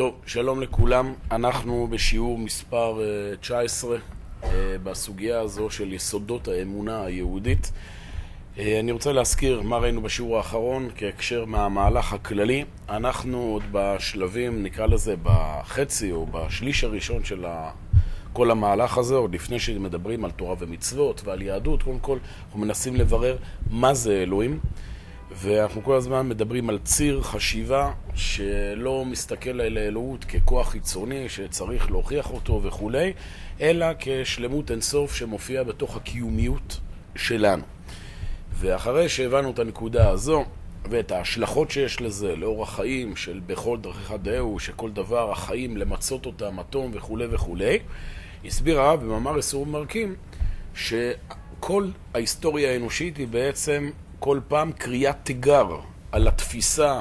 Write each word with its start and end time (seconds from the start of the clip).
טוב, 0.00 0.14
שלום 0.26 0.62
לכולם. 0.62 1.14
אנחנו 1.30 1.88
בשיעור 1.90 2.38
מספר 2.38 3.00
אה, 3.02 3.36
19 3.36 3.96
אה, 4.44 4.48
בסוגיה 4.82 5.40
הזו 5.40 5.70
של 5.70 5.92
יסודות 5.92 6.48
האמונה 6.48 7.04
היהודית. 7.04 7.72
אה, 8.58 8.80
אני 8.80 8.92
רוצה 8.92 9.12
להזכיר 9.12 9.62
מה 9.62 9.78
ראינו 9.78 10.02
בשיעור 10.02 10.36
האחרון 10.36 10.88
כהקשר 10.96 11.44
מהמהלך 11.44 12.12
הכללי. 12.12 12.64
אנחנו 12.88 13.38
עוד 13.42 13.62
בשלבים, 13.72 14.62
נקרא 14.62 14.86
לזה 14.86 15.14
בחצי 15.22 16.12
או 16.12 16.26
בשליש 16.26 16.84
הראשון 16.84 17.24
של. 17.24 17.44
כל 18.32 18.50
המהלך 18.50 18.98
הזה, 18.98 19.14
עוד 19.14 19.34
לפני 19.34 19.58
שמדברים 19.58 20.24
על 20.24 20.30
תורה 20.30 20.54
ומצוות 20.58 21.22
ועל 21.24 21.42
יהדות, 21.42 21.82
קודם 21.82 21.98
כל 21.98 22.18
אנחנו 22.46 22.60
מנסים 22.60 22.96
לברר 22.96 23.36
מה 23.70 23.94
זה 23.94 24.22
אלוהים. 24.22 24.60
ואנחנו 25.32 25.82
כל 25.84 25.94
הזמן 25.94 26.28
מדברים 26.28 26.70
על 26.70 26.78
ציר 26.84 27.22
חשיבה 27.22 27.92
שלא 28.14 29.04
מסתכל 29.04 29.60
על 29.60 29.76
האלוהות 29.76 30.24
ככוח 30.24 30.70
חיצוני 30.70 31.28
שצריך 31.28 31.90
להוכיח 31.90 32.30
אותו 32.30 32.62
וכולי, 32.62 33.12
אלא 33.60 33.86
כשלמות 33.98 34.70
אינסוף 34.70 35.14
שמופיע 35.14 35.62
בתוך 35.62 35.96
הקיומיות 35.96 36.80
שלנו. 37.16 37.62
ואחרי 38.52 39.08
שהבנו 39.08 39.50
את 39.50 39.58
הנקודה 39.58 40.08
הזו 40.08 40.44
ואת 40.90 41.10
ההשלכות 41.10 41.70
שיש 41.70 42.00
לזה 42.00 42.36
לאור 42.36 42.62
החיים 42.62 43.16
של 43.16 43.40
בכל 43.46 43.78
דרכיך 43.80 44.14
דאו, 44.22 44.58
שכל 44.58 44.90
דבר 44.90 45.32
החיים 45.32 45.76
למצות 45.76 46.26
אותם, 46.26 46.56
מתום 46.56 46.90
וכולי 46.94 47.26
וכולי, 47.30 47.78
הסביר 48.44 48.80
הרב 48.80 49.00
במאמר 49.00 49.36
איסור 49.36 49.66
מרקים 49.66 50.14
שכל 50.74 51.88
ההיסטוריה 52.14 52.72
האנושית 52.72 53.16
היא 53.16 53.28
בעצם 53.28 53.90
כל 54.20 54.40
פעם 54.48 54.72
קריאת 54.72 55.16
תיגר 55.22 55.76
על 56.12 56.28
התפיסה 56.28 57.00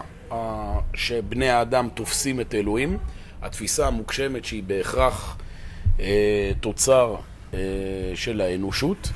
שבני 0.93 1.49
האדם 1.49 1.89
תופסים 1.93 2.41
את 2.41 2.55
אלוהים, 2.55 2.97
התפיסה 3.41 3.87
המוגשמת 3.87 4.45
שהיא 4.45 4.63
בהכרח 4.63 5.37
אה, 5.99 6.51
תוצר 6.61 7.15
אה, 7.53 7.59
של 8.15 8.41
האנושות, 8.41 9.09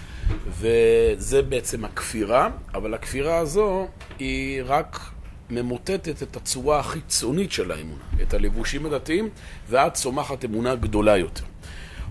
וזה 0.48 1.42
בעצם 1.42 1.86
הכפירה, 1.86 2.50
אבל 2.74 2.94
הכפירה 2.94 3.38
הזו 3.38 3.88
היא 4.20 4.62
רק 4.66 5.00
ממוטטת 5.50 6.24
את 6.24 6.36
הצורה 6.36 6.80
החיצונית 6.80 7.52
של 7.52 7.72
האמונה, 7.72 8.04
את 8.22 8.34
הלבושים 8.34 8.86
הדתיים, 8.86 9.30
ואז 9.70 9.92
צומחת 9.92 10.46
אמונה 10.46 10.76
גדולה 10.76 11.18
יותר. 11.18 11.44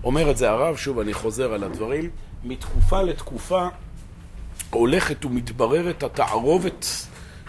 אומר 0.03 0.31
את 0.31 0.37
זה 0.37 0.49
הרב, 0.49 0.75
שוב 0.75 0.99
אני 0.99 1.13
חוזר 1.13 1.53
על 1.53 1.63
הדברים, 1.63 2.09
מתקופה 2.43 3.01
לתקופה 3.01 3.67
הולכת 4.73 5.25
ומתבררת 5.25 6.03
התערובת 6.03 6.85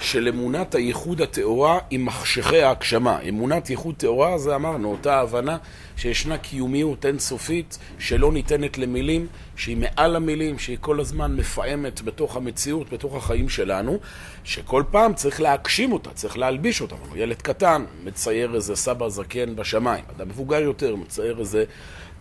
של 0.01 0.29
אמונת 0.29 0.75
הייחוד 0.75 1.21
הטהורה 1.21 1.79
עם 1.91 2.05
מחשכי 2.05 2.63
ההגשמה. 2.63 3.21
אמונת 3.29 3.71
ייחוד 3.71 3.95
טהורה 3.95 4.39
זה 4.39 4.55
אמרנו, 4.55 4.91
אותה 4.91 5.21
הבנה 5.21 5.57
שישנה 5.97 6.39
קיומיות 6.39 7.07
אינסופית 7.07 7.79
שלא 7.99 8.33
ניתנת 8.33 8.79
למילים, 8.79 9.27
שהיא 9.57 9.77
מעל 9.77 10.17
המילים, 10.17 10.59
שהיא 10.59 10.79
כל 10.81 11.01
הזמן 11.01 11.37
מפעמת 11.37 12.03
בתוך 12.03 12.37
המציאות, 12.37 12.93
בתוך 12.93 13.15
החיים 13.15 13.49
שלנו, 13.49 13.99
שכל 14.45 14.83
פעם 14.91 15.15
צריך 15.15 15.41
להגשים 15.41 15.93
אותה, 15.93 16.11
צריך 16.11 16.39
להלביש 16.39 16.81
אותה. 16.81 16.97
ילד 17.15 17.43
קטן 17.43 17.85
מצייר 18.05 18.55
איזה 18.55 18.77
סבא 18.77 19.09
זקן 19.09 19.57
בשמיים, 19.57 20.05
אדם 20.17 20.29
מבוגר 20.29 20.61
יותר 20.61 20.97
מצייר 20.97 21.39
איזה 21.39 21.65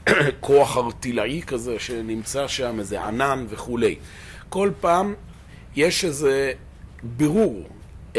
כוח 0.40 0.78
ארטילאי 0.78 1.42
כזה 1.48 1.80
שנמצא 1.80 2.48
שם, 2.48 2.80
איזה 2.80 3.04
ענן 3.04 3.46
וכולי. 3.50 3.96
כל 4.54 4.72
פעם 4.80 5.14
יש 5.76 6.06
איזה 6.06 6.52
בירור 7.04 7.64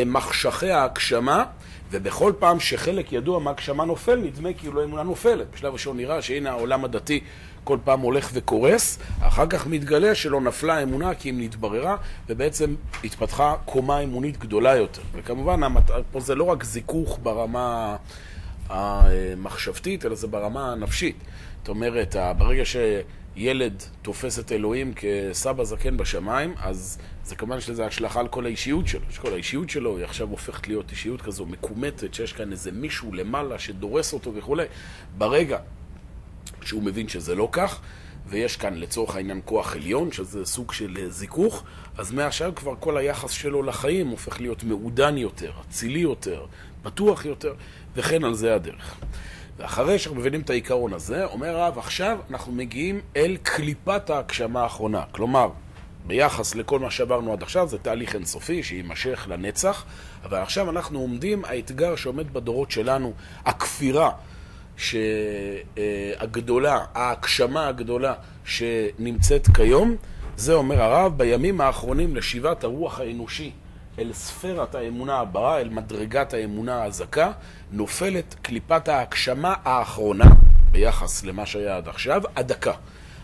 מחשכי 0.07 0.71
ההגשמה, 0.71 1.45
ובכל 1.91 2.33
פעם 2.39 2.61
שחלק 2.61 3.13
ידוע 3.13 3.39
מהגשמה 3.39 3.85
נופל, 3.85 4.17
נדמה 4.17 4.53
כאילו 4.53 4.81
האמונה 4.81 5.03
נופלת. 5.03 5.47
בשלב 5.55 5.73
ראשון 5.73 5.97
נראה 5.97 6.23
שהנה 6.23 6.51
העולם 6.51 6.85
הדתי 6.85 7.21
כל 7.64 7.79
פעם 7.85 8.01
הולך 8.01 8.31
וקורס, 8.33 8.98
אחר 9.20 9.47
כך 9.47 9.67
מתגלה 9.67 10.14
שלא 10.14 10.41
נפלה 10.41 10.75
האמונה 10.75 11.14
כי 11.14 11.31
אם 11.31 11.41
נתבררה, 11.41 11.97
ובעצם 12.29 12.75
התפתחה 13.05 13.55
קומה 13.64 14.01
אמונית 14.01 14.39
גדולה 14.39 14.77
יותר. 14.77 15.03
וכמובן, 15.13 15.61
פה 16.13 16.20
זה 16.20 16.35
לא 16.35 16.45
רק 16.45 16.64
זיכוך 16.64 17.19
ברמה 17.23 17.97
המחשבתית, 18.69 20.07
אלא 20.07 20.14
זה 20.14 20.27
ברמה 20.27 20.73
הנפשית. 20.73 21.17
זאת 21.58 21.69
אומרת, 21.69 22.17
ברגע 22.39 22.64
ש... 22.64 22.77
ילד 23.36 23.83
תופס 24.02 24.39
את 24.39 24.52
אלוהים 24.52 24.92
כסבא 24.96 25.64
זקן 25.64 25.96
בשמיים, 25.96 26.55
אז 26.58 26.98
זה 27.24 27.36
כמובן 27.36 27.58
יש 27.58 27.70
השלכה 27.70 28.20
על 28.20 28.28
כל 28.28 28.46
האישיות 28.46 28.89
שלו. 28.89 29.00
שכל 29.11 29.33
האישיות 29.33 29.70
שלו 29.70 29.96
היא 29.96 30.05
עכשיו 30.05 30.28
הופכת 30.28 30.68
להיות 30.68 30.90
אישיות 30.90 31.22
כזו 31.22 31.46
מקומטת, 31.46 32.14
שיש 32.14 32.33
כאן 32.33 32.52
איזה 32.52 32.72
מישהו 32.72 33.14
למעלה 33.14 33.58
שדורס 33.58 34.12
אותו 34.12 34.34
וכולי. 34.34 34.64
ברגע 35.18 35.58
שהוא 36.62 36.83
מבין 36.83 37.08
שזה 37.08 37.34
לא 37.34 37.48
כך, 37.52 37.80
ויש 38.27 38.56
כאן 38.56 38.74
לצורך 38.74 39.17
העניין 39.17 39.40
כוח 39.45 39.77
עליון, 39.77 40.12
שזה 40.12 40.45
סוג 40.45 40.72
של 40.72 41.06
זיכוך, 41.08 41.64
אז 41.98 42.12
מעכשיו 42.12 42.52
כבר 42.56 42.74
כל 42.80 42.96
היחס 42.96 43.30
שלו 43.30 43.62
לחיים 43.62 44.08
הופך 44.08 44.40
להיות 44.40 44.64
מעודן 44.64 45.16
יותר, 45.16 45.52
אצילי 45.68 45.98
יותר, 45.98 46.46
פתוח 46.83 47.24
יותר, 47.24 47.55
וכן 47.96 48.24
על 48.24 48.34
זה 48.34 48.55
הדרך. 48.55 48.95
ואחרי 49.59 49.98
שאנחנו 49.98 50.20
מבינים 50.20 50.41
את 50.41 50.51
העיקרון 50.51 50.92
הזה, 50.92 51.25
אומר 51.25 51.57
הרב, 51.57 51.79
עכשיו 51.79 52.19
אנחנו 52.31 52.53
מגיעים 52.53 53.01
אל 53.17 53.37
קליפת 53.42 54.11
ההגשמה 54.11 54.63
האחרונה. 54.63 55.03
כלומר, 55.11 55.48
ביחס 56.07 56.55
לכל 56.55 56.79
מה 56.79 56.91
שעברנו 56.91 57.33
עד 57.33 57.42
עכשיו, 57.42 57.69
זה 57.69 57.79
תהליך 57.79 58.14
אינסופי 58.14 58.63
שיימשך 58.63 59.27
לנצח, 59.31 59.85
אבל 60.25 60.39
עכשיו 60.39 60.70
אנחנו 60.70 60.98
עומדים, 60.98 61.45
האתגר 61.45 61.97
שעומד 61.97 62.33
בדורות 62.35 62.70
שלנו, 62.70 63.13
הכפירה 63.45 64.11
הגדולה, 66.19 66.85
ההגשמה 66.95 67.69
הגדולה 67.69 68.14
שנמצאת 68.45 69.48
כיום, 69.55 69.97
זה 70.37 70.55
אומר 70.55 70.83
הרב, 70.83 71.19
בימים 71.19 71.61
האחרונים 71.61 72.17
לשיבת 72.17 72.64
הרוח 72.64 73.01
האנושי 73.01 73.51
אל 73.99 74.13
ספרת 74.13 74.75
האמונה 74.75 75.19
הבאה, 75.19 75.61
אל 75.61 75.69
מדרגת 75.69 76.35
האמונה 76.35 76.85
הזכה, 76.85 77.33
נופלת 77.73 78.35
קליפת 78.43 78.89
ההגשמה 78.89 79.55
האחרונה 79.65 80.25
ביחס 80.71 81.25
למה 81.25 81.47
שהיה 81.47 81.77
עד 81.77 81.89
עכשיו, 81.89 82.23
הדקה. 82.37 82.73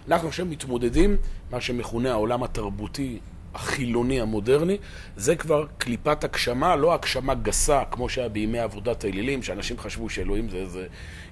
אנחנו 0.09 0.29
עכשיו 0.29 0.47
מתמודדים, 0.47 1.17
מה 1.51 1.61
שמכונה 1.61 2.11
העולם 2.11 2.43
התרבותי 2.43 3.19
החילוני 3.55 4.21
המודרני, 4.21 4.77
זה 5.17 5.37
כבר 5.37 5.67
קליפת 5.79 6.25
הגשמה, 6.25 6.77
לא 6.77 6.95
הגשמה 6.95 7.35
גסה, 7.35 7.83
כמו 7.91 8.09
שהיה 8.09 8.29
בימי 8.29 8.59
עבודת 8.59 9.05
האלילים, 9.05 9.43
שאנשים 9.43 9.79
חשבו 9.79 10.11
שאלוהים 10.11 10.49
זה 10.49 10.57
איזה 10.57 10.87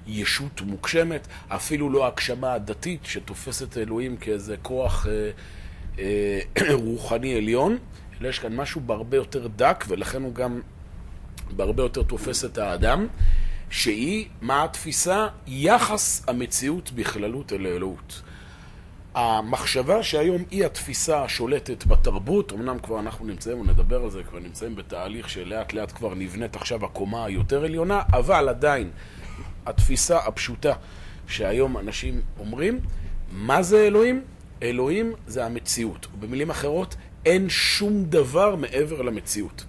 ישות 0.07 0.61
מוגשמת, 0.61 1.27
אפילו 1.47 1.89
לא 1.89 2.07
הגשמה 2.07 2.53
הדתית 2.53 2.99
שתופסת 3.03 3.77
אלוהים 3.77 4.17
כאיזה 4.17 4.55
כוח 4.61 5.07
אה, 5.07 5.29
אה, 5.99 6.39
רוחני 6.85 7.35
עליון, 7.35 7.77
אלא 8.21 8.27
יש 8.27 8.39
כאן 8.39 8.55
משהו 8.55 8.81
בהרבה 8.81 9.17
יותר 9.17 9.47
דק, 9.47 9.85
ולכן 9.87 10.23
הוא 10.23 10.33
גם 10.33 10.61
בהרבה 11.55 11.83
יותר 11.83 12.03
תופס 12.03 12.45
את 12.45 12.57
האדם, 12.57 13.07
שהיא, 13.69 14.25
מה 14.41 14.63
התפיסה? 14.63 15.27
יחס 15.47 16.23
המציאות 16.27 16.91
בכללות 16.91 17.53
אל 17.53 17.65
האלוהות. 17.65 18.21
המחשבה 19.15 20.03
שהיום 20.03 20.43
היא 20.51 20.65
התפיסה 20.65 21.23
השולטת 21.23 21.85
בתרבות, 21.85 22.53
אמנם 22.53 22.79
כבר 22.79 22.99
אנחנו 22.99 23.25
נמצאים, 23.25 23.59
ונדבר 23.61 24.03
על 24.03 24.09
זה, 24.09 24.23
כבר 24.23 24.39
נמצאים 24.39 24.75
בתהליך 24.75 25.29
שלאט 25.29 25.73
לאט 25.73 25.91
כבר 25.91 26.15
נבנית 26.15 26.55
עכשיו 26.55 26.85
הקומה 26.85 27.25
היותר 27.25 27.63
עליונה, 27.63 28.01
אבל 28.13 28.49
עדיין 28.49 28.89
התפיסה 29.65 30.17
הפשוטה 30.17 30.73
שהיום 31.27 31.77
אנשים 31.77 32.21
אומרים, 32.39 32.79
מה 33.31 33.63
זה 33.63 33.87
אלוהים? 33.87 34.21
אלוהים 34.63 35.13
זה 35.27 35.45
המציאות, 35.45 36.07
ובמילים 36.13 36.49
אחרות, 36.49 36.95
אין 37.25 37.49
שום 37.49 38.05
דבר 38.05 38.55
מעבר 38.55 39.01
למציאות. 39.01 39.65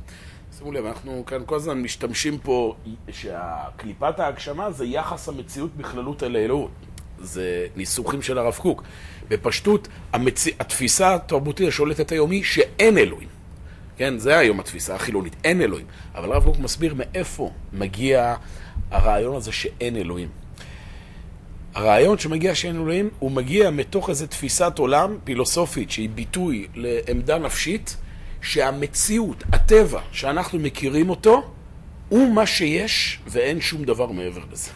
שימו 0.59 0.73
לב, 0.73 0.87
אנחנו 0.87 1.25
כאן 1.27 1.43
כל 1.47 1.57
הזמן 1.57 1.83
משתמשים 1.83 2.39
פה 2.39 2.77
שהקליפת 3.11 4.21
ההגשמה 4.21 4.71
זה 4.71 4.85
יחס 4.85 5.29
המציאות 5.29 5.77
בכללות 5.77 6.23
אל 6.23 6.37
האלוהות. 6.37 6.71
זה 7.19 7.67
ניסוחים 7.77 8.23
של 8.23 8.39
הרב 8.39 8.55
קוק. 8.55 8.83
בפשטות, 9.29 9.89
המצ... 10.13 10.47
התפיסה 10.47 11.15
התרבותית 11.15 11.69
השולטת 11.69 12.13
היום 12.13 12.31
היא 12.31 12.45
שאין 12.45 12.99
אלוהים. 12.99 13.29
כן, 13.97 14.19
זה 14.19 14.39
היום 14.39 14.61
התפיסה 14.61 14.95
החילונית, 14.95 15.37
אין 15.45 15.61
אלוהים. 15.61 15.87
אבל 16.15 16.33
הרב 16.33 16.45
קוק 16.45 16.59
מסביר 16.59 16.95
מאיפה 16.95 17.51
מגיע 17.73 18.35
הרעיון 18.91 19.37
הזה 19.37 19.53
שאין 19.53 19.97
אלוהים. 19.97 20.29
הרעיון 21.75 22.19
שמגיע 22.19 22.55
שאין 22.55 22.77
אלוהים, 22.77 23.11
הוא 23.19 23.31
מגיע 23.31 23.71
מתוך 23.71 24.11
איזו 24.11 24.27
תפיסת 24.27 24.73
עולם 24.79 25.19
פילוסופית 25.25 25.91
שהיא 25.91 26.09
ביטוי 26.15 26.67
לעמדה 26.75 27.39
נפשית, 27.39 27.97
שהמציאות, 28.43 29.45
הטבע 29.53 30.01
שאנחנו 30.13 30.59
מכירים 30.59 31.11
אותו, 31.11 31.51
הוא 32.09 32.35
מה 32.35 32.47
שיש 32.47 33.19
ואין 33.27 33.61
שום 33.61 33.85
דבר 33.85 34.07
מעבר 34.07 34.41
לזה. 34.53 34.71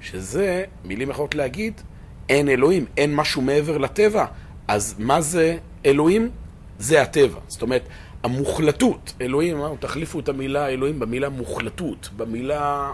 שזה, 0.00 0.64
מילים 0.84 1.10
יכולות 1.10 1.34
להגיד, 1.34 1.80
אין 2.28 2.48
אלוהים, 2.48 2.86
אין 2.96 3.14
משהו 3.14 3.42
מעבר 3.42 3.78
לטבע. 3.78 4.26
אז 4.68 4.94
מה 4.98 5.20
זה 5.20 5.56
אלוהים? 5.86 6.30
זה 6.78 7.02
הטבע. 7.02 7.40
זאת 7.48 7.62
אומרת, 7.62 7.88
המוחלטות, 8.22 9.14
אלוהים, 9.20 9.56
תחליפו 9.80 10.20
את 10.20 10.28
המילה 10.28 10.68
אלוהים 10.68 10.98
במילה 10.98 11.28
מוחלטות, 11.28 12.08
במילה 12.16 12.92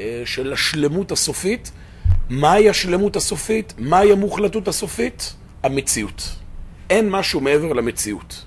אה, 0.00 0.22
של 0.24 0.52
השלמות 0.52 1.12
הסופית. 1.12 1.70
מהי 2.28 2.68
השלמות 2.68 3.16
הסופית? 3.16 3.74
מהי 3.78 4.12
המוחלטות 4.12 4.68
הסופית? 4.68 5.34
המציאות. 5.62 6.36
אין 6.90 7.10
משהו 7.10 7.40
מעבר 7.40 7.72
למציאות. 7.72 8.44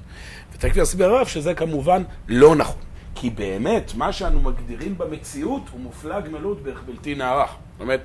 ותכף 0.54 0.78
יסביר 0.78 1.10
הרב 1.10 1.28
שזה 1.28 1.54
כמובן 1.54 2.04
לא 2.28 2.56
נכון. 2.56 2.82
כי 3.16 3.30
באמת, 3.30 3.92
מה 3.96 4.14
שאנו 4.14 4.42
מגדירים 4.42 4.98
במציאות 4.98 5.62
הוא 5.72 5.80
מופלג 5.80 6.24
מלות 6.32 6.64
בערך 6.64 6.84
בלתי 6.86 7.16
נערך. 7.16 7.50
זאת 7.50 7.82
אומרת, 7.82 8.02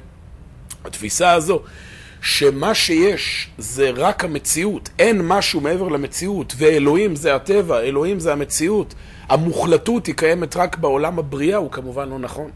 התפיסה 0.85 1.33
הזו 1.33 1.61
שמה 2.23 2.75
שיש 2.75 3.51
זה 3.59 3.91
רק 3.91 4.25
המציאות, 4.25 4.91
אין 4.99 5.23
משהו 5.29 5.61
מעבר 5.61 5.89
למציאות, 5.89 6.55
ואלוהים 6.57 7.17
זה 7.17 7.35
הטבע, 7.35 7.81
אלוהים 7.81 8.21
זה 8.21 8.33
המציאות, 8.33 8.95
המוחלטות 9.29 10.07
היא 10.07 10.15
קיימת 10.15 10.57
רק 10.57 10.77
בעולם 10.77 11.19
הבריאה, 11.19 11.59
הוא 11.59 11.71
כמובן 11.71 12.09
לא 12.09 12.19
נכון. 12.19 12.51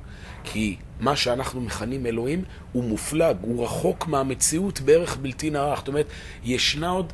כי 0.44 0.76
מה 1.00 1.16
שאנחנו 1.16 1.60
מכנים 1.60 2.06
אלוהים 2.06 2.44
הוא 2.72 2.84
מופלג, 2.84 3.36
הוא 3.40 3.64
רחוק 3.64 4.06
מהמציאות 4.06 4.80
בערך 4.80 5.16
בלתי 5.16 5.50
נערך. 5.50 5.78
זאת 5.78 5.88
אומרת, 5.88 6.06
ישנה 6.44 6.88
עוד 6.88 7.12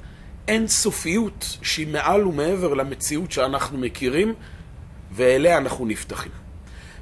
אין 0.48 0.68
סופיות 0.68 1.58
שהיא 1.62 1.86
מעל 1.86 2.26
ומעבר 2.26 2.74
למציאות 2.74 3.32
שאנחנו 3.32 3.78
מכירים, 3.78 4.34
ואליה 5.12 5.58
אנחנו 5.58 5.86
נפתחים. 5.86 6.32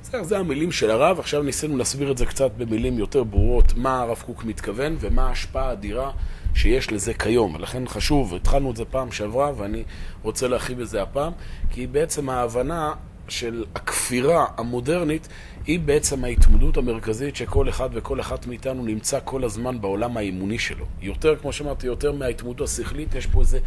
זה, 0.03 0.23
זה 0.23 0.39
המילים 0.39 0.73
של 0.73 0.91
הרב, 0.91 1.19
עכשיו 1.19 1.43
ניסינו 1.43 1.77
להסביר 1.77 2.13
את 2.13 2.19
זה 2.19 2.27
קצת 2.27 2.51
במילים 2.57 2.99
יותר 2.99 3.25
ברורות, 3.25 3.73
מה 3.77 4.01
הרב 4.01 4.23
קוק 4.27 4.45
מתכוון 4.45 4.97
ומה 5.01 5.29
ההשפעה 5.29 5.69
האדירה 5.69 6.11
שיש 6.55 6.93
לזה 6.93 7.15
כיום. 7.15 7.55
ולכן 7.55 7.89
חשוב, 7.89 8.35
התחלנו 8.35 8.71
את 8.71 8.77
זה 8.77 8.85
פעם 8.85 9.13
שעברה 9.13 9.53
ואני 9.57 9.83
רוצה 10.23 10.49
להרחיב 10.49 10.81
את 10.81 10.89
זה 10.89 11.03
הפעם, 11.03 11.33
כי 11.71 11.87
בעצם 11.87 12.29
ההבנה 12.29 12.93
של 13.31 13.65
הכפירה 13.75 14.47
המודרנית 14.57 15.29
היא 15.67 15.81
בעצם 15.81 16.25
ההתמודדות 16.25 16.77
המרכזית 16.77 17.37
שכל 17.37 17.69
אחד 17.69 17.91
וכל 17.93 18.21
אחת 18.21 18.47
מאיתנו 18.47 18.85
נמצא 18.85 19.19
כל 19.25 19.45
הזמן 19.45 19.81
בעולם 19.81 20.17
האימוני 20.17 20.59
שלו. 20.59 20.87
יותר, 21.01 21.37
כמו 21.37 21.53
שאמרתי, 21.53 21.87
יותר 21.87 22.13
מההתמודדות 22.13 22.69
השכלית, 22.69 23.15
יש 23.15 23.27
פה 23.27 23.41
איזה 23.41 23.59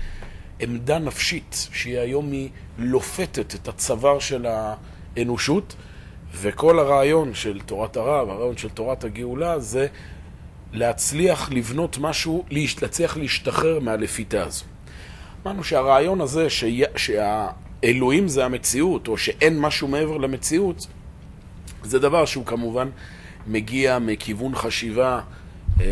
עמדה 0.59 0.99
נפשית 0.99 1.67
שהיא 1.73 1.99
היום 1.99 2.31
היא 2.31 2.49
לופתת 2.77 3.55
את 3.55 3.67
הצוואר 3.67 4.19
של 4.19 4.45
האנושות. 5.17 5.75
וכל 6.35 6.79
הרעיון 6.79 7.33
של 7.33 7.59
תורת 7.65 7.97
הרב, 7.97 8.29
הרעיון 8.29 8.57
של 8.57 8.69
תורת 8.69 9.03
הגאולה, 9.03 9.59
זה 9.59 9.87
להצליח 10.73 11.51
לבנות 11.51 11.97
משהו, 11.97 12.45
להצליח 12.81 13.17
להשתחרר 13.17 13.79
מהלפיתה 13.79 14.43
הזו. 14.43 14.65
אמרנו 15.45 15.63
שהרעיון 15.63 16.21
הזה 16.21 16.47
שיה, 16.95 17.47
שהאלוהים 17.83 18.27
זה 18.27 18.45
המציאות, 18.45 19.07
או 19.07 19.17
שאין 19.17 19.59
משהו 19.59 19.87
מעבר 19.87 20.17
למציאות, 20.17 20.87
זה 21.83 21.99
דבר 21.99 22.25
שהוא 22.25 22.45
כמובן 22.45 22.89
מגיע 23.47 23.99
מכיוון 23.99 24.55
חשיבה 24.55 25.21
אה, 25.81 25.85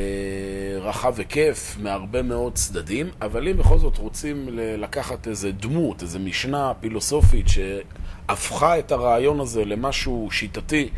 רחב 0.80 1.18
היקף, 1.18 1.78
מהרבה 1.80 2.22
מאוד 2.22 2.54
צדדים, 2.54 3.10
אבל 3.22 3.48
אם 3.48 3.58
בכל 3.58 3.80
זאת 3.80 3.98
רוצים 3.98 4.50
לקחת 4.54 5.28
איזה 5.28 5.52
דמות, 5.52 6.02
איזה 6.02 6.20
משנה 6.20 6.74
פילוסופית 6.80 7.46
שהפכה 7.48 8.80
את 8.80 8.92
הרעיון 8.92 9.40
הזה 9.40 9.66
למשהו 9.66 10.30
שיטתי 10.32 10.90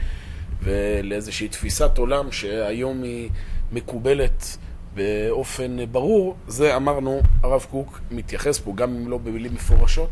ולאיזושהי 0.64 1.48
תפיסת 1.48 1.98
עולם 1.98 2.32
שהיום 2.32 3.04
היא 3.04 3.30
מקובלת 3.72 4.58
באופן 4.96 5.78
ברור, 5.92 6.36
זה 6.48 6.76
אמרנו, 6.76 7.22
הרב 7.44 7.66
קוק 7.72 8.02
מתייחס 8.12 8.60
פה, 8.60 8.74
גם 8.76 8.96
אם 8.96 9.08
לא 9.08 9.18
במילים 9.18 9.54
מפורשות, 9.54 10.10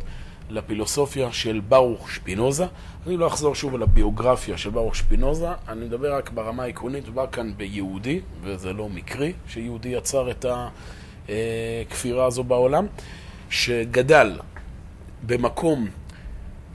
לפילוסופיה 0.51 1.31
של 1.31 1.61
ברוך 1.69 2.11
שפינוזה. 2.11 2.65
אני 3.07 3.17
לא 3.17 3.27
אחזור 3.27 3.55
שוב 3.55 3.75
על 3.75 3.83
הביוגרפיה 3.83 4.57
של 4.57 4.69
ברוך 4.69 4.95
שפינוזה, 4.95 5.47
אני 5.67 5.85
מדבר 5.85 6.15
רק 6.15 6.29
ברמה 6.29 6.63
העקרונית, 6.63 7.03
מדובר 7.03 7.27
כאן 7.27 7.51
ביהודי, 7.57 8.19
וזה 8.41 8.73
לא 8.73 8.89
מקרי 8.89 9.33
שיהודי 9.47 9.89
יצר 9.89 10.31
את 10.31 10.45
הכפירה 11.29 12.25
הזו 12.25 12.43
בעולם, 12.43 12.85
שגדל 13.49 14.39
במקום 15.25 15.87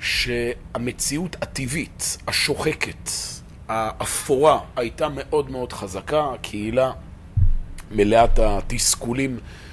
שהמציאות 0.01 1.37
הטבעית, 1.43 2.19
השוחקת, 2.29 3.11
האפורה, 3.69 4.59
הייתה 4.77 5.09
מאוד 5.09 5.51
מאוד 5.51 5.73
חזקה, 5.73 6.31
הקהילה 6.35 6.93
מלאת 7.91 8.39
התסכולים 8.39 9.37
אה, 9.37 9.66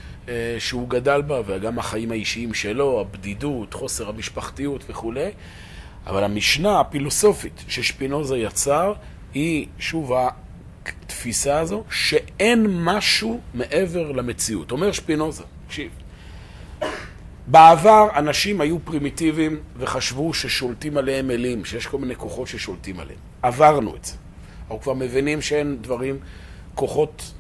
שהוא 0.60 0.90
גדל 0.90 1.22
בה, 1.22 1.42
וגם 1.46 1.80
החיים 1.80 2.12
האישיים 2.12 2.54
שלו, 2.54 3.02
הבדידות, 3.02 3.74
חוסר 3.74 4.10
המשפחתיות 4.10 4.84
וכולי. 4.90 5.30
אבל 6.08 6.24
המשנה 6.24 6.80
הפילוסופית 6.80 7.64
ששפינוזה 7.68 8.38
יצר, 8.38 8.94
היא 9.34 9.68
שוב 9.80 10.12
התפיסה 10.86 11.60
הזו 11.60 11.84
שאין 11.90 12.68
משהו 12.70 13.40
מעבר 13.54 14.12
למציאות. 14.12 14.72
אומר 14.72 14.92
שפינוזה, 14.92 15.44
תקשיב, 15.68 15.92
בעבר 17.48 18.08
אנשים 18.16 18.62
היו 18.62 18.78
פרימיטיביים 18.86 19.60
וחשבו 19.78 20.34
ששולטים 20.34 20.98
עליהם 20.98 21.31
אלים, 21.31 21.66
שיש 21.66 21.88
כל 21.88 21.98
מיני 21.98 22.16
כוחות 22.16 22.48
ששולטים 22.48 23.00
עליהם. 23.00 23.20
עברנו 23.42 23.96
את 23.96 24.06
זה. 24.06 24.14
אנחנו 24.62 24.81
כבר 24.81 24.94
מבינים 24.94 25.42
שאין 25.42 25.78
דברים, 25.81 26.18
כוחות 26.75 27.34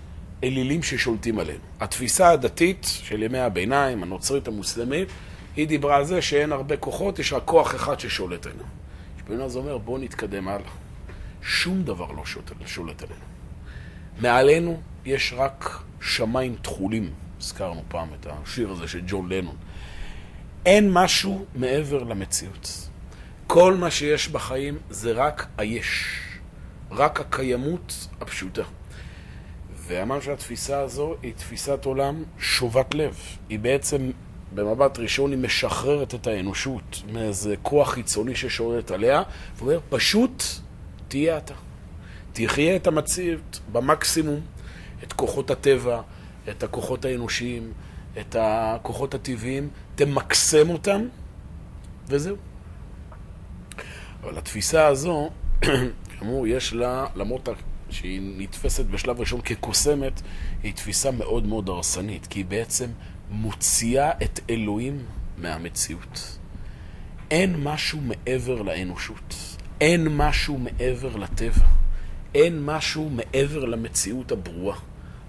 אלילים 0.43 0.83
ששולטים 0.83 1.39
עלינו. 1.39 1.63
התפיסה 1.79 2.29
הדתית 2.29 2.87
של 3.03 3.23
ימי 3.23 3.39
הביניים, 3.39 4.03
הנוצרית 4.03 4.47
המוסלמית, 4.47 5.07
היא 5.55 5.67
דיברה 5.67 5.97
על 5.97 6.05
זה 6.05 6.21
שאין 6.21 6.51
הרבה 6.51 6.77
כוחות, 6.77 7.19
יש 7.19 7.33
רק 7.33 7.41
כוח 7.45 7.75
אחד 7.75 7.99
ששולט 7.99 8.45
עלינו. 8.45 8.63
שפינז 9.19 9.55
אומר, 9.55 9.77
בואו 9.77 9.97
נתקדם 9.97 10.47
הלאה. 10.47 10.69
שום 11.41 11.83
דבר 11.83 12.11
לא 12.11 12.23
שולט 12.65 13.01
עלינו. 13.01 13.25
מעלינו 14.21 14.81
יש 15.05 15.33
רק 15.37 15.83
שמיים 16.01 16.55
תכולים. 16.61 17.13
הזכרנו 17.41 17.83
פעם 17.87 18.07
את 18.19 18.27
השיר 18.29 18.71
הזה 18.71 18.87
של 18.87 19.01
ג'ון 19.07 19.29
לנון. 19.31 19.55
אין 20.65 20.91
משהו 20.91 21.45
מעבר 21.55 22.03
למציאות. 22.03 22.89
כל 23.47 23.73
מה 23.73 23.91
שיש 23.91 24.27
בחיים 24.27 24.77
זה 24.89 25.11
רק 25.11 25.47
היש. 25.57 26.19
רק 26.91 27.19
הקיימות 27.19 28.07
הפשוטה. 28.21 28.63
ואמר 29.93 30.21
שהתפיסה 30.21 30.79
הזו 30.79 31.15
היא 31.21 31.33
תפיסת 31.33 31.85
עולם 31.85 32.23
שובת 32.39 32.93
לב. 32.93 33.19
היא 33.49 33.59
בעצם, 33.59 34.11
במבט 34.55 34.99
ראשון, 34.99 35.31
היא 35.31 35.39
משחררת 35.39 36.15
את 36.15 36.27
האנושות 36.27 37.01
מאיזה 37.11 37.55
כוח 37.61 37.89
חיצוני 37.89 38.35
ששולט 38.35 38.91
עליה, 38.91 39.23
ואומר, 39.57 39.79
פשוט 39.89 40.43
תהיה 41.07 41.37
אתה. 41.37 41.53
תחיה 42.33 42.75
את 42.75 42.87
המציאות 42.87 43.59
במקסימום, 43.71 44.39
את 45.03 45.13
כוחות 45.13 45.51
הטבע, 45.51 46.01
את 46.49 46.63
הכוחות 46.63 47.05
האנושיים, 47.05 47.73
את 48.19 48.35
הכוחות 48.39 49.13
הטבעיים, 49.13 49.69
תמקסם 49.95 50.69
אותם, 50.69 51.01
וזהו. 52.07 52.35
אבל 54.23 54.37
התפיסה 54.37 54.87
הזו, 54.87 55.29
כאמור, 56.19 56.47
יש 56.47 56.73
לה, 56.73 57.05
למרות 57.15 57.49
שהיא 57.93 58.21
נתפסת 58.37 58.85
בשלב 58.85 59.19
ראשון 59.19 59.41
כקוסמת, 59.41 60.21
היא 60.63 60.73
תפיסה 60.73 61.11
מאוד 61.11 61.47
מאוד 61.47 61.69
הרסנית, 61.69 62.27
כי 62.27 62.39
היא 62.39 62.45
בעצם 62.45 62.89
מוציאה 63.29 64.11
את 64.23 64.39
אלוהים 64.49 65.05
מהמציאות. 65.37 66.37
אין 67.31 67.55
משהו 67.63 67.99
מעבר 68.01 68.61
לאנושות, 68.61 69.35
אין 69.81 70.07
משהו 70.07 70.57
מעבר 70.57 71.15
לטבע, 71.15 71.65
אין 72.35 72.65
משהו 72.65 73.09
מעבר 73.09 73.65
למציאות 73.65 74.31
הברורה. 74.31 74.75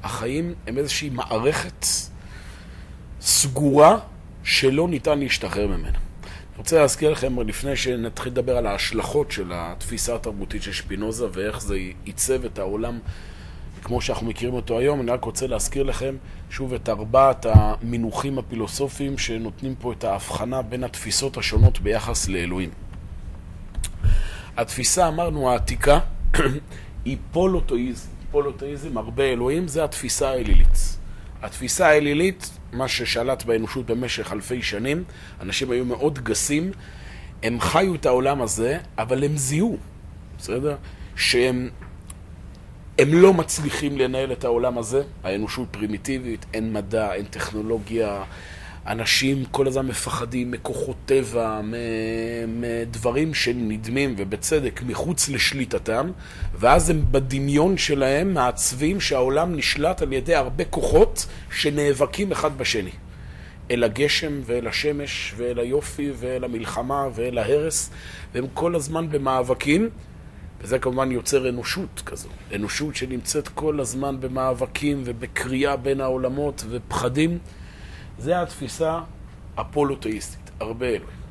החיים 0.02 0.54
הם 0.66 0.78
איזושהי 0.78 1.10
מערכת 1.10 1.86
סגורה 3.20 3.98
שלא 4.44 4.88
ניתן 4.88 5.18
להשתחרר 5.18 5.66
ממנה. 5.66 5.98
אני 6.54 6.58
רוצה 6.58 6.78
להזכיר 6.78 7.10
לכם, 7.10 7.40
לפני 7.40 7.76
שנתחיל 7.76 8.32
לדבר 8.32 8.56
על 8.56 8.66
ההשלכות 8.66 9.30
של 9.30 9.52
התפיסה 9.54 10.14
התרבותית 10.14 10.62
של 10.62 10.72
שפינוזה 10.72 11.26
ואיך 11.32 11.60
זה 11.60 11.76
עיצב 12.04 12.44
את 12.44 12.58
העולם 12.58 12.98
כמו 13.84 14.00
שאנחנו 14.00 14.26
מכירים 14.26 14.54
אותו 14.54 14.78
היום, 14.78 15.00
אני 15.00 15.10
רק 15.10 15.24
רוצה 15.24 15.46
להזכיר 15.46 15.82
לכם 15.82 16.16
שוב 16.50 16.74
את 16.74 16.88
ארבעת 16.88 17.46
המינוחים 17.48 18.38
הפילוסופיים 18.38 19.18
שנותנים 19.18 19.74
פה 19.74 19.92
את 19.92 20.04
ההבחנה 20.04 20.62
בין 20.62 20.84
התפיסות 20.84 21.36
השונות 21.36 21.80
ביחס 21.80 22.28
לאלוהים. 22.28 22.70
התפיסה, 24.56 25.08
אמרנו, 25.08 25.50
העתיקה, 25.50 25.98
היא 27.04 27.16
פולוטואיזם. 27.32 28.08
פולוטואיזם, 28.30 28.98
הרבה 28.98 29.24
אלוהים, 29.24 29.68
זה 29.68 29.84
התפיסה 29.84 30.28
האלילית. 30.28 30.96
התפיסה 31.42 31.88
האלילית, 31.88 32.50
מה 32.74 32.88
ששלט 32.88 33.42
באנושות 33.42 33.86
במשך 33.86 34.32
אלפי 34.32 34.62
שנים, 34.62 35.04
אנשים 35.40 35.70
היו 35.70 35.84
מאוד 35.84 36.18
גסים, 36.18 36.72
הם 37.42 37.60
חיו 37.60 37.94
את 37.94 38.06
העולם 38.06 38.42
הזה, 38.42 38.78
אבל 38.98 39.24
הם 39.24 39.36
זיהו, 39.36 39.78
בסדר? 40.38 40.76
שהם 41.16 41.70
הם 42.98 43.08
לא 43.14 43.34
מצליחים 43.34 43.98
לנהל 43.98 44.32
את 44.32 44.44
העולם 44.44 44.78
הזה, 44.78 45.02
האנושות 45.24 45.68
פרימיטיבית, 45.70 46.46
אין 46.54 46.72
מדע, 46.72 47.14
אין 47.14 47.24
טכנולוגיה, 47.24 48.22
אנשים 48.86 49.44
כל 49.44 49.66
הזמן 49.66 49.86
מפחדים 49.86 50.50
מכוחות 50.50 50.96
טבע, 51.06 51.60
מדברים 52.48 53.34
שנדמים, 53.34 54.14
ובצדק, 54.18 54.80
מחוץ 54.86 55.28
לשליטתם, 55.28 56.10
ואז 56.54 56.90
הם 56.90 57.02
בדמיון 57.10 57.78
שלהם 57.78 58.34
מעצבים 58.34 59.00
שהעולם 59.00 59.56
נשלט 59.56 60.02
על 60.02 60.12
ידי 60.12 60.34
הרבה 60.34 60.64
כוחות 60.64 61.26
שנאבקים 61.52 62.32
אחד 62.32 62.58
בשני. 62.58 62.90
אל 63.70 63.84
הגשם 63.84 64.40
ואל 64.44 64.68
השמש 64.68 65.34
ואל 65.36 65.58
היופי 65.58 66.10
ואל 66.16 66.44
המלחמה 66.44 67.08
ואל 67.14 67.38
ההרס, 67.38 67.90
והם 68.34 68.46
כל 68.54 68.74
הזמן 68.74 69.10
במאבקים, 69.10 69.90
וזה 70.60 70.78
כמובן 70.78 71.12
יוצר 71.12 71.48
אנושות 71.48 72.02
כזו. 72.06 72.28
אנושות 72.54 72.96
שנמצאת 72.96 73.48
כל 73.48 73.80
הזמן 73.80 74.20
במאבקים 74.20 75.02
ובקריאה 75.04 75.76
בין 75.76 76.00
העולמות 76.00 76.64
ופחדים. 76.70 77.38
זה 78.18 78.42
התפיסה 78.42 79.00
הפולותאיסטית, 79.56 80.50
הרבה 80.60 80.86
אלוהים. 80.86 81.24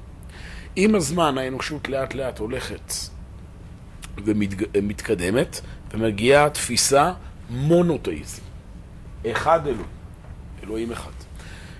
עם 0.76 0.96
הזמן 0.96 1.38
האנושות 1.38 1.90
לאט 1.90 2.14
לאט 2.14 2.40
הולכת 2.40 2.94
ומתקדמת, 4.74 5.62
ומגיעה 5.92 6.50
תפיסה 6.50 7.12
מונותאיזם. 7.50 8.42
אחד 9.32 9.68
אלוהים, 9.68 9.86
אלוהים 10.64 10.92
אחד. 10.92 11.12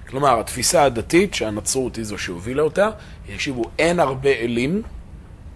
כלומר, 0.08 0.40
התפיסה 0.40 0.84
הדתית, 0.84 1.34
שהנצרות 1.34 1.96
היא 1.96 2.06
זו 2.06 2.18
שהובילה 2.18 2.62
אותה, 2.62 2.90
יקשיבו, 3.30 3.64
אין 3.80 4.00
הרבה 4.00 4.30
אלים, 4.30 4.82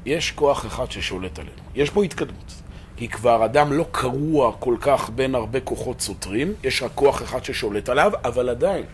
יש 0.05 0.31
כוח 0.31 0.65
אחד 0.65 0.91
ששולט 0.91 1.39
עלינו. 1.39 1.61
יש 1.75 1.89
פה 1.89 2.03
התקדמות. 2.03 2.53
כי 2.95 3.07
כבר 3.07 3.45
אדם 3.45 3.73
לא 3.73 3.85
קרוע 3.91 4.51
כל 4.59 4.75
כך 4.81 5.09
בין 5.09 5.35
הרבה 5.35 5.59
כוחות 5.59 6.01
סותרים, 6.01 6.53
יש 6.63 6.83
רק 6.83 6.91
כוח 6.95 7.21
אחד 7.21 7.43
ששולט 7.43 7.89
עליו, 7.89 8.11
אבל 8.25 8.49
עדיין, 8.49 8.85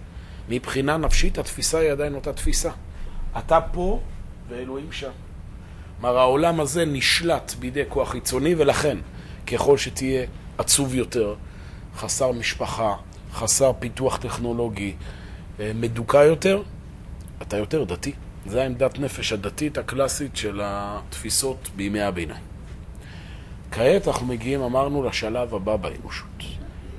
מבחינה 0.50 0.97
נפשית 0.97 1.38
התפיסה 1.38 1.79
היא 1.79 1.91
עדיין 1.91 2.15
אותה 2.15 2.33
תפיסה. 2.33 2.71
אתה 3.38 3.62
פה 3.62 4.01
ואלוהים 4.50 4.91
שם. 4.91 5.12
כלומר, 6.01 6.17
העולם 6.17 6.59
הזה 6.59 6.85
נשלט 6.85 7.53
בידי 7.59 7.83
כוח 7.89 8.12
חיצוני, 8.12 8.55
ולכן, 8.57 8.97
ככל 9.47 9.77
שתהיה 9.77 10.25
עצוב 10.57 10.95
יותר, 10.95 11.35
חסר 11.95 12.31
משפחה, 12.31 12.95
חסר 13.33 13.71
פיתוח 13.79 14.17
טכנולוגי, 14.17 14.93
אה, 15.59 15.71
מדוכא 15.75 16.17
יותר, 16.17 16.62
אתה 17.41 17.57
יותר 17.57 17.83
דתי. 17.83 18.12
זו 18.45 18.59
העמדת 18.59 19.00
נפש 19.00 19.33
הדתית 19.33 19.77
הקלאסית 19.77 20.38
של 20.38 20.62
התפיסות 20.63 21.69
בימי 21.75 22.01
הביניים. 22.01 22.43
כעת 23.71 24.07
אנחנו 24.07 24.25
מגיעים, 24.25 24.62
אמרנו, 24.62 25.03
לשלב 25.03 25.55
הבא 25.55 25.75
באנושות, 25.75 26.43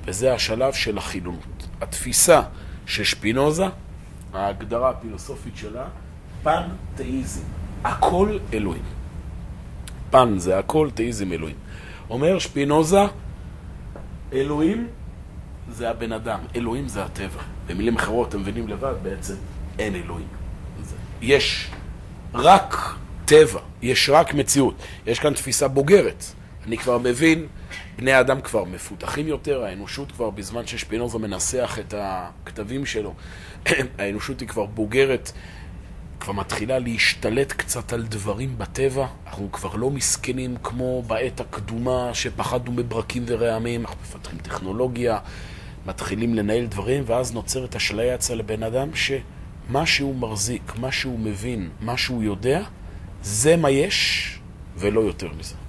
וזה 0.05 0.33
השלב 0.33 0.73
של 0.73 0.97
החילונות. 0.97 1.67
התפיסה 1.81 2.41
של 2.85 3.03
שפינוזה, 3.03 3.65
ההגדרה 4.33 4.89
הפילוסופית 4.89 5.57
שלה, 5.57 5.85
פן-תאיזם, 6.43 7.41
הכל 7.83 8.37
אלוהים. 8.53 8.83
פן 10.09 10.37
זה 10.37 10.59
הכל, 10.59 10.89
תאיזם 10.93 11.31
אלוהים. 11.31 11.55
אומר 12.09 12.39
שפינוזה, 12.39 13.01
אלוהים 14.33 14.87
זה 15.71 15.89
הבן 15.89 16.11
אדם, 16.11 16.39
אלוהים 16.55 16.87
זה 16.87 17.03
הטבע. 17.03 17.41
במילים 17.67 17.95
אחרות, 17.95 18.29
אתם 18.29 18.39
מבינים 18.39 18.67
לבד, 18.67 18.93
בעצם 19.03 19.35
אין 19.79 19.95
אלוהים. 19.95 20.27
יש 21.21 21.71
רק 22.33 22.95
טבע, 23.25 23.59
יש 23.81 24.09
רק 24.13 24.33
מציאות. 24.33 24.75
יש 25.07 25.19
כאן 25.19 25.33
תפיסה 25.33 25.67
בוגרת. 25.67 26.23
אני 26.67 26.77
כבר 26.77 26.97
מבין, 26.97 27.47
בני 27.97 28.11
האדם 28.11 28.41
כבר 28.41 28.63
מפותחים 28.63 29.27
יותר, 29.27 29.63
האנושות 29.63 30.11
כבר, 30.11 30.29
בזמן 30.29 30.67
ששפינוזה 30.67 31.17
מנסח 31.17 31.77
את 31.79 31.93
הכתבים 31.97 32.85
שלו, 32.85 33.13
האנושות 33.99 34.39
היא 34.39 34.47
כבר 34.47 34.65
בוגרת, 34.65 35.31
כבר 36.19 36.33
מתחילה 36.33 36.79
להשתלט 36.79 37.51
קצת 37.51 37.93
על 37.93 38.03
דברים 38.03 38.57
בטבע. 38.57 39.07
אנחנו 39.27 39.51
כבר 39.51 39.75
לא 39.75 39.89
מסכנים 39.89 40.55
כמו 40.63 41.03
בעת 41.07 41.39
הקדומה, 41.39 42.09
שפחדנו 42.13 42.71
מברקים 42.71 43.23
ורעמים, 43.27 43.81
אנחנו 43.81 43.97
מפתחים 44.01 44.39
טכנולוגיה, 44.39 45.19
מתחילים 45.85 46.35
לנהל 46.35 46.65
דברים, 46.65 47.03
ואז 47.05 47.33
נוצרת 47.33 47.75
אשליה 47.75 48.15
אצל 48.15 48.39
הבן 48.39 48.63
אדם 48.63 48.89
שמה 48.95 49.85
שהוא 49.85 50.15
מחזיק, 50.15 50.73
מה 50.79 50.91
שהוא 50.91 51.19
מבין, 51.19 51.69
מה 51.81 51.97
שהוא 51.97 52.23
יודע, 52.23 52.63
זה 53.21 53.55
מה 53.55 53.69
יש 53.69 54.39
ולא 54.77 55.01
יותר 55.01 55.29
מזה. 55.39 55.64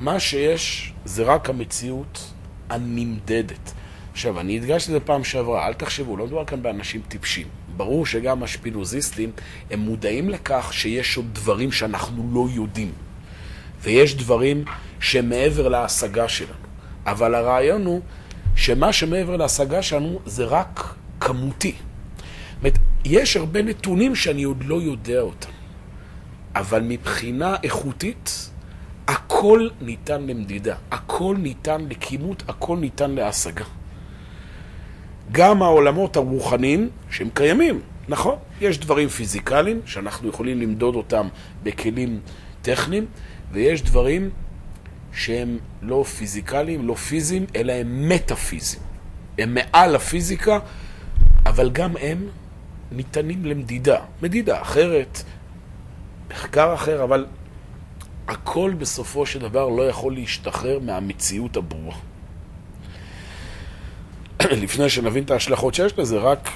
מה 0.00 0.20
שיש 0.20 0.92
זה 1.04 1.22
רק 1.22 1.50
המציאות 1.50 2.32
הנמדדת. 2.70 3.72
עכשיו, 4.12 4.40
אני 4.40 4.56
הדגשתי 4.56 4.90
את 4.90 5.00
זה 5.00 5.06
פעם 5.06 5.24
שעברה, 5.24 5.66
אל 5.66 5.74
תחשבו, 5.74 6.16
לא 6.16 6.26
מדובר 6.26 6.44
כאן 6.44 6.62
באנשים 6.62 7.00
טיפשים. 7.08 7.46
ברור 7.76 8.06
שגם 8.06 8.42
השפינוזיסטים, 8.42 9.30
הם 9.70 9.80
מודעים 9.80 10.30
לכך 10.30 10.68
שיש 10.72 11.16
עוד 11.16 11.26
דברים 11.32 11.72
שאנחנו 11.72 12.30
לא 12.32 12.46
יודעים. 12.54 12.92
ויש 13.82 14.14
דברים 14.14 14.64
שמעבר 15.00 15.68
להשגה 15.68 16.28
שלנו. 16.28 16.52
אבל 17.06 17.34
הרעיון 17.34 17.86
הוא 17.86 18.00
שמה 18.56 18.92
שמעבר 18.92 19.36
להשגה 19.36 19.82
שלנו 19.82 20.20
זה 20.26 20.44
רק 20.44 20.94
כמותי. 21.20 21.74
זאת 21.74 22.58
אומרת, 22.58 22.78
יש 23.04 23.36
הרבה 23.36 23.62
נתונים 23.62 24.14
שאני 24.14 24.42
עוד 24.42 24.64
לא 24.64 24.80
יודע 24.80 25.20
אותם, 25.20 25.50
אבל 26.54 26.82
מבחינה 26.82 27.56
איכותית, 27.62 28.50
הכל 29.08 29.68
ניתן 29.80 30.22
למדידה, 30.26 30.76
הכל 30.90 31.36
ניתן 31.38 31.84
לכימות, 31.90 32.42
הכל 32.48 32.76
ניתן 32.76 33.10
להשגה. 33.10 33.64
גם 35.32 35.62
העולמות 35.62 36.16
הרוחניים, 36.16 36.90
שהם 37.10 37.28
קיימים, 37.34 37.80
נכון, 38.08 38.36
יש 38.60 38.78
דברים 38.78 39.08
פיזיקליים 39.08 39.80
שאנחנו 39.86 40.28
יכולים 40.28 40.60
למדוד 40.60 40.94
אותם 40.94 41.28
בכלים 41.62 42.20
טכניים, 42.62 43.06
ויש 43.52 43.82
דברים 43.82 44.30
שהם 45.12 45.58
לא 45.82 46.04
פיזיקליים, 46.18 46.88
לא 46.88 46.94
פיזיים, 46.94 47.46
אלא 47.56 47.72
הם 47.72 48.08
מטאפיזיים. 48.08 48.82
הם 49.38 49.54
מעל 49.54 49.96
הפיזיקה, 49.96 50.58
אבל 51.46 51.70
גם 51.70 51.96
הם 52.00 52.28
ניתנים 52.92 53.44
למדידה. 53.44 54.00
מדידה 54.22 54.62
אחרת, 54.62 55.22
מחקר 56.30 56.74
אחר, 56.74 57.04
אבל 57.04 57.26
הכל 58.28 58.72
בסופו 58.78 59.26
של 59.26 59.38
דבר 59.38 59.68
לא 59.68 59.88
יכול 59.88 60.14
להשתחרר 60.14 60.78
מהמציאות 60.78 61.56
הברורה. 61.56 61.96
לפני 64.62 64.88
שנבין 64.88 65.24
את 65.24 65.30
ההשלכות 65.30 65.74
שיש 65.74 65.98
לזה, 65.98 66.18
רק 66.18 66.50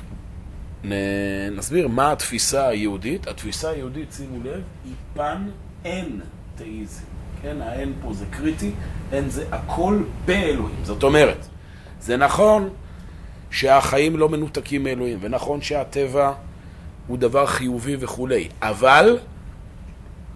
נסביר 1.52 1.88
מה 1.88 2.12
התפיסה 2.12 2.68
היהודית. 2.68 3.28
התפיסה 3.28 3.70
היהודית, 3.70 4.12
שימו 4.12 4.44
לב, 4.44 4.62
היא 4.84 4.94
פן 5.14 5.48
אין 5.84 6.20
תאיזם. 6.56 7.02
כן, 7.42 7.62
האין 7.62 7.92
פה 8.02 8.12
זה 8.12 8.24
קריטי, 8.30 8.70
אין 9.12 9.30
זה 9.30 9.44
הכל 9.52 10.02
באלוהים. 10.24 10.76
זאת 10.82 11.02
אומרת, 11.02 11.46
זה 12.00 12.16
נכון 12.16 12.68
שהחיים 13.50 14.16
לא 14.16 14.28
מנותקים 14.28 14.84
מאלוהים, 14.84 15.18
ונכון 15.20 15.62
שהטבע 15.62 16.32
הוא 17.06 17.18
דבר 17.18 17.46
חיובי 17.46 17.96
וכולי, 18.00 18.48
אבל 18.62 19.18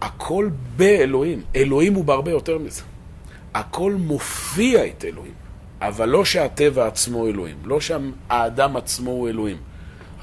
הכל 0.00 0.50
באלוהים. 0.76 1.42
אלוהים 1.56 1.94
הוא 1.94 2.04
בהרבה 2.04 2.30
יותר 2.30 2.58
מזה. 2.58 2.82
הכל 3.54 3.92
מופיע 3.92 4.86
את 4.86 5.04
אלוהים, 5.04 5.34
אבל 5.80 6.08
לא 6.08 6.24
שהטבע 6.24 6.86
עצמו 6.86 7.26
אלוהים, 7.26 7.56
לא 7.64 7.80
שהאדם 7.80 8.76
עצמו 8.76 9.10
הוא 9.10 9.28
אלוהים. 9.28 9.56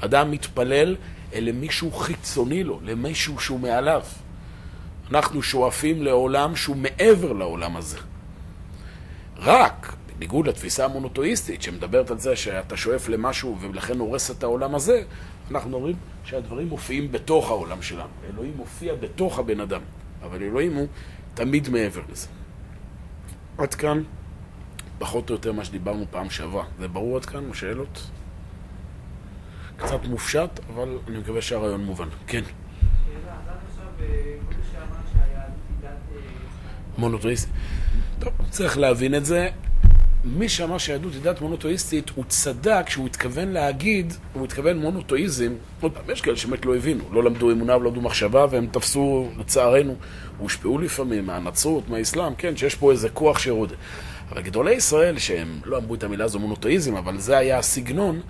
אדם 0.00 0.30
מתפלל 0.30 0.96
אל 1.34 1.52
מישהו 1.52 1.92
חיצוני 1.92 2.64
לו, 2.64 2.80
למישהו 2.82 3.38
שהוא 3.40 3.60
מעליו. 3.60 4.02
אנחנו 5.10 5.42
שואפים 5.42 6.02
לעולם 6.02 6.56
שהוא 6.56 6.76
מעבר 6.76 7.32
לעולם 7.32 7.76
הזה. 7.76 7.98
רק, 9.38 9.94
בניגוד 10.18 10.48
לתפיסה 10.48 10.84
המונותואיסטית 10.84 11.62
שמדברת 11.62 12.10
על 12.10 12.18
זה 12.18 12.36
שאתה 12.36 12.76
שואף 12.76 13.08
למשהו 13.08 13.58
ולכן 13.60 13.98
הורס 13.98 14.30
את 14.30 14.42
העולם 14.42 14.74
הזה, 14.74 15.02
אנחנו 15.50 15.76
אומרים 15.76 15.96
שהדברים 16.24 16.68
מופיעים 16.68 17.12
בתוך 17.12 17.48
העולם 17.48 17.82
שלנו. 17.82 18.08
אלוהים 18.30 18.52
מופיע 18.56 18.94
בתוך 18.94 19.38
הבן 19.38 19.60
אדם, 19.60 19.80
אבל 20.22 20.42
אלוהים 20.42 20.74
הוא 20.74 20.86
תמיד 21.34 21.68
מעבר 21.68 22.00
לזה. 22.12 22.28
עד 23.58 23.74
כאן, 23.74 24.02
פחות 24.98 25.30
או 25.30 25.34
יותר 25.34 25.52
מה 25.52 25.64
שדיברנו 25.64 26.04
פעם 26.10 26.30
שעברה. 26.30 26.64
זה 26.78 26.88
ברור 26.88 27.16
עד 27.16 27.24
כאן? 27.24 27.54
שאלות? 27.54 28.10
קצת 29.76 30.04
מופשט, 30.04 30.60
אבל 30.74 30.98
אני 31.08 31.18
מקווה 31.18 31.42
שהרעיון 31.42 31.84
מובן. 31.84 32.08
כן. 32.26 32.42
עכשיו, 33.68 33.86
אה, 34.00 34.36
מונותואיסטית. 36.98 37.52
טוב, 38.18 38.32
צריך 38.50 38.78
להבין 38.78 39.14
את 39.14 39.24
זה. 39.24 39.50
מי 40.24 40.48
שאמר 40.48 40.78
שהיהדות 40.78 41.12
היא 41.12 41.22
דת 41.22 41.40
מונותואיסטית, 41.40 42.10
הוא 42.14 42.24
צדק 42.28 42.82
כשהוא 42.86 43.06
התכוון 43.06 43.48
להגיד, 43.48 44.12
הוא 44.32 44.44
התכוון 44.44 44.78
מונותואיזם. 44.78 45.52
עוד 45.80 45.92
פעם, 45.92 46.02
יש 46.12 46.20
כאלה 46.20 46.36
שבאמת 46.36 46.64
לא 46.64 46.76
הבינו, 46.76 47.04
לא 47.12 47.24
למדו 47.24 47.50
אמונה 47.50 47.76
ולא 47.76 47.90
למדו 47.90 48.00
מחשבה, 48.00 48.46
והם 48.50 48.66
תפסו, 48.72 49.28
לצערנו, 49.38 49.94
הושפעו 50.38 50.78
לפעמים 50.78 51.26
מהנצרות, 51.26 51.88
מהאסלאם, 51.88 52.34
כן, 52.34 52.56
שיש 52.56 52.74
פה 52.74 52.92
איזה 52.92 53.08
כוח 53.08 53.38
שירוד. 53.38 53.72
אבל 54.30 54.42
גדולי 54.42 54.72
ישראל, 54.72 55.18
שהם 55.18 55.60
לא 55.64 55.78
אמרו 55.78 55.94
את 55.94 56.04
המילה 56.04 56.24
הזו 56.24 56.38
מונותואיזם, 56.38 56.96
אבל 56.96 57.18
זה 57.18 57.38
היה 57.38 57.58
הסגנון, 57.58 58.20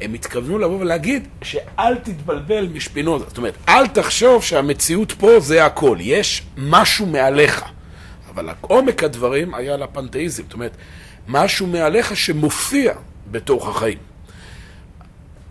הם 0.00 0.14
התכוונו 0.14 0.58
לבוא 0.58 0.80
ולהגיד 0.80 1.28
שאל 1.42 1.96
תתבלבל 1.96 2.68
משפינוזה. 2.74 3.24
זאת 3.28 3.38
אומרת, 3.38 3.54
אל 3.68 3.86
תחשוב 3.86 4.42
שהמציאות 4.42 5.12
פה 5.12 5.40
זה 5.40 5.64
הכל. 5.66 5.98
יש 6.00 6.42
משהו 6.56 7.06
מעליך. 7.06 7.64
אבל 8.30 8.48
עומק 8.60 9.04
הדברים 9.04 9.54
היה 9.54 9.76
לפנתאיזם. 9.76 10.42
זאת 10.42 10.52
אומרת, 10.52 10.76
משהו 11.28 11.66
מעליך 11.66 12.16
שמופיע 12.16 12.94
בתוך 13.30 13.68
החיים. 13.68 13.98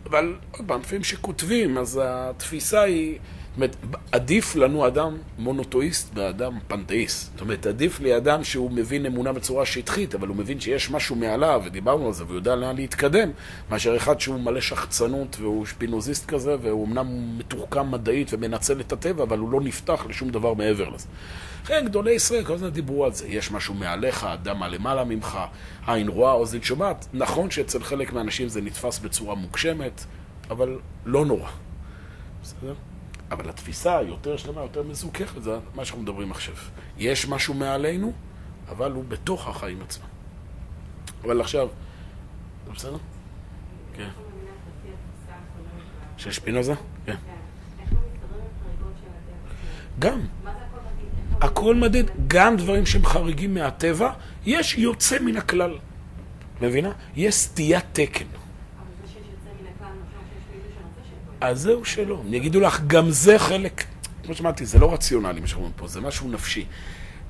אבל 0.05 0.35
עוד 0.51 0.67
פעם, 0.67 0.81
לפעמים 0.81 1.03
שכותבים, 1.03 1.77
אז 1.77 2.01
התפיסה 2.03 2.81
היא... 2.81 3.19
זאת 3.53 3.57
אומרת, 3.57 3.75
עדיף 4.11 4.55
לנו 4.55 4.87
אדם 4.87 5.17
מונותואיסט 5.37 6.11
ואדם 6.15 6.59
פנתאיסט. 6.67 7.31
זאת 7.31 7.41
אומרת, 7.41 7.65
עדיף 7.65 7.99
לי 7.99 8.17
אדם 8.17 8.43
שהוא 8.43 8.71
מבין 8.71 9.05
אמונה 9.05 9.33
בצורה 9.33 9.65
שטחית, 9.65 10.15
אבל 10.15 10.27
הוא 10.27 10.35
מבין 10.35 10.59
שיש 10.59 10.91
משהו 10.91 11.15
מעליו, 11.15 11.61
ודיברנו 11.65 12.07
על 12.07 12.13
זה, 12.13 12.23
והוא 12.23 12.35
יודע 12.35 12.55
לאן 12.55 12.75
להתקדם, 12.75 13.31
מאשר 13.69 13.95
אחד 13.95 14.19
שהוא 14.19 14.39
מלא 14.39 14.61
שחצנות 14.61 15.37
והוא 15.39 15.65
שפינוזיסט 15.65 16.25
כזה, 16.25 16.55
והוא 16.61 16.87
אמנם 16.87 17.37
מתוחכם 17.37 17.91
מדעית 17.91 18.29
ומנצל 18.33 18.79
את 18.79 18.93
הטבע, 18.93 19.23
אבל 19.23 19.37
הוא 19.37 19.51
לא 19.51 19.61
נפתח 19.61 20.05
לשום 20.09 20.29
דבר 20.29 20.53
מעבר 20.53 20.89
לזה. 20.89 21.07
כן, 21.65 21.85
גדולי 21.85 22.11
ישראל 22.11 22.43
כל 22.43 22.53
הזמן 22.53 22.69
דיברו 22.69 23.05
על 23.05 23.13
זה. 23.13 23.27
יש 23.27 23.51
משהו 23.51 23.73
מעליך, 23.73 24.23
אדם 24.23 24.63
הלמעלה 24.63 25.03
ממך, 25.03 25.39
עין 25.87 26.07
רואה, 26.07 26.31
אוזן 26.31 26.61
שומעת. 26.61 27.07
נכון 27.13 27.51
שאצל 27.51 27.83
חלק 27.83 28.13
מהאנשים 28.13 28.49
זה 28.49 28.61
נתפס 28.61 28.99
בצורה 28.99 29.35
מוגשמת, 29.35 30.05
אבל 30.49 30.79
לא 31.05 31.25
נורא. 31.25 31.49
בסדר? 32.43 32.73
אבל 33.33 33.49
התפיסה 33.49 33.97
היותר 33.97 34.37
שלמה, 34.37 34.61
יותר 34.61 34.83
מזוככת, 34.83 35.43
זה 35.43 35.57
מה 35.75 35.85
שאנחנו 35.85 36.03
מדברים 36.03 36.31
עכשיו. 36.31 36.55
יש 36.97 37.27
משהו 37.27 37.53
מעלינו, 37.53 38.13
אבל 38.69 38.91
הוא 38.91 39.03
בתוך 39.07 39.47
החיים 39.47 39.81
עצמם. 39.81 40.05
אבל 41.23 41.41
עכשיו, 41.41 41.67
זה 42.65 42.71
בסדר? 42.71 42.97
כן. 43.95 44.09
של 46.17 46.31
שפינוזה? 46.31 46.73
כן. 47.05 47.15
גם. 49.99 50.19
הכל 51.41 51.75
מדיד, 51.75 52.11
גם 52.27 52.57
דברים 52.57 52.85
שהם 52.85 53.05
חריגים 53.05 53.53
מהטבע, 53.53 54.11
יש 54.45 54.77
יוצא 54.77 55.19
מן 55.19 55.37
הכלל. 55.37 55.77
מבינה? 56.61 56.91
יש 57.15 57.35
סטיית 57.35 57.85
תקן. 57.93 58.25
אז 61.43 61.61
זהו 61.61 61.85
שלא. 61.85 62.21
הם 62.25 62.33
יגידו 62.33 62.59
לך, 62.59 62.81
גם 62.87 63.09
זה 63.09 63.39
חלק, 63.39 63.83
כמו 64.23 64.35
שאמרתי, 64.35 64.65
זה 64.65 64.79
לא 64.79 64.93
רציונלי 64.93 65.41
מה 65.41 65.47
שאנחנו 65.47 65.69
פה, 65.75 65.87
זה 65.87 66.01
משהו 66.01 66.29
נפשי. 66.29 66.65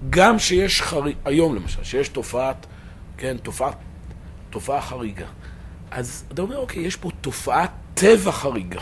גם 0.09 0.39
שיש 0.39 0.81
חריג, 0.81 1.15
היום 1.25 1.55
למשל, 1.55 1.83
שיש 1.83 2.09
תופעת, 2.09 2.65
כן, 3.17 3.37
תופעה, 3.37 3.71
תופעה 4.49 4.81
חריגה. 4.81 5.25
אז 5.91 6.25
אתה 6.31 6.41
אומר, 6.41 6.57
אוקיי, 6.57 6.83
יש 6.83 6.95
פה 6.95 7.09
תופעת 7.21 7.71
טבע 7.93 8.31
חריגה. 8.31 8.81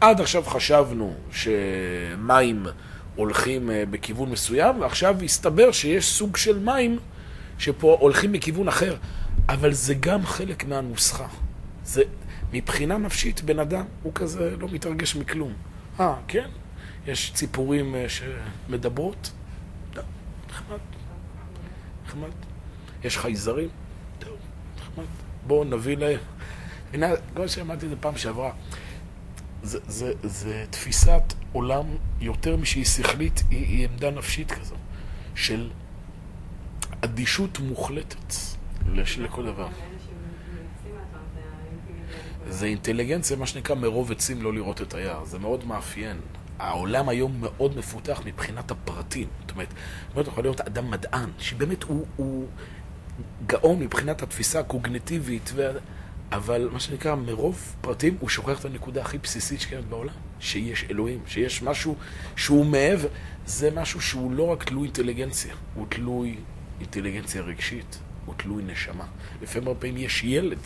עד 0.00 0.20
עכשיו 0.20 0.42
חשבנו 0.42 1.14
שמים 1.30 2.66
הולכים 3.16 3.70
אה, 3.70 3.84
בכיוון 3.90 4.30
מסוים, 4.30 4.80
ועכשיו 4.80 5.16
הסתבר 5.24 5.72
שיש 5.72 6.06
סוג 6.08 6.36
של 6.36 6.58
מים 6.58 6.98
שפה 7.58 7.96
הולכים 8.00 8.32
בכיוון 8.32 8.68
אחר. 8.68 8.96
אבל 9.48 9.72
זה 9.72 9.94
גם 9.94 10.26
חלק 10.26 10.64
מהנוסחה. 10.64 11.26
זה, 11.84 12.02
מבחינה 12.52 12.98
נפשית, 12.98 13.42
בן 13.42 13.58
אדם 13.58 13.84
הוא 14.02 14.12
כזה 14.14 14.56
לא 14.56 14.68
מתרגש 14.68 15.16
מכלום. 15.16 15.52
אה, 16.00 16.14
כן? 16.28 16.48
יש 17.06 17.32
ציפורים 17.34 17.94
אה, 17.94 18.06
שמדברות? 18.08 19.30
לא, 19.96 20.02
נחמד. 20.50 20.78
נחמד. 22.06 22.30
יש 23.04 23.18
חייזרים? 23.18 23.68
נחמד. 24.78 25.04
בואו 25.46 25.64
נביא 25.64 25.96
להם. 25.96 26.18
הנה, 26.92 27.08
כמו 27.34 27.48
שאמרתי 27.48 27.86
את 27.86 27.90
זה 27.90 27.96
פעם 27.96 28.16
שעברה, 28.16 28.52
זה, 29.62 29.78
זה, 29.86 30.12
זה 30.22 30.64
תפיסת 30.70 31.22
עולם 31.52 31.86
יותר 32.20 32.56
משהיא 32.56 32.84
שכלית, 32.84 33.42
היא, 33.50 33.66
היא 33.66 33.88
עמדה 33.88 34.10
נפשית 34.10 34.52
כזו, 34.52 34.74
של 35.34 35.70
אדישות 37.00 37.58
מוחלטת 37.58 38.34
לכל 39.18 39.46
דבר. 39.46 39.68
זה 42.48 42.66
אינטליגנציה, 42.66 43.36
מה 43.36 43.46
שנקרא 43.46 43.74
מרוב 43.74 44.12
עצים 44.12 44.42
לא 44.42 44.54
לראות 44.54 44.82
את 44.82 44.94
היער. 44.94 45.24
זה 45.24 45.38
מאוד 45.38 45.64
מאפיין. 45.64 46.16
העולם 46.58 47.08
היום 47.08 47.36
מאוד 47.40 47.76
מפותח 47.76 48.22
מבחינת 48.24 48.70
הפרטים. 48.70 49.28
זאת 49.40 49.50
אומרת, 49.50 49.68
זאת 50.14 50.26
יכול 50.26 50.44
להיות 50.44 50.60
אדם 50.60 50.90
מדען, 50.90 51.30
שבאמת 51.38 51.82
הוא, 51.82 52.06
הוא 52.16 52.46
גאון 53.46 53.78
מבחינת 53.80 54.22
התפיסה 54.22 54.60
הקוגנטיבית, 54.60 55.50
ו... 55.54 55.70
אבל 56.32 56.68
מה 56.72 56.80
שנקרא, 56.80 57.14
מרוב 57.14 57.76
פרטים 57.80 58.16
הוא 58.20 58.28
שוכח 58.28 58.60
את 58.60 58.64
הנקודה 58.64 59.00
הכי 59.00 59.18
בסיסית 59.18 59.60
שקיימת 59.60 59.84
בעולם, 59.84 60.12
שיש 60.40 60.84
אלוהים, 60.90 61.20
שיש 61.26 61.62
משהו 61.62 61.96
שהוא 62.36 62.66
מעבר, 62.66 63.08
זה 63.46 63.70
משהו 63.70 64.00
שהוא 64.00 64.32
לא 64.32 64.42
רק 64.42 64.64
תלוי 64.64 64.84
אינטליגנציה, 64.84 65.54
הוא 65.74 65.86
תלוי 65.88 66.36
אינטליגנציה 66.80 67.42
רגשית, 67.42 67.98
הוא 68.26 68.34
תלוי 68.36 68.62
נשמה. 68.62 69.06
לפעמים 69.42 69.68
הרבה 69.68 69.80
פעמים 69.80 69.96
יש 69.96 70.24
ילד 70.24 70.58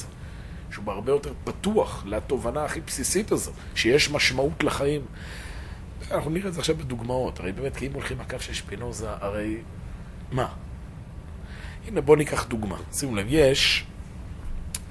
שהוא 0.75 0.93
הרבה 0.93 1.13
יותר 1.13 1.33
פתוח 1.45 2.03
לתובנה 2.07 2.65
הכי 2.65 2.81
בסיסית 2.81 3.33
הזו, 3.33 3.51
שיש 3.75 4.11
משמעות 4.11 4.65
לחיים. 4.65 5.01
אנחנו 6.11 6.31
נראה 6.31 6.49
את 6.49 6.55
זה 6.55 6.61
עכשיו 6.61 6.77
בדוגמאות, 6.77 7.41
הרי 7.41 7.53
באמת, 7.53 7.77
כי 7.77 7.87
אם 7.87 7.93
הולכים 7.93 8.21
לקו 8.21 8.37
של 8.41 8.55
שפינוזה, 8.55 9.11
הרי... 9.11 9.57
מה? 10.33 10.49
הנה 11.89 12.01
בואו 12.01 12.17
ניקח 12.17 12.45
דוגמה. 12.45 12.77
שימו 12.93 13.17
לב, 13.17 13.27
יש 13.29 13.85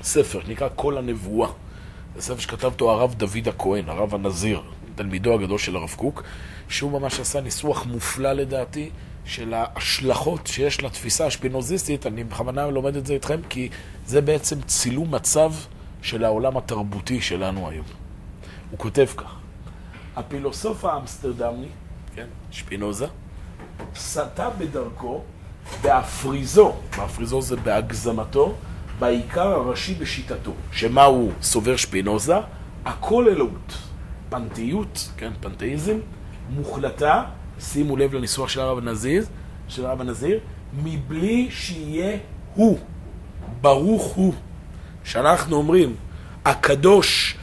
ספר 0.02 0.39
נקרא 0.48 0.69
כל 0.76 0.98
הנבואה. 0.98 1.50
זה 2.15 2.22
ספר 2.22 2.39
שכתב 2.39 2.65
אותו 2.65 2.91
הרב 2.91 3.13
דוד 3.13 3.48
הכהן, 3.48 3.89
הרב 3.89 4.15
הנזיר, 4.15 4.62
תלמידו 4.96 5.34
הגדול 5.34 5.58
של 5.58 5.76
הרב 5.76 5.93
קוק, 5.98 6.24
שהוא 6.69 6.91
ממש 6.91 7.19
עשה 7.19 7.41
ניסוח 7.41 7.86
מופלא 7.86 8.34
לדעתי 8.34 8.89
של 9.25 9.53
ההשלכות 9.53 10.47
שיש 10.47 10.83
לתפיסה 10.83 11.25
השפינוזיסטית, 11.25 12.07
אני 12.07 12.23
בכוונה 12.23 12.67
לומד 12.67 12.95
את 12.95 13.05
זה 13.05 13.13
איתכם, 13.13 13.39
כי 13.49 13.69
זה 14.05 14.21
בעצם 14.21 14.62
צילום 14.62 15.15
מצב 15.15 15.53
של 16.01 16.23
העולם 16.23 16.57
התרבותי 16.57 17.21
שלנו 17.21 17.69
היום. 17.69 17.86
הוא 18.71 18.79
כותב 18.79 19.05
כך: 19.17 19.36
הפילוסוף 20.15 20.86
האמסטרדמי, 20.86 21.67
כן, 22.15 22.27
שפינוזה, 22.51 23.07
סטה 23.95 24.49
בדרכו 24.49 25.21
בהפריזו, 25.81 26.73
בהפריזו 26.97 27.41
זה 27.41 27.55
בהגזמתו, 27.55 28.53
בעיקר 28.99 29.47
הראשי 29.47 29.95
בשיטתו, 29.95 30.51
שמה 30.71 31.03
הוא 31.03 31.31
סובר 31.41 31.75
שפינוזה? 31.75 32.36
הכל 32.86 33.27
אלוהות, 33.27 33.77
פנתיות, 34.29 35.09
כן, 35.17 35.31
פנתאיזם, 35.41 35.97
מוחלטה, 36.49 37.23
שימו 37.60 37.98
לב 37.98 38.13
לניסוח 38.13 38.50
של 38.50 38.60
הרב 38.60 38.78
הנזיר, 38.78 39.26
של 39.68 39.86
הרב 39.86 40.02
הנזיר, 40.02 40.39
מבלי 40.84 41.48
שיהיה 41.52 42.18
הוא, 42.56 42.80
ברוך 43.62 44.04
הוא. 44.04 44.34
שאנחנו 45.04 45.56
אומרים, 45.56 45.96
הקדוש 46.46 47.38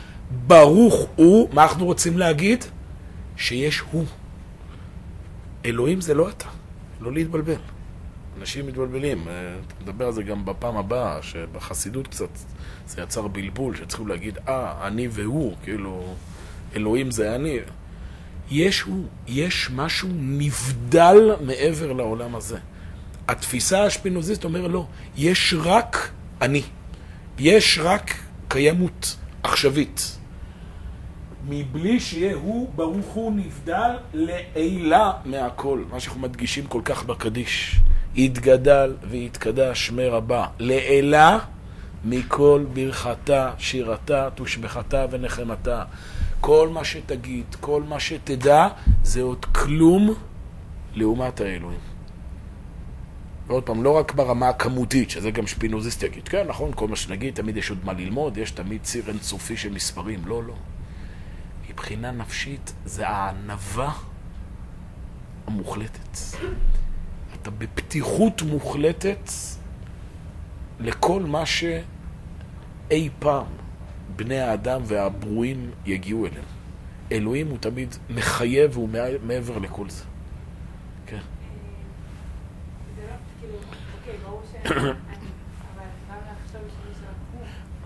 ברוך 0.47 1.07
הוא, 1.17 1.49
מה 1.53 1.63
אנחנו 1.63 1.85
רוצים 1.85 2.19
להגיד? 2.19 2.65
שיש 3.37 3.81
הוא. 3.91 4.05
אלוהים 5.65 6.01
זה 6.01 6.15
לא 6.15 6.29
אתה, 6.29 6.49
לא 7.01 7.13
להתבלבל. 7.13 7.55
אנשים 8.41 8.67
מתבלבלים, 8.67 9.29
אה, 9.29 9.57
נדבר 9.83 10.07
על 10.07 10.13
זה 10.13 10.23
גם 10.23 10.45
בפעם 10.45 10.77
הבאה, 10.77 11.23
שבחסידות 11.23 12.07
קצת 12.07 12.29
זה 12.87 13.03
יצר 13.03 13.29
בלבול, 13.29 13.77
שצריכים 13.77 14.09
להגיד, 14.09 14.39
אה, 14.49 14.87
אני 14.87 15.09
והוא, 15.11 15.55
כאילו, 15.63 16.15
אלוהים 16.77 17.11
זה 17.11 17.35
אני. 17.35 17.59
יש 18.51 18.81
הוא, 18.81 19.05
יש 19.29 19.71
משהו 19.75 20.09
נבדל 20.13 21.37
מעבר 21.41 21.93
לעולם 21.93 22.37
הזה. 22.37 22.59
התפיסה 23.29 23.83
האשפנוזיסט 23.83 24.45
אומר 24.45 24.67
לא, 24.67 24.87
יש 25.17 25.55
רק 25.59 26.11
אני. 26.41 26.63
יש 27.39 27.79
רק 27.83 28.15
קיימות 28.49 29.17
עכשווית. 29.43 30.17
מבלי 31.49 32.01
שיהיה 32.01 32.35
הוא, 32.35 32.71
ברוך 32.75 33.07
הוא 33.07 33.33
נבדל 33.33 33.91
לעילה 34.15 35.13
מהכל. 35.25 35.85
מה 35.91 36.01
שאנחנו 36.01 36.21
מדגישים 36.21 36.67
כל 36.67 36.81
כך 36.85 37.05
בקדיש. 37.05 37.81
יתגדל 38.15 38.95
ויתקדש 39.11 39.87
שמי 39.87 40.07
רבה. 40.07 40.47
לעילה 40.59 41.39
מכל 42.05 42.65
ברכתה, 42.75 43.51
שירתה, 43.59 44.29
תושבחתה 44.35 45.07
ונחמתה. 45.11 45.85
כל 46.41 46.69
מה 46.69 46.85
שתגיד, 46.85 47.45
כל 47.61 47.83
מה 47.83 48.01
שתדע, 48.01 48.69
זה 49.03 49.23
עוד 49.23 49.45
כלום 49.45 50.15
לעומת 50.95 51.41
האלוהים. 51.41 51.81
ועוד 53.47 53.63
פעם, 53.63 53.83
לא 53.83 53.99
רק 53.99 54.13
ברמה 54.13 54.49
הכמותית, 54.49 55.11
שזה 55.11 55.31
גם 55.31 55.47
שפינוזיסט 55.47 56.03
יגיד, 56.03 56.29
כן, 56.29 56.47
נכון, 56.47 56.71
כל 56.75 56.89
מה 56.89 56.97
שנגיד, 56.97 57.35
תמיד 57.35 57.57
יש 57.57 57.71
עוד 57.71 57.79
מה 57.85 57.93
ללמוד, 57.93 58.37
יש 58.37 58.51
תמיד 58.51 58.83
ציר 58.83 59.09
אינסופי 59.09 59.57
של 59.57 59.73
מספרים. 59.73 60.21
לא, 60.27 60.45
לא. 60.45 60.55
מבחינה 61.71 62.13
נפשית 62.13 62.73
זה 62.85 63.09
הענווה 63.09 63.93
המוחלטת. 65.47 66.19
אתה 67.35 67.51
בפתיחות 67.51 68.43
מוחלטת 68.43 69.31
לכל 70.81 71.23
מה 71.23 71.47
שאי 71.47 73.09
פעם 73.19 73.47
בני 74.17 74.41
האדם 74.41 74.83
והברואים 74.85 75.71
יגיעו 75.87 76.27
אליהם. 76.27 76.45
אלוהים 77.13 77.49
הוא 77.49 77.59
תמיד 77.59 77.95
מחייב 78.11 78.71
והוא 78.75 78.89
מעבר 79.27 79.59
לכל 79.59 79.89
זה. 79.91 80.05
כן. 81.07 81.17
לא, 81.17 83.03
כאילו, 83.41 83.55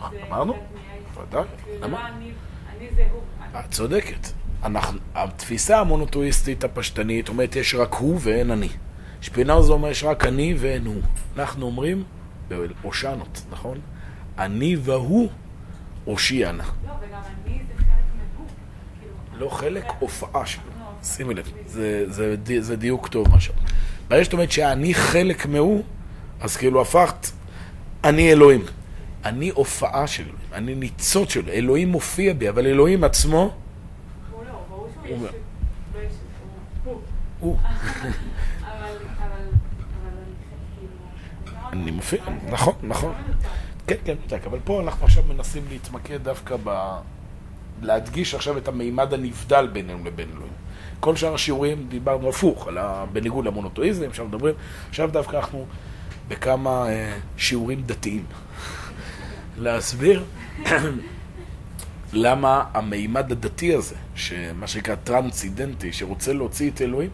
אוקיי, 0.03 0.23
אמרנו? 0.29 0.55
ודאי. 1.29 1.43
כאילו, 1.65 1.85
אמר- 1.87 1.99
לא 3.53 3.61
את 3.61 3.71
צודקת. 3.71 4.27
אנחנו, 4.65 4.99
התפיסה 5.15 5.81
המונותואיסטית 5.81 6.65
הפשטנית 6.65 7.29
אומרת 7.29 7.57
יש 7.57 7.75
רק 7.75 7.95
הוא 7.95 8.19
ואין 8.23 8.51
אני. 8.51 8.69
שפינאוזה 9.21 9.73
אומר 9.73 9.89
יש 9.89 10.05
רק 10.05 10.25
אני 10.27 10.55
ואין 10.59 10.87
הוא. 10.87 11.03
אנחנו 11.37 11.67
אומרים 11.67 12.05
בהושענות, 12.49 13.43
נכון? 13.51 13.79
אני 14.39 14.77
והוא 14.77 15.29
הושיענה. 16.05 16.63
לא, 16.63 16.93
וגם 17.01 17.21
אני 17.47 17.59
זה 17.69 17.75
חלק. 17.77 17.87
כאילו, 19.01 19.15
לא 19.45 19.49
חלק, 19.49 19.85
הופעה 19.99 20.47
שלו. 20.47 20.63
לא, 20.81 21.05
שימי 21.05 21.35
לב, 21.35 21.53
זה, 22.61 22.77
דיוק 22.77 23.09
טוב 23.09 23.29
מה 23.29 23.41
שאומר. 23.41 23.61
ברגע 24.09 24.25
שאת 24.25 24.33
אומרת 24.33 24.53
שאני 24.53 24.95
חלק 24.95 25.47
מהוא, 25.47 25.83
אז 26.41 26.57
כאילו 26.57 26.81
הפכת, 26.81 27.27
אני 28.05 28.33
אלוהים. 28.33 28.65
אני 29.25 29.51
הופעה 29.51 30.07
של 30.07 30.23
אלוהים, 30.23 30.39
אני 30.53 30.75
ניצוץ 30.75 31.31
של 31.33 31.41
אלוהים. 31.41 31.59
אלוהים 31.65 31.89
מופיע 31.89 32.33
בי, 32.33 32.49
אבל 32.49 32.67
אלוהים 32.67 33.05
עצמו 33.05 33.39
הוא 34.33 34.45
לא, 34.45 34.53
ברור 34.69 34.89
שהוא 34.95 35.17
ישות, 35.17 37.03
הוא. 37.41 37.59
אני 41.73 41.91
מופיע, 41.91 42.25
נכון, 42.51 42.75
נכון. 42.83 43.15
כן, 43.87 43.97
כן, 44.05 44.15
מנותק. 44.21 44.47
אבל 44.47 44.59
פה 44.65 44.81
אנחנו 44.81 45.07
עכשיו 45.07 45.23
מנסים 45.29 45.63
להתמקד 45.69 46.19
דווקא 46.23 46.57
ב... 46.65 46.99
להדגיש 47.83 48.35
עכשיו 48.35 48.59
את 48.59 48.69
המימד 48.69 49.15
הנבדל 49.15 49.69
בינינו 49.73 50.05
לבין 50.05 50.29
אלוהים. 50.33 50.53
כל 51.01 51.17
שאר 51.17 51.35
השיעורים 51.35 51.87
דיברנו 51.89 52.29
הפוך, 52.29 52.69
על 52.69 52.79
ה... 52.79 53.05
בניגוד 53.13 53.45
למונותואיזם, 53.45 54.09
עכשיו 54.09 54.27
מדברים, 54.27 54.55
עכשיו 54.89 55.11
דווקא 55.13 55.37
אנחנו 55.37 55.67
בכמה 56.29 56.89
אה, 56.89 57.19
שיעורים 57.37 57.83
דתיים. 57.83 58.25
להסביר 59.59 60.25
למה 62.13 62.65
המימד 62.75 63.33
הדתי 63.33 63.75
הזה, 63.75 63.95
שמה 64.15 64.67
שנקרא 64.67 64.95
טרנסידנטי, 64.95 65.93
שרוצה 65.93 66.33
להוציא 66.33 66.71
את 66.71 66.81
אלוהים, 66.81 67.11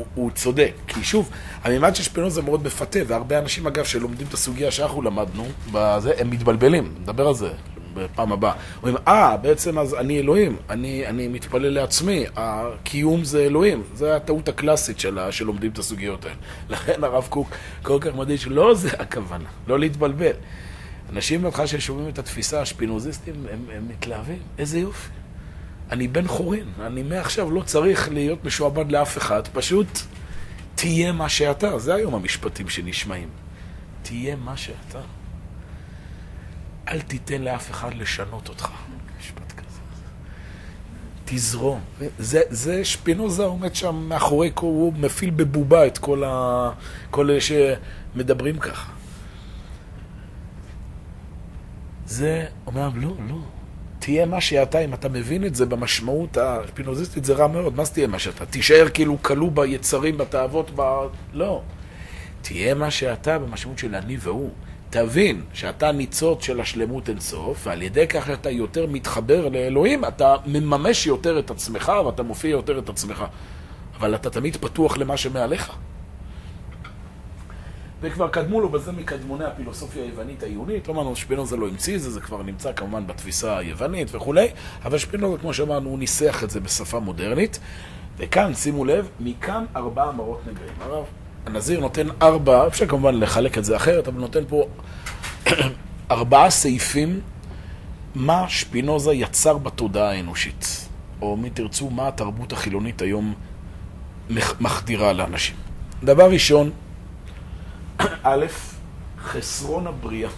הוא, 0.00 0.06
הוא 0.14 0.30
צודק. 0.30 0.72
כי 0.86 1.04
שוב, 1.04 1.30
המימד 1.64 1.96
של 1.96 2.02
שפינוזה 2.02 2.42
מאוד 2.42 2.64
מפתה, 2.64 2.98
והרבה 3.06 3.38
אנשים 3.38 3.66
אגב 3.66 3.84
שלומדים 3.84 4.26
את 4.28 4.34
הסוגיה 4.34 4.70
שאנחנו 4.70 5.02
למדנו, 5.02 5.46
בזה, 5.72 6.12
הם 6.18 6.30
מתבלבלים, 6.30 6.94
נדבר 7.00 7.28
על 7.28 7.34
זה 7.34 7.48
בפעם 7.94 8.32
הבאה. 8.32 8.52
אומרים, 8.76 8.96
אה, 9.08 9.36
בעצם 9.36 9.78
אז 9.78 9.94
אני 9.94 10.18
אלוהים, 10.18 10.56
אני, 10.70 11.06
אני 11.06 11.28
מתפלל 11.28 11.68
לעצמי, 11.68 12.24
הקיום 12.36 13.24
זה 13.24 13.40
אלוהים. 13.42 13.82
זו 13.94 14.06
הטעות 14.12 14.48
הקלאסית 14.48 15.00
של, 15.00 15.18
ה- 15.18 15.32
שלומדים 15.32 15.70
את 15.70 15.78
הסוגיות 15.78 16.24
האלה. 16.24 16.36
לכן 16.70 17.04
הרב 17.04 17.26
קוק 17.30 17.48
כל 17.82 17.98
כך 18.00 18.14
מדגיש, 18.14 18.46
לא 18.46 18.74
זה 18.74 18.88
הכוונה, 18.98 19.48
לא 19.66 19.78
להתבלבל. 19.78 20.32
אנשים 21.12 21.42
בהתחלה 21.42 21.66
ששומעים 21.66 22.08
את 22.08 22.18
התפיסה, 22.18 22.60
השפינוזיסטים, 22.60 23.34
הם, 23.52 23.58
הם 23.76 23.88
מתלהבים, 23.88 24.38
איזה 24.58 24.78
יופי. 24.78 25.08
אני 25.90 26.08
בן 26.08 26.26
חורין, 26.26 26.72
אני 26.80 27.02
מעכשיו 27.02 27.50
לא 27.50 27.62
צריך 27.62 28.08
להיות 28.08 28.44
משועבד 28.44 28.92
לאף 28.92 29.18
אחד, 29.18 29.48
פשוט 29.48 29.88
תהיה 30.74 31.12
מה 31.12 31.28
שאתה. 31.28 31.78
זה 31.78 31.94
היום 31.94 32.14
המשפטים 32.14 32.68
שנשמעים. 32.68 33.28
תהיה 34.02 34.36
מה 34.36 34.56
שאתה. 34.56 35.00
אל 36.88 37.00
תיתן 37.00 37.42
לאף 37.42 37.70
אחד 37.70 37.94
לשנות 37.94 38.48
אותך. 38.48 38.68
משפט 39.18 39.52
כזה. 39.52 39.80
תזרום. 41.24 41.80
זה, 42.18 42.40
זה 42.50 42.84
שפינוזה 42.84 43.44
עומד 43.44 43.74
שם 43.74 43.94
מאחורי, 44.08 44.52
הוא 44.60 44.92
מפעיל 44.92 45.30
בבובה 45.30 45.86
את 45.86 45.98
כל, 45.98 46.24
ה, 46.24 46.70
כל 47.10 47.30
אלה 47.30 47.40
שמדברים 47.40 48.58
ככה. 48.58 48.92
זה 52.06 52.46
אומר, 52.66 52.90
לא, 52.94 53.14
לא. 53.28 53.38
תהיה 54.00 54.26
מה 54.26 54.40
שאתה, 54.40 54.78
אם 54.78 54.94
אתה 54.94 55.08
מבין 55.08 55.44
את 55.44 55.54
זה 55.54 55.66
במשמעות 55.66 56.36
השפינוזיסטית, 56.36 57.24
זה 57.24 57.34
רע 57.34 57.46
מאוד. 57.46 57.76
מה 57.76 57.84
זה 57.84 57.92
תהיה 57.92 58.06
מה 58.06 58.18
שאתה? 58.18 58.46
תישאר 58.46 58.88
כאילו 58.94 59.22
כלוא 59.22 59.50
ביצרים, 59.50 60.18
בתאוות, 60.18 60.70
ב... 60.76 60.82
לא. 61.32 61.62
תהיה 62.42 62.74
מה 62.74 62.90
שאתה 62.90 63.38
במשמעות 63.38 63.78
של 63.78 63.94
אני 63.94 64.16
והוא. 64.20 64.50
תבין 64.90 65.42
שאתה 65.52 65.92
ניצוץ 65.92 66.44
של 66.44 66.60
השלמות 66.60 67.08
אינסוף, 67.08 67.66
ועל 67.66 67.82
ידי 67.82 68.06
כך 68.06 68.26
שאתה 68.26 68.50
יותר 68.50 68.86
מתחבר 68.86 69.48
לאלוהים, 69.48 70.04
אתה 70.04 70.36
מממש 70.46 71.06
יותר 71.06 71.38
את 71.38 71.50
עצמך, 71.50 71.92
ואתה 72.06 72.22
מופיע 72.22 72.50
יותר 72.50 72.78
את 72.78 72.88
עצמך. 72.88 73.24
אבל 73.96 74.14
אתה 74.14 74.30
תמיד 74.30 74.56
פתוח 74.56 74.96
למה 74.96 75.16
שמעליך. 75.16 75.72
וכבר 78.02 78.28
קדמו 78.28 78.60
לו 78.60 78.68
בזה 78.68 78.92
מקדמוני 78.92 79.44
הפילוסופיה 79.44 80.02
היוונית 80.02 80.42
העיונית. 80.42 80.88
לא 80.88 80.92
אמרנו, 80.92 81.16
שפינוזה 81.16 81.56
לא 81.56 81.68
המציא 81.68 81.96
את 81.96 82.00
זה, 82.00 82.10
זה 82.10 82.20
כבר 82.20 82.42
נמצא 82.42 82.72
כמובן 82.72 83.06
בתפיסה 83.06 83.58
היוונית 83.58 84.14
וכולי, 84.14 84.48
אבל 84.84 84.98
שפינוזה, 84.98 85.38
כמו 85.38 85.54
שאמרנו, 85.54 85.90
הוא 85.90 85.98
ניסח 85.98 86.44
את 86.44 86.50
זה 86.50 86.60
בשפה 86.60 87.00
מודרנית. 87.00 87.60
וכאן, 88.16 88.54
שימו 88.54 88.84
לב, 88.84 89.08
מכאן 89.20 89.64
ארבעה 89.76 90.12
מראות 90.12 90.40
נגעים. 90.46 90.74
הרב 90.80 91.04
הנזיר 91.46 91.80
נותן 91.80 92.06
ארבע, 92.22 92.66
אפשר 92.66 92.86
כמובן 92.86 93.14
לחלק 93.14 93.58
את 93.58 93.64
זה 93.64 93.76
אחרת, 93.76 94.08
אבל 94.08 94.20
נותן 94.20 94.44
פה 94.48 94.64
ארבעה 96.10 96.50
סעיפים 96.50 97.20
מה 98.14 98.44
שפינוזה 98.48 99.12
יצר 99.12 99.58
בתודעה 99.58 100.10
האנושית. 100.10 100.88
או 101.22 101.36
מי 101.36 101.50
תרצו, 101.50 101.90
מה 101.90 102.08
התרבות 102.08 102.52
החילונית 102.52 103.02
היום 103.02 103.34
מח- 104.30 104.60
מחדירה 104.60 105.12
לאנשים. 105.12 105.56
דבר 106.04 106.30
ראשון, 106.30 106.70
א', 108.22 108.46
חסרון 109.18 109.86
הבריאה. 109.86 110.30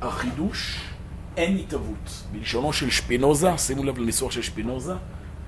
החידוש, 0.00 0.80
אין 1.36 1.56
התהוות. 1.56 2.22
בלשונו 2.32 2.72
של 2.72 2.90
שפינוזה, 2.90 3.58
שימו 3.58 3.84
לב 3.84 3.98
לניסוח 3.98 4.32
של 4.32 4.42
שפינוזה, 4.42 4.94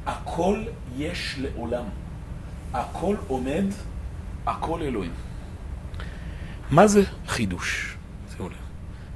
הכל 0.07 0.65
יש 0.97 1.35
לעולם. 1.39 1.85
הכל 2.73 3.17
עומד, 3.29 3.65
הכל 4.47 4.83
אלוהים. 4.83 5.13
מה 6.71 6.87
זה 6.87 7.03
חידוש? 7.27 7.97
שימו 8.37 8.49
לב. 8.49 8.55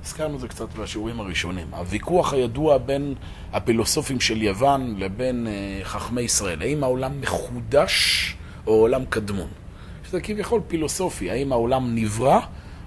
הזכרנו 0.04 0.34
את 0.34 0.40
זה 0.40 0.48
קצת 0.48 0.72
בשיעורים 0.74 1.20
הראשונים. 1.20 1.66
הוויכוח 1.74 2.32
הידוע 2.32 2.78
בין 2.78 3.14
הפילוסופים 3.52 4.20
של 4.20 4.42
יוון 4.42 4.94
לבין 4.98 5.46
אה, 5.46 5.80
חכמי 5.84 6.20
ישראל. 6.20 6.62
האם 6.62 6.84
העולם 6.84 7.20
מחודש 7.20 8.36
או 8.66 8.72
עולם 8.72 9.04
קדמון? 9.04 9.48
שזה 10.08 10.20
כביכול 10.20 10.60
פילוסופי, 10.68 11.30
האם 11.30 11.52
העולם 11.52 11.94
נברא 11.94 12.40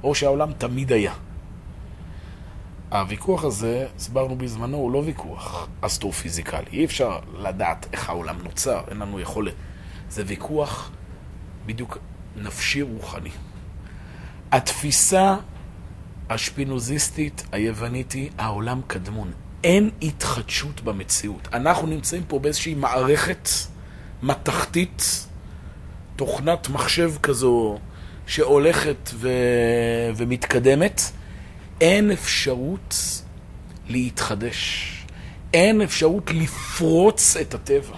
או 0.03 0.15
שהעולם 0.15 0.53
תמיד 0.53 0.91
היה. 0.91 1.13
הוויכוח 2.91 3.43
הזה, 3.43 3.87
הסברנו 3.95 4.35
בזמנו, 4.35 4.77
הוא 4.77 4.91
לא 4.91 4.97
ויכוח 4.97 5.67
אסטרופיזיקלי. 5.81 6.65
אי 6.73 6.85
אפשר 6.85 7.19
לדעת 7.37 7.85
איך 7.93 8.09
העולם 8.09 8.35
נוצר, 8.43 8.81
אין 8.89 8.97
לנו 8.97 9.19
יכולת. 9.19 9.53
זה 10.09 10.23
ויכוח 10.27 10.91
בדיוק 11.65 11.97
נפשי 12.37 12.81
רוחני. 12.81 13.29
התפיסה 14.51 15.35
השפינוזיסטית 16.29 17.45
היוונית 17.51 18.11
היא 18.11 18.29
העולם 18.37 18.81
קדמון. 18.87 19.31
אין 19.63 19.89
התחדשות 20.01 20.81
במציאות. 20.81 21.47
אנחנו 21.53 21.87
נמצאים 21.87 22.23
פה 22.27 22.39
באיזושהי 22.39 22.73
מערכת 22.73 23.49
מתכתית, 24.23 25.27
תוכנת 26.21 26.69
מחשב 26.69 27.13
כזו 27.23 27.77
שהולכת 28.27 29.09
ו... 29.13 29.29
ומתקדמת. 30.15 31.01
אין 31.81 32.11
אפשרות 32.11 32.95
להתחדש. 33.87 34.91
אין 35.53 35.81
אפשרות 35.81 36.31
לפרוץ 36.31 37.37
את 37.37 37.53
הטבע. 37.53 37.95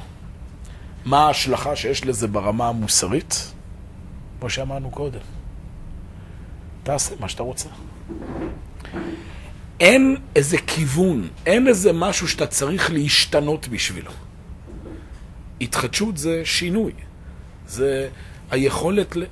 מה 1.06 1.26
ההשלכה 1.26 1.76
שיש 1.76 2.06
לזה 2.06 2.28
ברמה 2.28 2.68
המוסרית? 2.68 3.52
כמו 4.40 4.50
שאמרנו 4.50 4.92
קודם. 4.92 5.20
תעשה 6.84 7.16
מה 7.20 7.30
שאתה 7.30 7.44
רוצה. 7.44 7.70
אין 9.80 10.18
איזה 10.36 10.58
כיוון, 10.58 11.28
אין 11.46 11.68
איזה 11.68 11.94
משהו 11.94 12.28
שאתה 12.28 12.48
צריך 12.48 12.92
להשתנות 12.92 13.68
בשבילו. 13.68 14.12
התחדשות 15.62 16.18
זה 16.18 16.42
שינוי. 16.46 16.94
זה 17.68 18.10
היכולת 18.52 19.16
ל... 19.16 19.24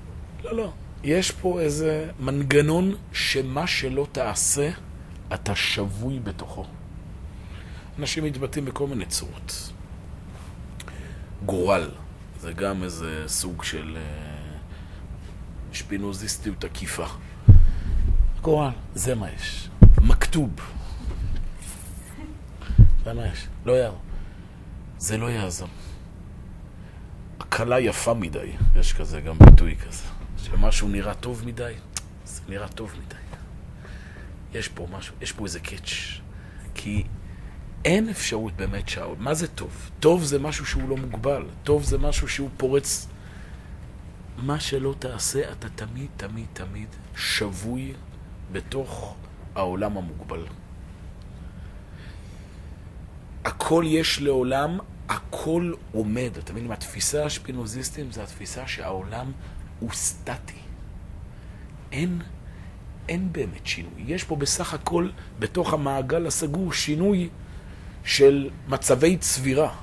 לא, 0.43 0.55
לא. 0.55 0.71
יש 1.03 1.31
פה 1.31 1.59
איזה 1.59 2.09
מנגנון 2.19 2.95
שמה 3.13 3.67
שלא 3.67 4.07
תעשה, 4.11 4.69
אתה 5.33 5.55
שבוי 5.55 6.19
בתוכו. 6.19 6.65
אנשים 7.99 8.23
מתבטאים 8.23 8.65
בכל 8.65 8.87
מיני 8.87 9.05
צורות. 9.05 9.71
גורל, 11.45 11.89
זה 12.39 12.53
גם 12.53 12.83
איזה 12.83 13.23
סוג 13.27 13.63
של 13.63 13.97
אה, 13.97 14.57
שפינוזיסטיות 15.73 16.63
עקיפה. 16.63 17.05
גורל, 18.41 18.69
זה 18.95 19.15
מה 19.15 19.31
יש. 19.31 19.69
מכתוב. 20.01 20.49
זה 23.05 23.13
מה 23.13 23.27
יש. 23.27 23.47
לא 23.65 23.71
יעזור. 23.71 23.99
זה 24.97 25.17
לא 25.17 25.29
יעזור. 25.29 25.67
הקלה 27.51 27.79
יפה 27.79 28.13
מדי, 28.13 28.51
יש 28.75 28.93
כזה 28.93 29.21
גם 29.21 29.35
ביטוי 29.39 29.75
כזה. 29.75 30.03
שמשהו 30.37 30.87
נראה 30.87 31.13
טוב 31.13 31.43
מדי, 31.45 31.73
זה 32.25 32.41
נראה 32.49 32.67
טוב 32.67 32.93
מדי. 33.05 33.15
יש 34.53 34.67
פה 34.67 34.87
משהו, 34.91 35.15
יש 35.21 35.31
פה 35.31 35.45
איזה 35.45 35.59
קאץ'. 35.59 36.19
כי 36.75 37.03
אין 37.85 38.09
אפשרות 38.09 38.53
באמת 38.55 38.89
שאול. 38.89 39.15
מה 39.19 39.33
זה 39.33 39.47
טוב? 39.47 39.89
טוב 39.99 40.23
זה 40.23 40.39
משהו 40.39 40.65
שהוא 40.65 40.89
לא 40.89 40.97
מוגבל. 40.97 41.45
טוב 41.63 41.83
זה 41.83 41.97
משהו 41.97 42.27
שהוא 42.27 42.49
פורץ. 42.57 43.07
מה 44.37 44.59
שלא 44.59 44.95
תעשה, 44.99 45.51
אתה 45.51 45.69
תמיד, 45.69 46.07
תמיד, 46.17 46.45
תמיד 46.53 46.87
שבוי 47.15 47.93
בתוך 48.51 49.15
העולם 49.55 49.97
המוגבל. 49.97 50.45
הכל 53.45 53.83
יש 53.87 54.21
לעולם, 54.21 54.79
הכל 55.11 55.73
עומד. 55.91 56.31
אתם 56.37 56.53
מבינים, 56.53 56.71
התפיסה 56.71 57.25
השפינוזיסטית 57.25 58.13
זה 58.13 58.23
התפיסה 58.23 58.67
שהעולם 58.67 59.31
הוא 59.79 59.89
סטטי. 59.93 60.59
אין, 61.91 62.21
אין 63.09 63.33
באמת 63.33 63.67
שינוי. 63.67 64.03
יש 64.07 64.23
פה 64.23 64.35
בסך 64.35 64.73
הכל, 64.73 65.09
בתוך 65.39 65.73
המעגל 65.73 66.27
הסגור, 66.27 66.73
שינוי 66.73 67.29
של 68.03 68.49
מצבי 68.67 69.17
צבירה. 69.17 69.75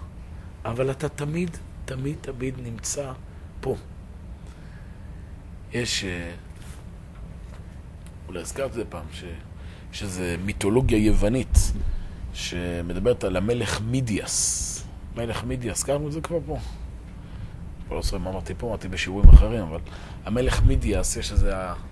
אבל 0.65 0.91
אתה 0.91 1.09
תמיד, 1.09 1.57
תמיד, 1.85 2.17
תמיד 2.21 2.55
נמצא 2.63 3.13
פה. 3.61 3.77
יש, 5.73 6.05
אה, 6.05 6.31
אולי 8.29 8.41
הזכרת 8.41 8.71
את 8.71 8.75
זה 8.75 8.85
פעם, 8.89 9.07
ש, 9.13 9.25
שזה 9.93 10.37
מיתולוגיה 10.45 10.99
יוונית 10.99 11.73
שמדברת 12.35 13.25
על 13.25 13.37
המלך 13.37 13.81
מידיאס. 13.81 14.68
מלך 15.19 15.45
מידיאס, 15.45 15.79
הזכרנו 15.79 16.07
את 16.07 16.13
זה 16.13 16.21
כבר 16.21 16.39
פה. 16.47 16.59
כבר 17.87 17.97
לא 17.97 18.03
זוכר 18.03 18.19
מה 18.19 18.31
אמרתי 18.31 18.55
פה, 18.59 18.67
אמרתי 18.67 18.89
בשיעורים 18.89 19.29
אחרים, 19.29 19.63
אבל 19.63 19.79
המלך 20.25 20.63
מידיאס, 20.63 21.17
יש 21.17 21.33
איזו 21.33 21.49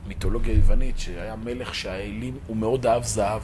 מיתולוגיה 0.06 0.54
יוונית 0.54 0.98
שהיה 0.98 1.36
מלך 1.36 1.74
שהאלים, 1.74 2.34
הוא 2.46 2.56
מאוד 2.56 2.86
אהב 2.86 3.02
זהב. 3.02 3.42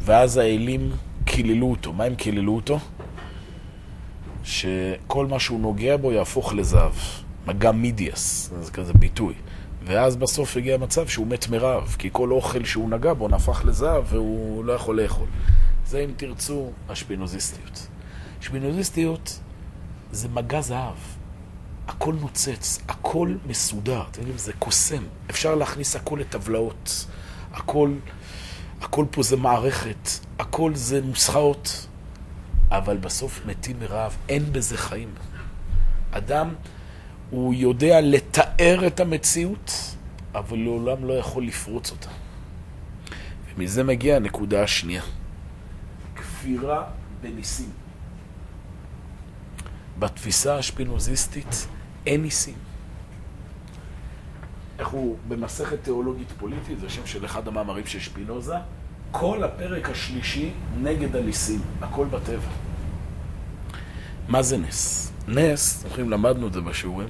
ואז 0.00 0.36
האלים 0.36 0.90
קיללו 1.24 1.70
אותו. 1.70 1.92
מה 1.92 2.04
הם 2.04 2.14
קיללו 2.14 2.56
אותו? 2.56 2.78
שכל 4.44 5.26
מה 5.26 5.40
שהוא 5.40 5.60
נוגע 5.60 5.96
בו 5.96 6.12
יהפוך 6.12 6.54
לזהב. 6.54 6.92
מגע 7.46 7.72
מידיאס, 7.72 8.52
זה 8.60 8.72
כזה 8.72 8.92
ביטוי. 8.92 9.34
ואז 9.84 10.16
בסוף 10.16 10.56
הגיע 10.56 10.76
מצב 10.76 11.06
שהוא 11.08 11.26
מת 11.26 11.48
מרעב, 11.48 11.96
כי 11.98 12.08
כל 12.12 12.30
אוכל 12.30 12.64
שהוא 12.64 12.90
נגע 12.90 13.12
בו 13.12 13.28
נהפך 13.28 13.62
לזהב 13.64 14.04
והוא 14.08 14.64
לא 14.64 14.72
יכול 14.72 15.02
לאכול. 15.02 15.26
זה, 15.86 15.98
אם 15.98 16.10
תרצו, 16.16 16.70
השפינוזיסטיות. 16.88 17.86
שפינוזיסטיות 18.42 19.40
זה 20.12 20.28
מגע 20.28 20.60
זהב. 20.60 20.94
הכל 21.88 22.14
נוצץ, 22.20 22.78
הכל 22.88 23.34
מסודר, 23.46 24.02
אתם 24.10 24.20
יודעים, 24.20 24.38
זה 24.38 24.52
קוסם. 24.58 25.02
אפשר 25.30 25.54
להכניס 25.54 25.96
הכל 25.96 26.18
לטבלאות. 26.20 27.06
הכל, 27.52 27.94
הכל 28.80 29.04
פה 29.10 29.22
זה 29.22 29.36
מערכת, 29.36 30.08
הכל 30.38 30.74
זה 30.74 31.00
נוסחאות. 31.00 31.86
אבל 32.70 32.96
בסוף 32.96 33.40
מתים 33.46 33.80
מרעב, 33.80 34.16
אין 34.28 34.52
בזה 34.52 34.76
חיים. 34.76 35.14
אדם... 36.10 36.54
הוא 37.32 37.54
יודע 37.54 38.00
לתאר 38.00 38.86
את 38.86 39.00
המציאות, 39.00 39.72
אבל 40.34 40.58
לעולם 40.58 41.04
לא 41.04 41.12
יכול 41.12 41.46
לפרוץ 41.46 41.90
אותה. 41.90 42.08
ומזה 43.54 43.84
מגיעה 43.84 44.16
הנקודה 44.16 44.62
השנייה. 44.62 45.02
כפירה 46.14 46.84
בניסים. 47.20 47.81
בתפיסה 49.98 50.56
השפינוזיסטית 50.56 51.66
אין 52.06 52.22
ניסים. 52.22 52.54
איך 54.78 54.88
הוא 54.88 55.16
במסכת 55.28 55.84
תיאולוגית 55.84 56.28
פוליטית, 56.38 56.80
זה 56.80 56.88
שם 56.88 57.06
של 57.06 57.24
אחד 57.24 57.48
המאמרים 57.48 57.86
של 57.86 58.00
שפינוזה, 58.00 58.54
כל 59.10 59.44
הפרק 59.44 59.90
השלישי 59.90 60.50
נגד 60.82 61.16
הניסים, 61.16 61.60
הכל 61.80 62.06
בטבע. 62.06 62.50
מה 64.28 64.42
זה 64.42 64.58
נס? 64.58 65.12
נס, 65.28 65.82
זוכרים, 65.82 66.10
למדנו 66.10 66.46
את 66.46 66.52
זה 66.52 66.60
בשיעורים, 66.60 67.08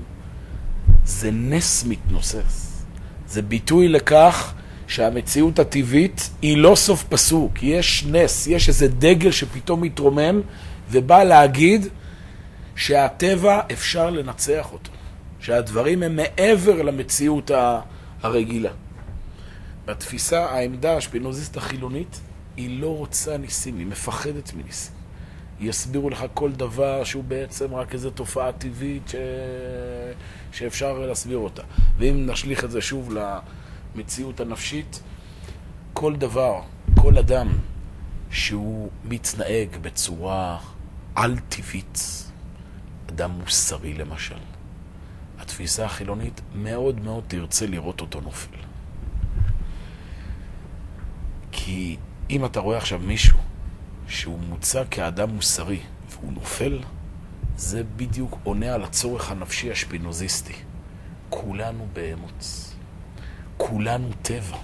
זה 1.04 1.30
נס 1.30 1.84
מתנוסס. 1.84 2.84
זה 3.28 3.42
ביטוי 3.42 3.88
לכך 3.88 4.54
שהמציאות 4.86 5.58
הטבעית 5.58 6.30
היא 6.42 6.56
לא 6.56 6.74
סוף 6.74 7.04
פסוק, 7.04 7.62
יש 7.62 8.04
נס, 8.06 8.46
יש 8.46 8.68
איזה 8.68 8.88
דגל 8.88 9.30
שפתאום 9.30 9.80
מתרומם 9.80 10.40
ובא 10.90 11.24
להגיד 11.24 11.86
שהטבע 12.76 13.60
אפשר 13.72 14.10
לנצח 14.10 14.72
אותו, 14.72 14.90
שהדברים 15.40 16.02
הם 16.02 16.16
מעבר 16.16 16.82
למציאות 16.82 17.50
הרגילה. 18.22 18.70
בתפיסה, 19.84 20.44
העמדה 20.44 20.96
השפינוזיסט 20.96 21.56
החילונית, 21.56 22.20
היא 22.56 22.80
לא 22.80 22.96
רוצה 22.96 23.36
ניסים, 23.36 23.78
היא 23.78 23.86
מפחדת 23.86 24.52
מניסים. 24.54 24.94
יסבירו 25.60 26.10
לך 26.10 26.24
כל 26.34 26.52
דבר 26.52 27.04
שהוא 27.04 27.24
בעצם 27.24 27.74
רק 27.74 27.94
איזו 27.94 28.10
תופעה 28.10 28.52
טבעית 28.52 29.08
ש... 29.08 29.14
שאפשר 30.52 30.98
להסביר 30.98 31.38
אותה. 31.38 31.62
ואם 31.98 32.26
נשליך 32.26 32.64
את 32.64 32.70
זה 32.70 32.80
שוב 32.80 33.10
למציאות 33.94 34.40
הנפשית, 34.40 35.02
כל 35.92 36.16
דבר, 36.16 36.60
כל 37.00 37.18
אדם 37.18 37.48
שהוא 38.30 38.90
מתנהג 39.04 39.68
בצורה 39.82 40.58
על-טבעית, 41.14 42.24
אדם 43.14 43.30
מוסרי 43.30 43.94
למשל, 43.94 44.38
התפיסה 45.38 45.84
החילונית 45.84 46.40
מאוד 46.54 47.00
מאוד 47.00 47.24
תרצה 47.28 47.66
לראות 47.66 48.00
אותו 48.00 48.20
נופל. 48.20 48.56
כי 51.52 51.96
אם 52.30 52.44
אתה 52.44 52.60
רואה 52.60 52.76
עכשיו 52.76 52.98
מישהו 52.98 53.38
שהוא 54.08 54.38
מוצג 54.48 54.84
כאדם 54.90 55.30
מוסרי 55.30 55.80
והוא 56.10 56.32
נופל, 56.32 56.80
זה 57.56 57.82
בדיוק 57.96 58.38
עונה 58.44 58.74
על 58.74 58.84
הצורך 58.84 59.30
הנפשי 59.30 59.70
השפינוזיסטי. 59.70 60.54
כולנו 61.28 61.86
בהמות. 61.92 62.72
כולנו 63.56 64.08
טבע. 64.22 64.56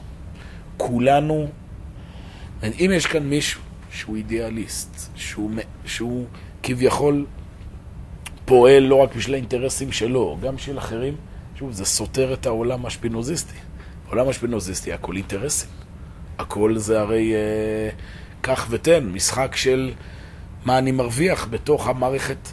כולנו... 0.77 1.51
אם 2.63 2.91
יש 2.95 3.07
כאן 3.07 3.23
מישהו 3.23 3.61
שהוא 3.91 4.17
אידיאליסט, 4.17 5.11
שהוא, 5.17 5.51
שהוא 5.85 6.27
כביכול 6.63 7.27
פועל 8.49 8.83
לא 8.83 8.95
רק 8.95 9.15
בשביל 9.15 9.35
האינטרסים 9.35 9.93
שלו, 9.93 10.39
גם 10.43 10.59
של 10.59 10.79
אחרים, 10.79 11.17
שוב, 11.59 11.73
זה 11.73 11.85
סותר 11.85 12.35
את 12.35 12.47
העולם 12.47 12.87
השפינוזיסטי. 12.87 13.57
העולם 14.07 14.29
השפינוזיסטי, 14.29 14.93
הכל 14.93 15.17
אינטרסים. 15.17 15.71
הכל 16.39 16.79
זה 16.79 17.01
הרי 17.01 17.35
אה, 17.35 17.91
קח 18.41 18.67
ותן, 18.71 19.05
משחק 19.05 19.57
של 19.57 19.93
מה 20.65 20.79
אני 20.79 20.93
מרוויח 20.93 21.47
בתוך 21.51 21.89
המערכת 21.89 22.49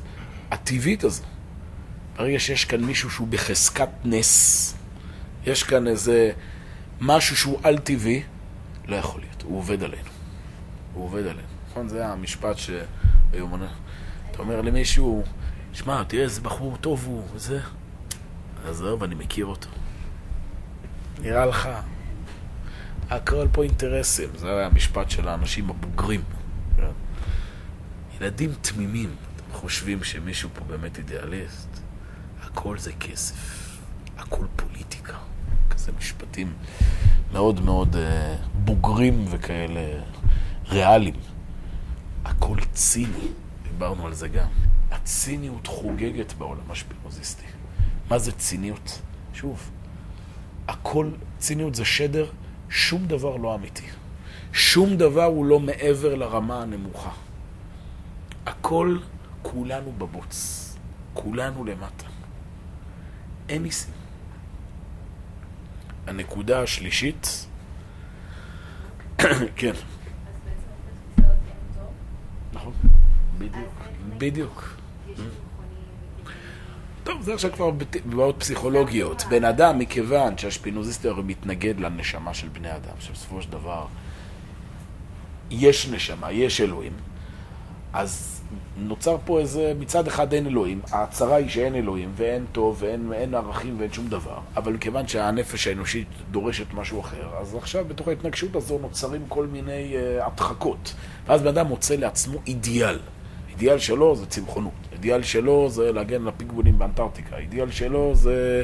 הטבעית 0.51 1.03
הזו. 1.03 1.23
ברגע 2.17 2.39
שיש 2.39 2.65
כאן 2.65 2.83
מישהו 2.83 3.09
שהוא 3.09 3.27
בחזקת 3.27 3.89
נס, 4.05 4.75
יש 5.45 5.63
כאן 5.63 5.87
איזה 5.87 6.31
משהו 7.01 7.37
שהוא 7.37 7.59
על-טבעי, 7.63 8.23
לא 8.87 8.95
יכול 8.95 9.21
להיות, 9.21 9.41
הוא 9.41 9.57
עובד 9.57 9.83
עלינו. 9.83 10.09
הוא 10.93 11.03
עובד 11.03 11.21
עלינו. 11.21 11.47
נכון? 11.69 11.87
זה 11.87 12.07
המשפט 12.07 12.57
שהיום. 12.57 13.63
אתה 14.31 14.39
אומר 14.39 14.61
למישהו, 14.61 15.23
שמע, 15.75 16.03
תראה 16.03 16.23
איזה 16.23 16.41
בחור 16.41 16.77
טוב 16.81 17.05
הוא, 17.05 17.23
וזה. 17.33 17.59
עזוב, 18.67 19.03
אני 19.03 19.15
מכיר 19.15 19.45
אותו. 19.45 19.69
נראה 21.19 21.45
לך. 21.45 21.69
הכל 23.09 23.47
פה 23.51 23.63
אינטרסים, 23.63 24.29
זה 24.35 24.49
היה 24.49 24.65
המשפט 24.65 25.09
של 25.09 25.27
האנשים 25.27 25.69
הבוגרים. 25.69 26.21
ילדים 28.21 28.53
תמימים, 28.61 29.15
חושבים 29.53 30.03
שמישהו 30.03 30.49
פה 30.53 30.65
באמת 30.65 30.97
אידיאליסט, 30.97 31.79
הכל 32.41 32.77
זה 32.77 32.91
כסף, 32.93 33.77
הכל 34.17 34.45
פוליטיקה. 34.55 35.13
כזה 35.69 35.91
משפטים 35.97 36.53
מאוד 37.31 37.61
מאוד 37.61 37.95
uh, 37.95 37.97
בוגרים 38.53 39.25
וכאלה 39.29 40.01
ריאליים. 40.69 41.15
הכל 42.25 42.57
ציני, 42.73 43.27
דיברנו 43.63 44.05
על 44.05 44.13
זה 44.13 44.27
גם. 44.27 44.64
הציניות 45.05 45.67
חוגגת 45.67 46.33
בעולם 46.33 46.71
השפינוזיסטי. 46.71 47.45
מה 48.09 48.19
זה 48.19 48.31
ציניות? 48.31 49.01
שוב, 49.33 49.71
הכל, 50.67 51.09
ציניות 51.37 51.75
זה 51.75 51.85
שדר, 51.85 52.29
שום 52.69 53.05
דבר 53.05 53.37
לא 53.37 53.55
אמיתי. 53.55 53.85
שום 54.53 54.97
דבר 54.97 55.23
הוא 55.23 55.45
לא 55.45 55.59
מעבר 55.59 56.15
לרמה 56.15 56.61
הנמוכה. 56.61 57.09
הכל 58.45 58.97
כולנו 59.41 59.91
בבוץ, 59.91 60.75
כולנו 61.13 61.65
למטה. 61.65 62.05
אין 63.49 63.63
ניסים. 63.63 63.93
הנקודה 66.07 66.61
השלישית, 66.61 67.47
כן. 69.59 69.73
בדיוק, 73.37 73.73
אז 73.81 74.17
בדיוק. 74.17 74.84
טוב, 77.05 77.21
זה 77.21 77.33
עכשיו 77.33 77.51
כבר 77.51 77.71
בעיות 78.05 78.35
פסיכולוגיות. 78.39 79.23
בן 79.29 79.43
אדם, 79.43 79.79
מכיוון 79.79 80.37
שהשפינוזיסטי 80.37 81.07
הרי 81.07 81.23
מתנגד 81.23 81.79
לנשמה 81.79 82.33
של 82.33 82.47
בני 82.47 82.75
אדם, 82.75 82.95
שבסופו 82.99 83.41
של 83.41 83.51
דבר 83.51 83.85
יש 85.51 85.89
נשמה, 85.89 86.31
יש 86.31 86.61
אלוהים, 86.61 86.93
אז 87.93 88.41
נוצר 88.77 89.17
פה 89.25 89.39
איזה, 89.39 89.73
מצד 89.79 90.07
אחד 90.07 90.33
אין 90.33 90.47
אלוהים, 90.47 90.81
ההצהרה 90.91 91.35
היא 91.35 91.49
שאין 91.49 91.75
אלוהים, 91.75 92.11
ואין 92.15 92.45
טוב, 92.51 92.77
ואין 92.79 93.13
אין 93.13 93.35
ערכים, 93.35 93.79
ואין 93.79 93.93
שום 93.93 94.07
דבר, 94.07 94.39
אבל 94.55 94.73
מכיוון 94.73 95.07
שהנפש 95.07 95.67
האנושית 95.67 96.07
דורשת 96.31 96.73
משהו 96.73 96.99
אחר, 97.01 97.29
אז 97.39 97.55
עכשיו 97.55 97.85
בתוך 97.87 98.07
ההתנגשות 98.07 98.55
הזו 98.55 98.79
נוצרים 98.81 99.21
כל 99.27 99.47
מיני 99.47 99.93
uh, 99.93 100.25
הדחקות. 100.25 100.93
ואז 101.27 101.41
בן 101.41 101.47
אדם 101.47 101.67
מוצא 101.67 101.95
לעצמו 101.95 102.39
אידיאל. 102.47 102.99
אידיאל 103.49 103.79
שלו 103.79 104.15
זה 104.15 104.25
צמחונות, 104.25 104.73
אידיאל 105.05 105.23
שלו 105.23 105.69
זה 105.69 105.91
להגן 105.91 106.21
על 106.21 106.27
הפיגבונים 106.27 106.79
באנטארקטיקה, 106.79 107.37
אידיאל 107.37 107.71
שלו 107.71 108.15
זה... 108.15 108.63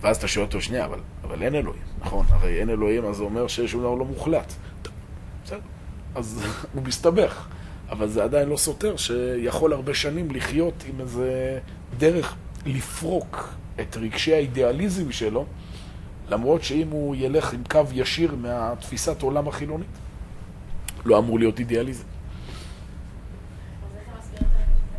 ואז 0.00 0.16
אתה 0.16 0.28
שואל 0.28 0.44
אותו, 0.46 0.60
שנייה, 0.60 0.84
אבל, 0.84 0.98
אבל 1.24 1.42
אין 1.42 1.54
אלוהים, 1.54 1.82
נכון? 2.00 2.26
הרי 2.28 2.60
אין 2.60 2.70
אלוהים, 2.70 3.04
אז 3.04 3.16
זה 3.16 3.22
אומר 3.22 3.46
ששום 3.46 3.80
דבר 3.80 3.94
לא 3.94 4.04
מוחלט. 4.04 4.52
בסדר, 5.44 5.58
אז 6.14 6.42
הוא 6.74 6.82
מסתבך. 6.82 7.46
אבל 7.90 8.08
זה 8.08 8.24
עדיין 8.24 8.48
לא 8.48 8.56
סותר 8.56 8.96
שיכול 8.96 9.72
הרבה 9.72 9.94
שנים 9.94 10.30
לחיות 10.30 10.84
עם 10.88 11.00
איזה 11.00 11.58
דרך 11.98 12.36
לפרוק 12.66 13.54
את 13.80 13.96
רגשי 13.96 14.34
האידיאליזם 14.34 15.12
שלו, 15.12 15.46
למרות 16.28 16.62
שאם 16.62 16.88
הוא 16.90 17.16
ילך 17.18 17.52
עם 17.52 17.62
קו 17.70 17.82
ישיר 17.92 18.34
מהתפיסת 18.36 19.22
עולם 19.22 19.48
החילונית, 19.48 19.86
לא 21.04 21.18
אמור 21.18 21.38
להיות 21.38 21.58
אידיאליזם. 21.58 22.04
אז 22.04 23.96
איך 23.98 24.08
הם 24.08 24.18
מסבירים 24.18 24.48
את 24.50 24.56
הרגש 24.56 24.93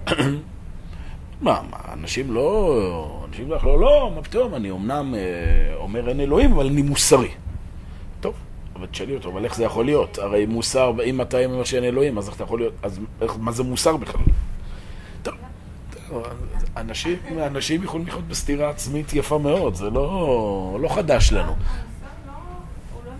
מה, 1.41 1.62
מה, 1.72 1.78
אנשים 1.94 2.34
לא... 2.34 3.26
אנשים 3.30 3.50
לא, 3.50 3.58
לא, 3.63 3.80
לא, 3.80 4.12
מה 4.15 4.22
פתאום, 4.22 4.56
אני 4.56 4.72
אמנם 4.72 5.15
אה, 5.15 5.76
אומר 5.76 6.10
אין 6.10 6.20
אלוהים, 6.20 6.54
אבל 6.54 6.65
אני 6.65 6.82
מוסרי. 6.82 7.32
טוב, 8.20 8.34
אבל 8.76 8.88
תשאלי 8.88 9.15
אותו, 9.15 9.30
אבל 9.30 9.44
איך 9.46 9.56
זה 9.56 9.63
יכול 9.63 9.86
להיות? 9.86 10.18
הרי 10.18 10.46
מוסר, 10.46 10.94
אם 11.06 11.22
אתה 11.22 11.46
אומר 11.46 11.63
שאין 11.63 11.84
אלוהים, 11.84 12.18
אז 12.18 12.28
איך 12.28 12.36
אתה 12.36 12.44
יכול 12.44 12.60
להיות, 12.60 12.74
אז 12.84 13.00
איך, 13.22 13.34
מה 13.39 13.52
זה 13.52 13.63
מוסר 13.63 13.98
בכלל? 13.98 14.22
אנשים, 16.78 17.18
אנשים 17.46 17.84
יכולים 17.84 18.08
לחיות 18.08 18.28
בסתירה 18.28 18.70
עצמית 18.70 19.13
יפה 19.13 19.38
מאוד, 19.38 19.76
זה 19.76 19.89
לא, 19.89 20.78
לא 20.82 20.89
חדש 20.89 21.34
לנו. 21.34 21.41
המוסר 21.41 21.56
לא, 22.28 22.32
הוא 22.94 23.02
לא 23.06 23.12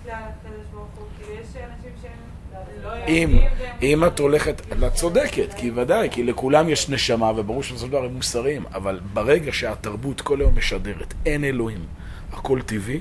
נתלה 0.00 0.18
על 0.18 0.24
הקדוש 0.24 0.66
ברוך 0.72 0.88
הוא, 0.96 1.06
כאילו 1.18 1.40
יש 1.40 1.46
אנשים 1.56 1.90
שהם 2.02 2.82
לא 2.82 2.91
אם. 3.08 3.38
אם 3.82 4.04
את 4.04 4.18
הולכת, 4.18 4.62
את 4.72 4.94
צודקת, 4.94 5.54
כי 5.54 5.70
ודאי, 5.74 6.08
כי 6.10 6.22
לכולם 6.22 6.68
יש 6.68 6.88
נשמה, 6.88 7.32
וברור 7.36 7.62
שבסופו 7.62 7.86
של 7.86 7.92
דבר 7.92 8.04
הם 8.04 8.14
מוסריים, 8.14 8.64
אבל 8.74 9.00
ברגע 9.12 9.52
שהתרבות 9.52 10.20
כל 10.20 10.40
היום 10.40 10.56
משדרת, 10.56 11.14
אין 11.26 11.44
אלוהים, 11.44 11.84
הכל 12.32 12.60
טבעי, 12.66 13.00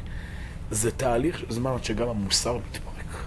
זה 0.72 0.92
תהליך, 0.92 1.44
זמן 1.50 1.72
עד 1.72 1.84
שגם 1.84 2.10
המוסר 2.10 2.58
מתפרק. 2.58 3.26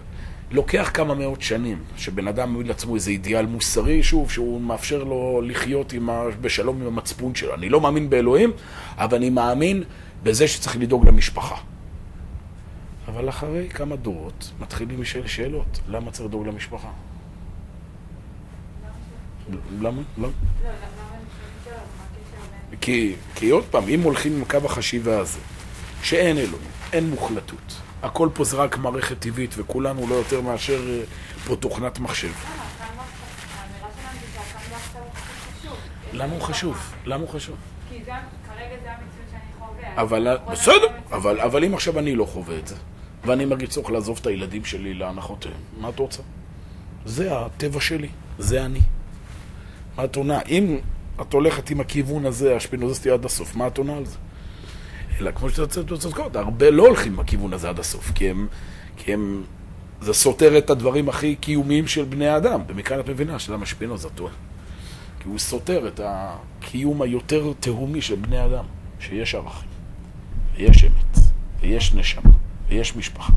לוקח 0.51 0.91
כמה 0.95 1.15
מאות 1.15 1.43
שנים, 1.43 1.79
שבן 1.97 2.29
אדם 2.29 2.55
מביא 2.55 2.67
לעצמו 2.67 2.95
איזה 2.95 3.11
אידיאל 3.11 3.47
מוסרי, 3.47 4.03
שוב, 4.03 4.31
שהוא 4.31 4.61
מאפשר 4.61 5.05
לו 5.05 5.41
לחיות 5.45 5.93
עם 5.93 6.11
ה... 6.11 6.23
בשלום 6.41 6.81
עם 6.81 6.87
המצפון 6.87 7.35
שלו. 7.35 7.55
אני 7.55 7.69
לא 7.69 7.81
מאמין 7.81 8.11
באלוהים, 8.11 8.53
אבל 8.99 9.17
אני 9.17 9.31
מאמין 9.31 9.83
בזה 10.23 10.49
שצריך 10.49 10.77
לדאוג 10.77 11.09
למשפחה. 11.09 11.57
אבל 13.09 13.29
אחרי 13.29 13.69
כמה 13.69 13.97
דורות 13.97 14.51
מתחילים 14.61 15.01
לשאול 15.01 15.27
שאלות, 15.27 15.81
למה 15.89 16.11
צריך 16.11 16.27
לדאוג 16.27 16.47
למשפחה? 16.47 16.89
למה? 19.49 19.61
למה? 19.81 20.03
לא. 20.19 20.29
כי, 22.81 23.17
כי 23.35 23.51
עוד 23.51 23.65
פעם, 23.71 23.89
אם 23.89 24.01
הולכים 24.03 24.37
עם 24.37 24.45
קו 24.45 24.59
החשיבה 24.65 25.19
הזה, 25.19 25.39
שאין 26.03 26.39
אלוהים, 26.39 26.71
אין 26.93 27.11
מוחלטות, 27.11 27.81
הכל 28.03 28.29
פה 28.35 28.45
זה 28.45 28.57
רק 28.57 28.79
מערכת 28.79 29.19
טבעית 29.19 29.55
וכולנו 29.59 30.09
לא 30.09 30.15
יותר 30.15 30.41
מאשר 30.41 30.89
אה, 30.89 31.05
פה 31.47 31.57
תוכנת 31.57 31.99
מחשב. 31.99 32.33
למה? 36.13 36.33
הוא 36.33 36.41
חשוב. 36.41 36.95
למה 37.05 37.23
הוא. 37.23 37.29
חשוב? 37.29 37.57
כי 37.89 38.01
כרגע 38.05 38.77
זה. 38.83 39.14
אבל 39.97 40.37
בסדר. 40.53 40.87
אבל, 41.13 41.41
אבל 41.41 41.65
אם 41.65 41.75
עכשיו 41.75 41.99
אני 41.99 42.15
לא 42.15 42.25
חווה 42.25 42.59
את 42.59 42.69
זה, 42.69 42.75
ואני 43.25 43.45
מרגיש 43.45 43.69
צורך 43.69 43.91
לעזוב 43.91 44.19
את 44.21 44.27
הילדים 44.27 44.65
שלי 44.65 44.95
להנחותיהם, 44.95 45.55
מה 45.81 45.89
את 45.89 45.99
רוצה? 45.99 46.23
זה 47.05 47.39
הטבע 47.39 47.81
שלי, 47.81 48.09
זה 48.39 48.65
אני. 48.65 48.81
מה 49.97 50.05
את 50.05 50.17
עונה? 50.17 50.41
אם 50.49 50.79
את 51.21 51.33
הולכת 51.33 51.71
עם 51.71 51.81
הכיוון 51.81 52.27
הזה, 52.27 52.57
השפינוזיסטי 52.57 53.11
עד 53.11 53.25
הסוף, 53.25 53.57
מה 53.57 53.67
את 53.67 53.79
עונה 53.79 53.97
על 53.97 54.05
זה? 54.07 54.17
אלא 55.21 55.31
כמו 55.31 55.51
שאתה 55.51 55.67
צודקות, 55.99 56.37
הרבה 56.37 56.71
לא 56.71 56.87
הולכים 56.87 57.17
בכיוון 57.17 57.53
הזה 57.53 57.69
עד 57.69 57.79
הסוף, 57.79 58.13
כי 58.15 58.31
הם, 58.31 58.47
כי 58.97 59.13
הם, 59.13 59.43
זה 60.01 60.13
סותר 60.13 60.59
את 60.59 60.71
הדברים 60.71 61.09
הכי 61.09 61.37
קיומיים 61.37 61.87
של 61.87 62.05
בני 62.05 62.29
האדם. 62.29 62.61
ומכאן 62.67 63.01
את 63.01 63.09
מבינה 63.09 63.39
שלמה 63.39 63.67
שפינוזה 63.67 64.09
טועה. 64.09 64.33
כי 65.21 65.29
הוא 65.29 65.39
סותר 65.39 65.89
את 65.89 66.01
הקיום 66.05 67.03
היותר 67.03 67.53
תהומי 67.61 68.03
של 68.03 68.15
בני 68.15 68.45
אדם, 68.45 68.65
שיש 69.01 69.35
ערכים, 69.35 69.69
ויש 70.57 70.85
אמת, 70.85 71.19
ויש 71.61 71.95
נשמה, 71.95 72.31
ויש 72.69 72.97
משפחה. 72.97 73.33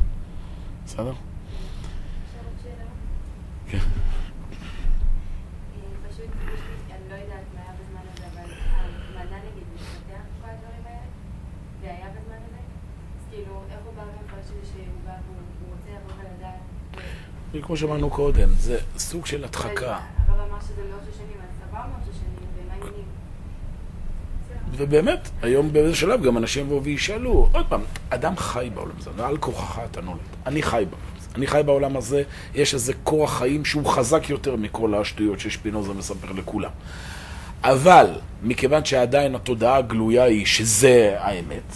בסדר? 0.84 1.12
כן. 3.68 3.78
אה, 3.78 3.84
לא 5.94 6.08
כאילו? 17.52 17.66
כמו 17.66 17.76
שאמרנו 17.76 18.10
קודם, 18.10 18.48
זה 18.58 18.78
סוג 18.96 19.26
של 19.26 19.44
הדחקה. 19.44 19.98
הרב 20.28 20.40
אמר 20.50 20.60
שזה 20.60 20.82
מאות 20.90 21.00
שנים, 21.16 21.36
אז 21.40 21.48
שנים, 22.14 22.64
ומה 22.64 22.72
העניינים? 22.72 23.04
ובאמת, 24.78 25.28
היום 25.42 25.72
באיזה 25.72 25.94
שלב 25.94 26.22
גם 26.22 26.36
אנשים 26.36 26.66
יבואו 26.66 26.84
וישאלו, 26.84 27.48
עוד 27.52 27.66
פעם, 27.68 27.80
אדם 28.10 28.36
חי 28.36 28.70
בעולם 28.74 28.92
הזה, 28.98 29.10
ועל 29.16 29.36
כורחך 29.36 29.80
אתה 29.90 30.00
נולד. 30.00 30.18
אני 30.46 30.62
חי 30.62 30.84
בעולם 30.90 31.06
הזה. 31.18 31.28
אני 31.34 31.46
חי 31.46 31.60
בעולם 31.66 31.96
הזה, 31.96 32.22
יש 32.54 32.74
איזה 32.74 32.92
כורח 33.04 33.38
חיים 33.38 33.64
שהוא 33.64 33.86
חזק 33.86 34.30
יותר 34.30 34.56
מכל 34.56 34.94
השטויות 34.94 35.40
ששפינוזה 35.40 35.94
מספר 35.94 36.32
לכולם. 36.32 36.70
אבל, 37.62 38.06
מכיוון 38.42 38.84
שעדיין 38.84 39.34
התודעה 39.34 39.76
הגלויה 39.76 40.24
היא 40.24 40.46
שזה 40.46 41.16
האמת, 41.18 41.72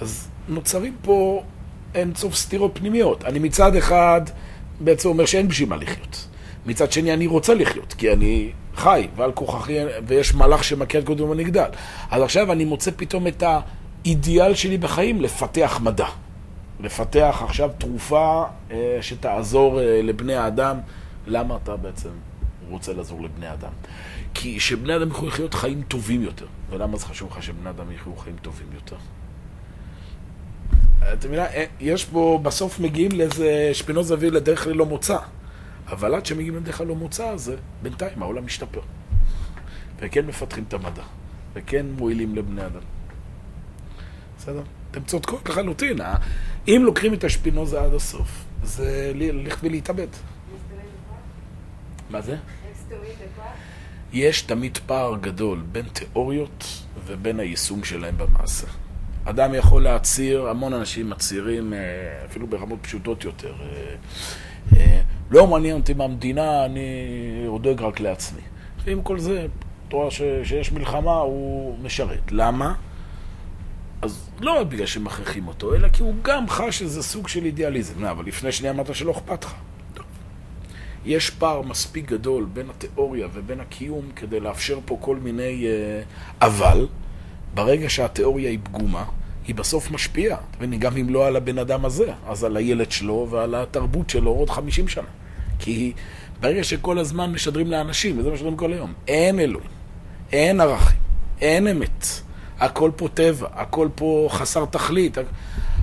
אז 0.00 0.28
נוצרים 0.48 0.96
פה 1.02 1.42
אין 1.94 2.14
סוף 2.14 2.34
סתירות 2.34 2.70
פנימיות. 2.74 3.24
אני 3.24 3.38
מצד 3.38 3.76
אחד 3.76 4.22
בעצם 4.80 5.08
אומר 5.08 5.26
שאין 5.26 5.48
בשביל 5.48 5.68
מה 5.68 5.76
לחיות. 5.76 6.28
מצד 6.66 6.92
שני, 6.92 7.12
אני 7.12 7.26
רוצה 7.26 7.54
לחיות, 7.54 7.92
כי 7.92 8.12
אני 8.12 8.52
חי, 8.76 9.08
ועל 9.16 9.32
כוככי, 9.32 9.78
ויש 10.06 10.34
מלאך 10.34 10.64
שמכה 10.64 10.98
את 10.98 11.04
קודם 11.04 11.30
ונגדל. 11.30 11.68
אז 12.10 12.22
עכשיו 12.22 12.52
אני 12.52 12.64
מוצא 12.64 12.90
פתאום 12.96 13.26
את 13.26 13.42
האידיאל 13.42 14.54
שלי 14.54 14.78
בחיים, 14.78 15.20
לפתח 15.20 15.80
מדע. 15.82 16.06
לפתח 16.80 17.42
עכשיו 17.44 17.70
תרופה 17.78 18.44
אה, 18.70 18.98
שתעזור 19.00 19.80
אה, 19.80 20.00
לבני 20.02 20.34
האדם. 20.34 20.76
למה 21.26 21.56
אתה 21.62 21.76
בעצם 21.76 22.08
רוצה 22.70 22.92
לעזור 22.92 23.22
לבני 23.22 23.52
אדם? 23.52 23.72
כי 24.34 24.60
שבני 24.60 24.96
אדם 24.96 25.08
יוכלו 25.08 25.28
לחיות 25.28 25.54
חיים 25.54 25.82
טובים 25.88 26.22
יותר. 26.22 26.46
ולמה 26.70 26.96
זה 26.96 27.06
חשוב 27.06 27.30
לך 27.30 27.42
שבני 27.42 27.70
אדם 27.70 27.92
יחיו 27.92 28.16
חיים 28.16 28.36
טובים 28.42 28.66
יותר? 28.74 28.96
אתה 31.12 31.28
מבין? 31.28 31.40
אה, 31.40 31.64
יש 31.80 32.04
פה, 32.04 32.40
בסוף 32.42 32.80
מגיעים 32.80 33.12
לאיזה 33.12 33.70
שפינוזה 33.72 34.14
הביא 34.14 34.30
לדרך 34.30 34.66
ללא 34.66 34.86
מוצא. 34.86 35.16
אבל 35.88 36.14
עד 36.14 36.26
שמגיעים 36.26 36.56
לדרך 36.56 36.80
ללא 36.80 36.94
מוצא 36.94 37.28
הזה, 37.28 37.56
בינתיים 37.82 38.22
העולם 38.22 38.46
משתפר. 38.46 38.80
וכן 40.00 40.26
מפתחים 40.26 40.64
את 40.68 40.74
המדע, 40.74 41.02
וכן 41.54 41.86
מועילים 41.98 42.34
לבני 42.34 42.66
אדם. 42.66 42.80
בסדר? 44.38 44.62
אתם 44.90 45.04
צודקות 45.04 45.48
לחלוטין. 45.48 46.00
אה? 46.00 46.16
אם 46.68 46.82
לוקחים 46.84 47.14
את 47.14 47.24
השפינוזה 47.24 47.82
עד 47.82 47.94
הסוף, 47.94 48.44
זה 48.62 49.12
ללכת 49.14 49.64
ולהתאבד. 49.64 50.06
מה 52.10 52.20
זה? 52.20 52.36
יש 54.12 54.42
תמיד 54.42 54.78
פער 54.86 55.16
גדול 55.20 55.62
בין 55.72 55.86
תיאוריות 55.92 56.64
ובין 57.06 57.40
היישום 57.40 57.84
שלהם 57.84 58.18
במעשה. 58.18 58.66
אדם 59.24 59.54
יכול 59.54 59.82
להצהיר, 59.82 60.48
המון 60.48 60.72
אנשים 60.74 61.10
מצהירים, 61.10 61.72
אה, 61.72 61.78
אפילו 62.24 62.46
ברמות 62.46 62.78
פשוטות 62.82 63.24
יותר. 63.24 63.54
לא 65.30 65.46
מעניין 65.46 65.76
אותי 65.76 65.94
מהמדינה, 65.94 66.64
אני 66.64 66.80
דואג 67.60 67.82
רק 67.82 68.00
לעצמי. 68.00 68.40
ועם 68.84 69.02
כל 69.02 69.18
זה, 69.18 69.46
אתה 69.88 69.96
רואה 69.96 70.10
שיש 70.44 70.72
מלחמה, 70.72 71.16
הוא 71.16 71.78
משרת. 71.82 72.32
למה? 72.32 72.74
אז 74.02 74.30
לא 74.40 74.60
רק 74.60 74.66
בגלל 74.66 74.86
שמכריחים 74.86 75.48
אותו, 75.48 75.74
אלא 75.74 75.88
כי 75.88 76.02
הוא 76.02 76.14
גם 76.22 76.48
חש 76.48 76.82
איזה 76.82 77.02
סוג 77.02 77.28
של 77.28 77.44
אידיאליזם. 77.44 78.02
לא, 78.02 78.10
אבל 78.10 78.26
לפני 78.26 78.52
שנייה 78.52 78.72
אמרת 78.72 78.94
שלא 78.94 79.10
אכפת 79.10 79.44
לך. 79.44 79.54
יש 81.04 81.30
פער 81.30 81.62
מספיק 81.62 82.10
גדול 82.10 82.44
בין 82.52 82.70
התיאוריה 82.70 83.28
ובין 83.32 83.60
הקיום 83.60 84.04
כדי 84.16 84.40
לאפשר 84.40 84.78
פה 84.84 84.98
כל 85.00 85.16
מיני... 85.16 85.66
אה, 85.66 86.02
אבל, 86.46 86.86
ברגע 87.54 87.88
שהתיאוריה 87.88 88.50
היא 88.50 88.58
פגומה, 88.62 89.04
היא 89.46 89.54
בסוף 89.54 89.90
משפיעה. 89.90 90.38
אתה 90.50 90.66
מבין, 90.66 90.80
גם 90.80 90.96
אם 90.96 91.10
לא 91.10 91.26
על 91.26 91.36
הבן 91.36 91.58
אדם 91.58 91.84
הזה, 91.84 92.12
אז 92.26 92.44
על 92.44 92.56
הילד 92.56 92.90
שלו 92.90 93.26
ועל 93.30 93.54
התרבות 93.54 94.10
שלו 94.10 94.30
עוד 94.30 94.50
50 94.50 94.88
שנה. 94.88 95.08
כי 95.58 95.92
ברגע 96.40 96.64
שכל 96.64 96.98
הזמן 96.98 97.32
משדרים 97.32 97.70
לאנשים, 97.70 98.18
וזה 98.18 98.30
משדרים 98.30 98.56
כל 98.56 98.72
היום, 98.72 98.92
אין 99.08 99.40
אלוהים, 99.40 99.70
אין 100.32 100.60
ערכים, 100.60 100.98
אין 101.40 101.68
אמת. 101.68 102.06
הכל 102.58 102.90
פה 102.96 103.08
טבע, 103.14 103.48
הכל 103.52 103.88
פה 103.94 104.28
חסר 104.30 104.64
תכלית. 104.64 105.18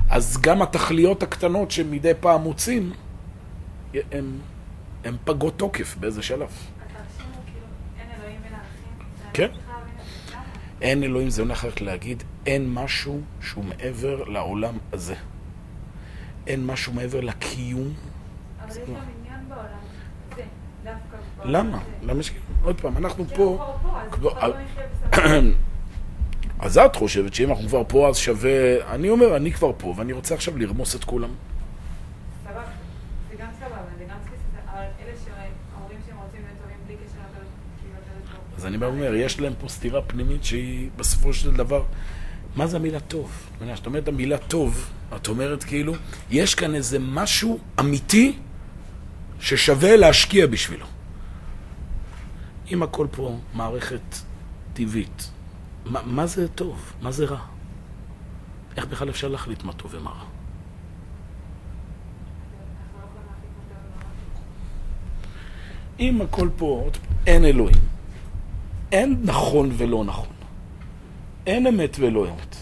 אז 0.10 0.38
גם 0.42 0.62
התכליות 0.62 1.24
הקטנות 1.24 1.72
שמדי 1.72 2.12
פעם 2.20 2.42
מוצאים, 2.42 2.92
הם, 4.12 4.40
הם 5.04 5.18
פגות 5.24 5.54
תוקף 5.58 5.96
באיזה 6.00 6.22
שלב. 6.22 6.40
התרשים 6.40 7.32
הוא 7.36 7.44
כאילו, 7.46 7.66
אין 8.00 8.08
אלוהים 8.20 8.42
בין 8.44 8.54
הערכים? 8.54 9.34
כן. 9.34 9.44
אני 9.44 9.54
צריכה 9.54 9.72
להבין 9.74 9.94
את 10.00 10.28
זה. 10.28 10.34
למה? 10.36 10.44
אין 10.82 11.04
אלוהים, 11.04 11.30
זה 11.30 11.42
הולך 11.42 11.66
רק 11.66 11.82
להגיד, 11.82 12.24
אין 12.46 12.74
משהו 12.74 13.22
שהוא 13.42 13.64
מעבר 13.64 14.24
לעולם 14.24 14.78
הזה. 14.94 15.16
אין 16.48 16.66
משהו 16.66 16.94
מעבר 16.94 17.22
לקיום. 17.22 17.94
אבל 18.62 18.72
יש 18.72 18.78
גם 18.78 18.86
עניין 18.88 19.50
בעולם. 19.50 19.66
זה, 20.36 20.44
דווקא 20.84 21.18
למה? 21.44 21.78
הזה. 21.78 22.14
למה 22.14 22.24
ש... 22.24 22.32
עוד 22.64 22.82
פעם, 22.82 22.98
אנחנו 22.98 23.26
פה... 23.36 23.76
לא. 24.22 24.36
אז 26.60 26.78
את 26.78 26.96
חושבת 26.96 27.34
שאם 27.34 27.50
אנחנו 27.50 27.68
כבר 27.68 27.84
פה, 27.88 28.10
אז 28.10 28.18
שווה... 28.18 28.86
אני 28.96 29.10
אומר, 29.10 29.36
אני 29.36 29.52
כבר 29.52 29.72
פה, 29.78 29.94
ואני 29.98 30.14
רוצה 30.14 30.36
עכשיו 30.36 30.58
לרמוס 30.58 30.96
את 30.96 31.04
כולם. 31.04 31.30
סבבה. 32.44 32.62
זה 33.30 33.36
גם 33.38 33.48
סבבה, 33.60 33.76
זה 33.98 34.04
גם 34.04 34.18
תפיסה, 34.26 34.72
אבל 34.74 34.82
אלה 34.82 35.14
שאומרים 35.26 35.98
שהם 36.08 36.18
רוצים 36.26 36.42
להיות 36.46 36.58
טובים 36.62 36.78
בלי 36.88 36.96
קשר 36.96 37.20
לקדוש 37.20 37.48
כאילו, 37.82 37.96
לקדוש 37.98 38.32
ברוך 38.32 38.44
הוא. 38.50 38.51
אז 38.62 38.66
אני 38.66 38.78
בא 38.78 38.86
ואומר, 38.86 39.14
יש 39.16 39.40
להם 39.40 39.54
פה 39.60 39.70
סתירה 39.70 40.02
פנימית 40.02 40.44
שהיא 40.44 40.90
בסופו 40.96 41.34
של 41.34 41.52
דבר... 41.52 41.84
מה 42.56 42.68
זה 42.68 42.78
המילה 42.78 43.00
טוב? 43.00 43.32
כשאת 43.60 43.86
אומרת 43.86 44.08
המילה 44.08 44.38
טוב, 44.38 44.90
את 45.16 45.28
אומרת 45.28 45.64
כאילו, 45.64 45.94
יש 46.30 46.56
כאן 46.56 46.76
איזה 46.76 47.00
משהו 47.00 47.60
אמיתי 47.80 48.38
ששווה 49.40 49.96
להשקיע 49.96 50.48
בשבילו. 50.48 50.86
אם 52.72 52.84
הכל 52.84 53.08
פה 53.12 53.40
מערכת 53.54 54.16
טבעית, 54.74 55.30
מה, 55.86 56.02
מה 56.06 56.28
זה 56.28 56.48
טוב? 56.48 56.94
מה 57.02 57.12
זה 57.12 57.26
רע? 57.26 57.40
איך 58.78 58.86
בכלל 58.86 59.10
אפשר 59.10 59.28
להחליט 59.28 59.64
מה 59.64 59.74
טוב 59.74 59.94
ומה 59.94 60.10
רע? 60.10 60.26
אם 66.00 66.22
הכל 66.22 66.50
פה, 66.58 66.90
אין 67.28 67.46
אלוהים, 67.46 68.01
אין 68.92 69.22
נכון 69.24 69.72
ולא 69.78 70.04
נכון, 70.04 70.34
אין 71.48 71.68
אמת 71.68 71.98
ולא 72.00 72.28
אמת, 72.30 72.56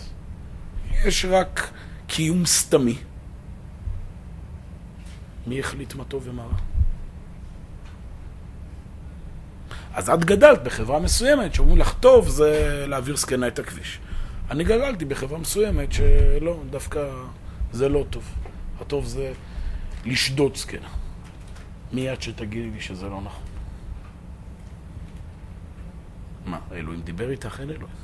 יש 1.05 1.25
רק 1.25 1.71
קיום 2.07 2.45
סתמי. 2.45 2.97
מי 5.47 5.59
החליט 5.59 5.95
מה 5.95 6.03
טוב 6.03 6.23
ומה 6.27 6.43
רע? 6.43 6.55
אז 9.93 10.09
את 10.09 10.25
גדלת 10.25 10.63
בחברה 10.63 10.99
מסוימת 10.99 11.53
שאומרים 11.53 11.77
לך, 11.77 11.93
טוב 11.99 12.29
זה 12.29 12.83
להעביר 12.87 13.15
זקנה 13.15 13.47
את 13.47 13.59
הכביש. 13.59 13.99
אני 14.51 14.63
גדלתי 14.63 15.05
בחברה 15.05 15.37
מסוימת 15.39 15.93
שלא, 15.93 16.59
דווקא 16.69 17.09
זה 17.71 17.89
לא 17.89 18.05
טוב. 18.09 18.23
הטוב 18.81 19.05
זה 19.05 19.33
לשדוד 20.05 20.55
זקנה. 20.55 20.87
מיד 21.93 22.21
שתגידי 22.21 22.69
לי 22.69 22.81
שזה 22.81 23.05
לא 23.09 23.21
נכון. 23.21 23.43
מה, 26.49 26.59
אלוהים 26.71 27.01
דיבר 27.01 27.29
איתך? 27.29 27.59
אין 27.59 27.69
אלוהים. 27.69 27.95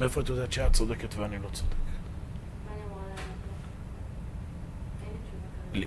מאיפה 0.00 0.20
את 0.20 0.28
יודעת 0.28 0.52
שאת 0.52 0.72
צודקת 0.72 1.14
ואני 1.14 1.36
לא 1.38 1.48
צודק? 1.52 1.74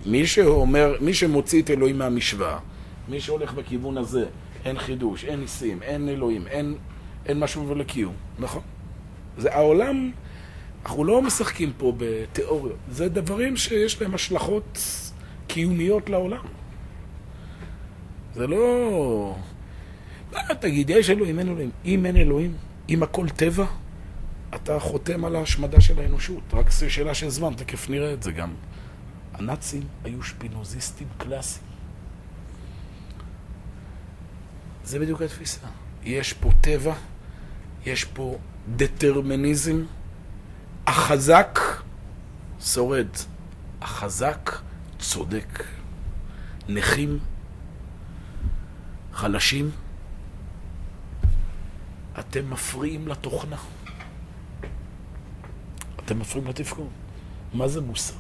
מי 0.05 0.27
שאומר, 0.27 0.95
מי 1.01 1.13
שמוציא 1.13 1.61
את 1.61 1.69
אלוהים 1.69 1.97
מהמשוואה, 1.97 2.59
מי 3.09 3.19
שהולך 3.19 3.53
בכיוון 3.53 3.97
הזה, 3.97 4.25
אין 4.65 4.79
חידוש, 4.79 5.25
אין 5.25 5.39
ניסים, 5.39 5.83
אין 5.83 6.09
אלוהים, 6.09 6.47
אין, 6.47 6.75
אין 7.25 7.39
משהו 7.39 7.75
לקיום, 7.75 8.13
נכון? 8.39 8.61
זה 9.37 9.53
העולם, 9.53 10.11
אנחנו 10.83 11.03
לא 11.03 11.21
משחקים 11.21 11.73
פה 11.77 11.93
בתיאוריות, 11.97 12.77
זה 12.89 13.09
דברים 13.09 13.57
שיש 13.57 14.01
להם 14.01 14.15
השלכות 14.15 14.79
קיומיות 15.47 16.09
לעולם. 16.09 16.45
זה 18.33 18.47
לא... 18.47 19.35
מה 20.33 20.55
תגיד, 20.55 20.89
יש 20.89 21.09
אלוהים, 21.09 21.39
אין 21.39 21.49
אלוהים. 21.49 21.71
אם 21.85 22.05
אין 22.05 22.17
אלוהים, 22.17 22.53
אם 22.89 23.03
הכל 23.03 23.29
טבע, 23.29 23.65
אתה 24.55 24.79
חותם 24.79 25.25
על 25.25 25.35
ההשמדה 25.35 25.81
של 25.81 25.99
האנושות. 25.99 26.43
רק 26.53 26.71
זו 26.71 26.93
שאלה 26.93 27.13
של 27.13 27.29
זמן, 27.29 27.53
תכף 27.53 27.89
נראה 27.89 28.13
את 28.13 28.23
זה 28.23 28.31
גם. 28.31 28.53
הנאצים 29.33 29.83
היו 30.03 30.23
שפינוזיסטים 30.23 31.07
קלאסיים. 31.17 31.65
זה 34.83 34.99
בדיוק 34.99 35.21
התפיסה. 35.21 35.67
יש 36.03 36.33
פה 36.33 36.49
טבע, 36.61 36.93
יש 37.85 38.03
פה 38.03 38.37
דטרמיניזם. 38.75 39.83
החזק 40.87 41.59
שורד, 42.61 43.07
החזק 43.81 44.51
צודק. 44.99 45.63
נכים, 46.69 47.19
חלשים, 49.13 49.71
אתם 52.19 52.49
מפריעים 52.49 53.07
לתוכנה. 53.07 53.57
אתם 56.05 56.19
מפריעים 56.19 56.47
לתפקוד. 56.47 56.89
מה 57.53 57.67
זה 57.67 57.81
מוסר? 57.81 58.13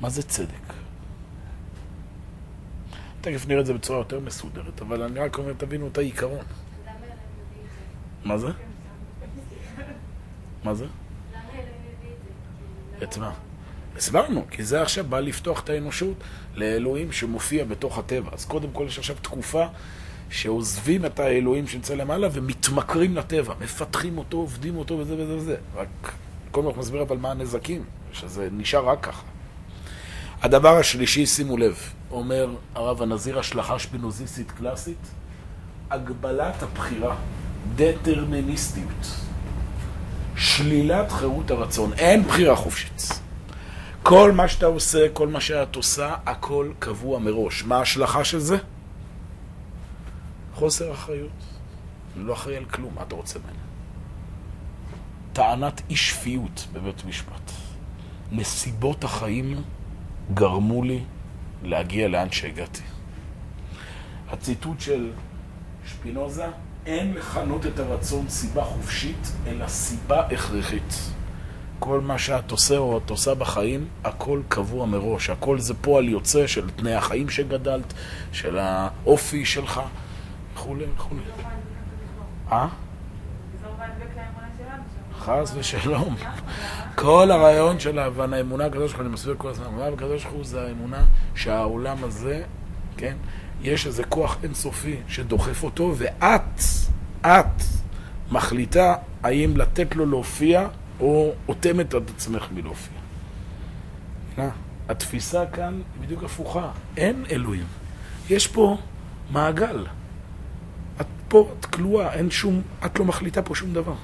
מה 0.00 0.10
זה 0.10 0.22
צדק? 0.22 0.72
תכף 3.20 3.46
נראה 3.46 3.60
את 3.60 3.66
זה 3.66 3.74
בצורה 3.74 3.98
יותר 3.98 4.20
מסודרת, 4.20 4.80
אבל 4.80 5.02
אני 5.02 5.20
רק 5.20 5.38
אומר, 5.38 5.52
תבינו 5.52 5.88
את 5.88 5.98
העיקרון. 5.98 6.44
מה 8.24 8.38
זה? 8.38 8.48
מה 10.64 10.74
זה? 10.74 10.86
את 13.02 13.16
מה? 13.16 13.32
הסברנו, 13.96 14.46
כי 14.50 14.64
זה 14.64 14.82
עכשיו 14.82 15.04
בא 15.04 15.20
לפתוח 15.20 15.60
את 15.64 15.68
האנושות 15.68 16.16
לאלוהים 16.54 17.12
שמופיע 17.12 17.64
בתוך 17.64 17.98
הטבע. 17.98 18.30
אז 18.32 18.44
קודם 18.44 18.72
כל 18.72 18.84
יש 18.88 18.98
עכשיו 18.98 19.16
תקופה 19.22 19.66
שעוזבים 20.30 21.04
את 21.04 21.20
האלוהים 21.20 21.66
שנמצא 21.66 21.94
למעלה 21.94 22.28
ומתמכרים 22.32 23.16
לטבע, 23.16 23.54
מפתחים 23.60 24.18
אותו, 24.18 24.36
עובדים 24.36 24.76
אותו 24.76 24.98
וזה 24.98 25.14
וזה 25.14 25.36
וזה. 25.36 25.56
רק 25.76 26.12
כל 26.50 26.60
הזמן 26.60 26.80
מסביר 26.80 27.02
אבל 27.02 27.16
מה 27.16 27.30
הנזקים, 27.30 27.84
שזה 28.12 28.48
נשאר 28.52 28.88
רק 28.88 29.06
ככה. 29.06 29.22
הדבר 30.42 30.76
השלישי, 30.76 31.26
שימו 31.26 31.56
לב, 31.56 31.92
אומר 32.10 32.54
הרב 32.74 33.02
הנזיר 33.02 33.38
השלכה 33.38 33.78
שפינוזיסטית 33.78 34.50
קלאסית, 34.50 35.06
הגבלת 35.90 36.62
הבחירה, 36.62 37.16
דטרמיניסטיות, 37.76 39.06
שלילת 40.36 41.12
חירות 41.12 41.50
הרצון, 41.50 41.92
אין 41.92 42.22
בחירה 42.22 42.56
חופשית. 42.56 43.20
כל 44.02 44.32
מה 44.32 44.48
שאתה 44.48 44.66
עושה, 44.66 45.06
כל 45.12 45.28
מה 45.28 45.40
שאת 45.40 45.76
עושה, 45.76 46.14
הכל 46.26 46.70
קבוע 46.78 47.18
מראש. 47.18 47.64
מה 47.64 47.78
ההשלכה 47.78 48.24
של 48.24 48.38
זה? 48.38 48.56
חוסר 50.60 50.92
אחריות. 50.92 51.30
אני 52.16 52.24
לא 52.24 52.32
אחראי 52.32 52.56
על 52.56 52.64
כלום, 52.64 52.94
מה 52.94 53.02
אתה 53.02 53.14
רוצה 53.14 53.38
ממני? 53.38 53.58
טענת 55.32 55.82
אי 55.90 55.96
שפיות 55.96 56.66
בבית 56.72 57.04
משפט. 57.04 57.50
נסיבות 58.32 59.04
החיים 59.04 59.62
גרמו 60.34 60.82
לי 60.82 61.00
להגיע 61.62 62.08
לאן 62.08 62.30
שהגעתי. 62.30 62.82
הציטוט 64.30 64.80
של 64.80 65.10
שפינוזה, 65.86 66.46
אין 66.86 67.14
לכנות 67.14 67.66
את 67.66 67.78
הרצון 67.78 68.28
סיבה 68.28 68.64
חופשית, 68.64 69.32
אלא 69.46 69.68
סיבה 69.68 70.26
הכרחית. 70.26 70.94
כל 71.78 72.00
מה 72.00 72.18
שאת 72.18 72.50
עושה 72.50 72.78
או 72.78 72.98
את 72.98 73.10
עושה 73.10 73.34
בחיים, 73.34 73.88
הכל 74.04 74.40
קבוע 74.48 74.86
מראש. 74.86 75.30
הכל 75.30 75.58
זה 75.58 75.74
פועל 75.74 76.08
יוצא 76.08 76.46
של 76.46 76.70
תנאי 76.70 76.94
החיים 76.94 77.28
שגדלת, 77.28 77.92
של 78.32 78.58
האופי 78.58 79.44
שלך, 79.44 79.80
וכולי 80.54 80.84
וכולי. 80.96 81.20
אה? 82.52 82.68
חס 85.18 85.52
ושלום. 85.54 86.16
כל 86.94 87.30
הרעיון 87.30 87.80
של 87.80 87.98
האמונה 87.98 88.64
הקדוש 88.64 88.90
ברוך 88.92 88.94
הוא, 88.94 89.06
אני 89.06 89.14
מסביר 89.14 89.34
כל 89.38 89.48
הזמן, 89.48 89.64
האמונה 89.64 89.86
הקדוש 89.86 90.22
ברוך 90.22 90.34
הוא 90.34 90.44
זה 90.44 90.62
האמונה 90.62 91.04
שהעולם 91.34 92.04
הזה, 92.04 92.42
כן, 92.96 93.16
יש 93.62 93.86
איזה 93.86 94.04
כוח 94.04 94.36
אינסופי 94.42 94.96
שדוחף 95.08 95.62
אותו, 95.62 95.94
ואת, 95.96 96.60
את, 97.20 97.62
מחליטה 98.32 98.94
האם 99.22 99.56
לתת 99.56 99.96
לו 99.96 100.06
להופיע, 100.06 100.68
או 101.00 101.32
אוטמת 101.48 101.94
את 101.94 102.10
עצמך 102.10 102.46
מלהופיע. 102.54 103.00
התפיסה 104.88 105.46
כאן 105.46 105.74
היא 105.74 106.02
בדיוק 106.06 106.24
הפוכה. 106.24 106.70
אין 106.96 107.24
אלוהים. 107.30 107.66
יש 108.30 108.46
פה 108.46 108.78
מעגל. 109.30 109.86
פה, 111.30 111.48
את 111.60 111.66
כלואה, 111.66 112.14
אין 112.14 112.30
שום, 112.30 112.62
את 112.86 112.98
לא 112.98 113.04
מחליטה 113.04 113.42
פה 113.42 113.54
שום 113.54 113.72
דבר. 113.72 113.94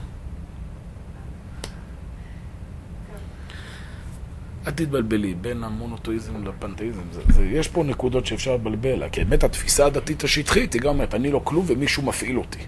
אל 4.66 4.70
תתבלבלי 4.70 5.35
בין 5.35 5.64
המונותואיזם 5.64 6.45
לפנתאיזם. 6.45 7.03
זה, 7.12 7.20
זה, 7.29 7.45
יש 7.45 7.68
פה 7.68 7.85
נקודות 7.85 8.27
שאפשר 8.27 8.55
לבלבל, 8.55 9.09
כי 9.09 9.24
באמת 9.24 9.45
התפיסה 9.45 9.87
הדתית 9.87 10.24
השטחית 10.24 10.72
היא 10.72 10.81
גם 10.81 10.89
אומרת, 10.89 11.14
אני 11.14 11.31
לא 11.31 11.41
כלום 11.45 11.64
ומישהו 11.68 12.03
מפעיל 12.03 12.39
אותי. 12.39 12.59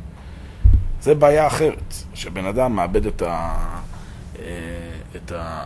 זה 1.03 1.15
בעיה 1.15 1.47
אחרת, 1.47 1.95
שבן 2.15 2.45
אדם 2.45 2.77
מאבד 2.77 3.07
את 3.07 3.23
ה... 3.23 3.55
אה, 4.39 4.45
את 5.17 5.33
ה... 5.33 5.65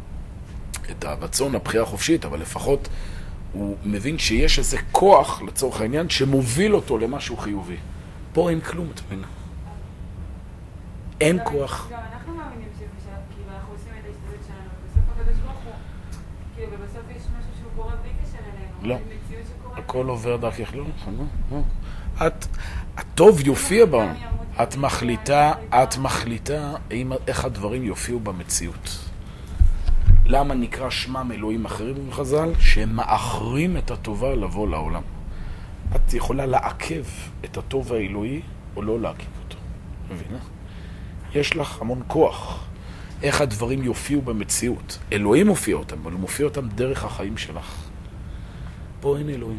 את 0.90 1.04
הרצון 1.04 1.52
לבחירה 1.52 1.82
החופשית, 1.82 2.24
אבל 2.24 2.40
לפחות 2.40 2.88
הוא 3.52 3.76
מבין 3.84 4.18
שיש 4.18 4.58
איזה 4.58 4.78
כוח, 4.92 5.42
לצורך 5.42 5.80
העניין, 5.80 6.08
שמוביל 6.08 6.74
אותו 6.74 6.98
למשהו 6.98 7.36
חיובי. 7.36 7.76
פה 8.34 8.50
אין 8.50 8.60
כלום, 8.60 8.88
את 8.94 9.00
מבינה? 9.06 9.26
אין 11.20 11.36
גם- 11.38 11.44
כוח. 11.44 11.88
גם 11.92 11.98
אנחנו 12.12 12.34
מאמינים 12.34 12.68
שבשלב, 12.74 12.88
כאילו, 13.34 13.50
אנחנו 13.56 13.72
עושים 13.72 13.92
את 14.00 14.06
ההשתדלות 14.06 14.40
שלנו, 14.46 14.68
ובסוף 14.84 15.20
הקדוש 15.20 15.38
ברוך 15.44 15.58
הוא, 15.64 15.72
כאילו, 16.56 16.72
ובסוף 16.72 17.02
יש 17.10 17.22
משהו 17.38 17.50
שהוא 17.58 17.70
קורה 17.76 17.92
בלי 17.96 18.10
קשר 18.22 18.38
אלינו. 18.82 18.88
לא. 18.88 18.98
הכל 19.76 20.08
עובר 20.08 20.36
לא 20.74 20.84
נכון, 20.96 21.16
לא, 21.18 21.24
לא. 22.20 22.26
את, 22.26 22.46
הטוב 22.96 23.40
יופיע 23.40 23.86
בה, 23.86 24.12
את 24.62 24.76
מחליטה, 24.76 25.52
את 25.70 25.96
מחליטה 25.98 26.72
איך 27.26 27.44
הדברים 27.44 27.84
יופיעו 27.84 28.20
במציאות. 28.20 28.98
למה 30.26 30.54
נקרא 30.54 30.90
שמם 30.90 31.30
אלוהים 31.34 31.64
אחרים 31.64 32.10
בחז"ל? 32.10 32.52
שהם 32.58 32.96
מאחרים 32.96 33.76
את 33.76 33.90
הטובה 33.90 34.34
לבוא 34.34 34.68
לעולם. 34.68 35.02
את 35.96 36.14
יכולה 36.14 36.46
לעכב 36.46 37.04
את 37.44 37.56
הטוב 37.56 37.92
האלוהי 37.92 38.40
או 38.76 38.82
לא 38.82 39.00
לעכב 39.00 39.30
אותו, 39.44 39.56
מבינה? 40.10 40.38
יש 41.34 41.56
לך 41.56 41.80
המון 41.80 42.02
כוח. 42.06 42.64
איך 43.22 43.40
הדברים 43.40 43.82
יופיעו 43.82 44.22
במציאות. 44.22 44.98
אלוהים 45.12 45.46
מופיע 45.46 45.76
אותם, 45.76 45.96
אבל 46.02 46.12
הוא 46.12 46.20
מופיע 46.20 46.46
אותם 46.46 46.68
דרך 46.68 47.04
החיים 47.04 47.36
שלך. 47.36 47.74
פה 49.00 49.18
אין 49.18 49.28
אלוהים. 49.28 49.58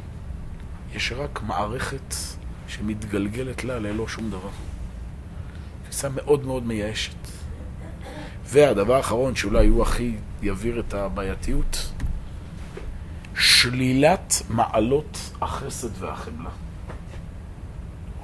יש 0.95 1.11
רק 1.11 1.41
מערכת 1.47 2.15
שמתגלגלת 2.67 3.63
לה 3.63 3.79
ללא 3.79 4.07
שום 4.07 4.29
דבר. 4.29 4.49
תפיסה 5.83 6.09
מאוד 6.09 6.45
מאוד 6.45 6.65
מייאשת. 6.65 7.15
והדבר 8.45 8.95
האחרון 8.95 9.35
שאולי 9.35 9.67
הוא 9.67 9.81
הכי 9.81 10.15
יבהיר 10.41 10.79
את 10.79 10.93
הבעייתיות, 10.93 11.91
שלילת 13.37 14.41
מעלות 14.49 15.31
החסד 15.41 16.03
והחמלה. 16.03 16.49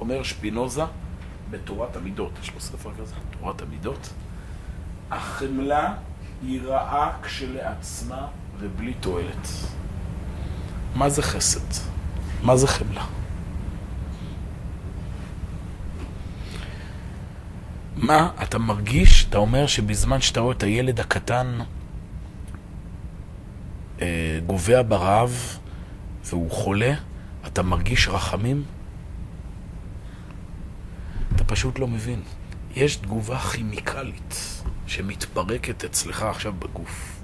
אומר 0.00 0.22
שפינוזה 0.22 0.82
בתורת 1.50 1.96
המידות, 1.96 2.32
יש 2.42 2.54
לו 2.54 2.60
ספר 2.60 2.90
כזה, 3.00 3.14
תורת 3.40 3.62
המידות, 3.62 4.08
החמלה 5.10 5.94
היא 6.42 6.60
רעה 6.62 7.18
כשלעצמה 7.22 8.26
ובלי 8.58 8.94
תועלת. 8.94 9.48
מה 10.94 11.08
זה 11.08 11.22
חסד? 11.22 11.82
מה 12.42 12.56
זה 12.56 12.68
חמלה? 12.68 13.04
מה 17.96 18.30
אתה 18.42 18.58
מרגיש, 18.58 19.26
אתה 19.28 19.38
אומר 19.38 19.66
שבזמן 19.66 20.20
שאתה 20.20 20.40
רואה 20.40 20.54
את 20.54 20.62
הילד 20.62 21.00
הקטן 21.00 21.58
גובע 24.46 24.82
ברעב 24.82 25.58
והוא 26.24 26.50
חולה, 26.50 26.94
אתה 27.46 27.62
מרגיש 27.62 28.08
רחמים? 28.08 28.64
אתה 31.36 31.44
פשוט 31.44 31.78
לא 31.78 31.86
מבין. 31.86 32.20
יש 32.76 32.96
תגובה 32.96 33.38
כימיקלית 33.38 34.62
שמתפרקת 34.86 35.84
אצלך 35.84 36.22
עכשיו 36.22 36.52
בגוף. 36.58 37.20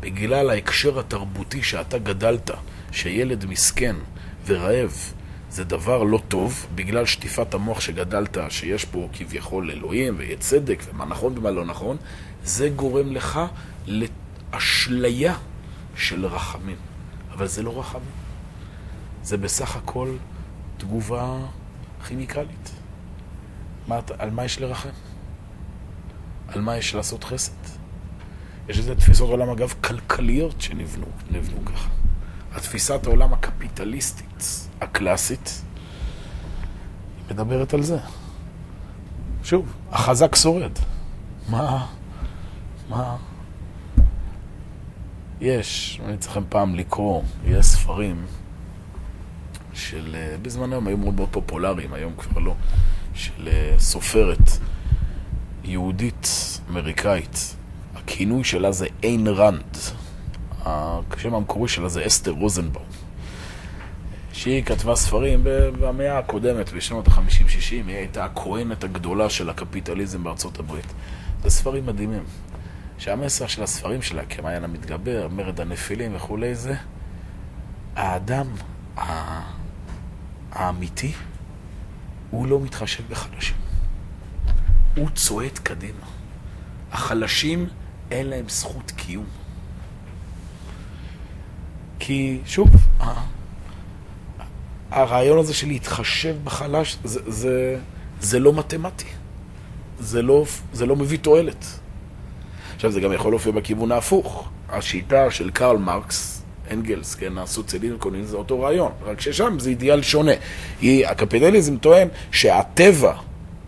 בגלל 0.00 0.50
ההקשר 0.50 0.98
התרבותי 0.98 1.62
שאתה 1.62 1.98
גדלת, 1.98 2.50
שילד 2.92 3.46
מסכן 3.46 3.96
ורעב 4.46 5.12
זה 5.50 5.64
דבר 5.64 6.02
לא 6.02 6.20
טוב, 6.28 6.66
בגלל 6.74 7.06
שטיפת 7.06 7.54
המוח 7.54 7.80
שגדלת, 7.80 8.38
שיש 8.48 8.84
פה 8.84 9.08
כביכול 9.12 9.70
אלוהים 9.70 10.14
ויהיה 10.18 10.36
צדק 10.36 10.82
ומה 10.90 11.04
נכון 11.04 11.38
ומה 11.38 11.50
לא 11.50 11.64
נכון, 11.64 11.96
זה 12.44 12.68
גורם 12.68 13.12
לך 13.12 13.40
לאשליה 13.86 15.34
של 16.00 16.26
רחמים. 16.26 16.76
אבל 17.32 17.46
זה 17.46 17.62
לא 17.62 17.80
רחמים. 17.80 18.12
זה 19.22 19.36
בסך 19.36 19.76
הכל 19.76 20.16
תגובה 20.76 21.38
כימיקלית. 22.06 22.70
מה, 23.88 23.98
על 24.18 24.30
מה 24.30 24.44
יש 24.44 24.58
לרחם? 24.58 24.88
על 26.48 26.60
מה 26.60 26.76
יש 26.76 26.94
לעשות 26.94 27.24
חסד? 27.24 27.52
יש 28.68 28.78
איזה 28.78 28.94
תפיסות 28.94 29.30
עולם, 29.30 29.50
אגב, 29.50 29.74
כלכליות 29.80 30.60
שנבנו 30.60 31.06
נבנו 31.30 31.64
ככה. 31.64 31.88
התפיסת 32.54 33.06
העולם 33.06 33.32
הקפיטליסטית, 33.32 34.68
הקלאסית, 34.80 35.62
היא 37.16 37.24
מדברת 37.34 37.74
על 37.74 37.82
זה. 37.82 37.98
שוב, 39.44 39.72
החזק 39.90 40.34
שורד. 40.34 40.72
מה? 41.48 41.86
מה? 42.88 43.16
יש, 45.40 46.00
אני 46.04 46.18
צריכם 46.18 46.42
פעם 46.48 46.74
לקרוא, 46.74 47.22
יש 47.46 47.66
ספרים 47.66 48.26
של, 49.72 50.14
אה, 50.14 50.36
בזמנו 50.42 50.76
הם 50.76 50.86
היו 50.86 50.96
מאוד 50.96 51.14
מאוד 51.14 51.28
פופולריים, 51.30 51.92
היום 51.92 52.12
כבר 52.18 52.40
לא, 52.40 52.54
של 53.14 53.48
אה, 53.48 53.74
סופרת 53.78 54.50
יהודית 55.64 56.28
אמריקאית. 56.70 57.56
הכינוי 57.94 58.44
שלה 58.44 58.72
זה 58.72 58.86
איין 59.02 59.26
רנד. 59.26 59.76
השם 60.64 61.34
המקורי 61.34 61.68
שלה 61.68 61.88
זה 61.88 62.06
אסתר 62.06 62.30
רוזנבאום. 62.30 62.84
שהיא 64.32 64.62
כתבה 64.64 64.96
ספרים 64.96 65.40
במאה 65.80 66.18
הקודמת, 66.18 66.72
בשנות 66.72 67.08
ה-50-60, 67.08 67.70
היא 67.70 67.96
הייתה 67.96 68.24
הכהנת 68.24 68.84
הגדולה 68.84 69.30
של 69.30 69.50
הקפיטליזם 69.50 70.24
בארצות 70.24 70.58
הברית. 70.58 70.92
זה 71.42 71.50
ספרים 71.50 71.86
מדהימים. 71.86 72.22
שהמסר 73.00 73.46
של 73.46 73.62
הספרים 73.62 74.02
שלה, 74.02 74.24
כמעיין 74.24 74.64
המתגבר, 74.64 75.28
מרד 75.28 75.60
הנפילים 75.60 76.16
וכולי, 76.16 76.54
זה 76.54 76.74
האדם 77.96 78.46
האמיתי, 80.52 81.12
הוא 82.30 82.46
לא 82.46 82.60
מתחשב 82.60 83.02
בחלשים. 83.10 83.56
הוא 84.96 85.08
צועד 85.14 85.58
קדימה. 85.58 86.06
החלשים, 86.92 87.68
אין 88.10 88.26
להם 88.26 88.48
זכות 88.48 88.90
קיום. 88.90 89.26
כי, 91.98 92.40
שוב, 92.46 92.68
הרעיון 94.90 95.38
הזה 95.38 95.54
של 95.54 95.66
להתחשב 95.66 96.36
בחלש, 96.44 96.98
זה, 97.04 97.20
זה, 97.30 97.78
זה 98.20 98.38
לא 98.38 98.52
מתמטי. 98.52 99.08
זה 100.00 100.22
לא, 100.22 100.44
זה 100.72 100.86
לא 100.86 100.96
מביא 100.96 101.18
תועלת. 101.18 101.79
עכשיו, 102.80 102.92
זה 102.92 103.00
גם 103.00 103.12
יכול 103.12 103.32
להופיע 103.32 103.52
בכיוון 103.52 103.92
ההפוך. 103.92 104.48
השיטה 104.68 105.30
של 105.30 105.50
קרל 105.50 105.76
מרקס, 105.76 106.42
אנגלס, 106.70 107.14
כן, 107.14 107.38
הסוציאליזם 107.38 107.96
קומוניזם, 107.98 108.30
זה 108.30 108.36
אותו 108.36 108.60
רעיון, 108.60 108.92
רק 109.04 109.20
ששם 109.20 109.58
זה 109.58 109.70
אידיאל 109.70 110.02
שונה. 110.02 110.32
היא, 110.80 111.06
הקפיטליזם 111.06 111.76
טוען 111.76 112.08
שהטבע 112.32 113.12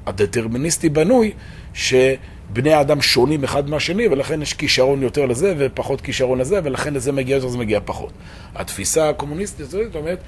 הדטרמיניסטי 0.07 0.89
בנוי, 0.89 1.33
שבני 1.75 2.73
האדם 2.73 3.03
שונים 3.03 3.45
אחד 3.45 3.71
מהשני, 3.71 4.09
ולכן 4.09 4.43
יש 4.43 4.55
כישרון 4.55 5.03
יותר 5.03 5.27
לזה 5.27 5.55
ופחות 5.59 6.01
כישרון 6.01 6.39
לזה, 6.39 6.61
ולכן 6.65 6.95
לזה 6.95 7.13
מגיע 7.13 7.37
יותר, 7.37 7.49
זה 7.49 7.59
מגיע 7.59 7.81
פחות. 7.85 8.13
התפיסה 8.55 9.09
הקומוניסטית 9.09 9.71
זאת 9.71 9.97
אומרת, 9.97 10.19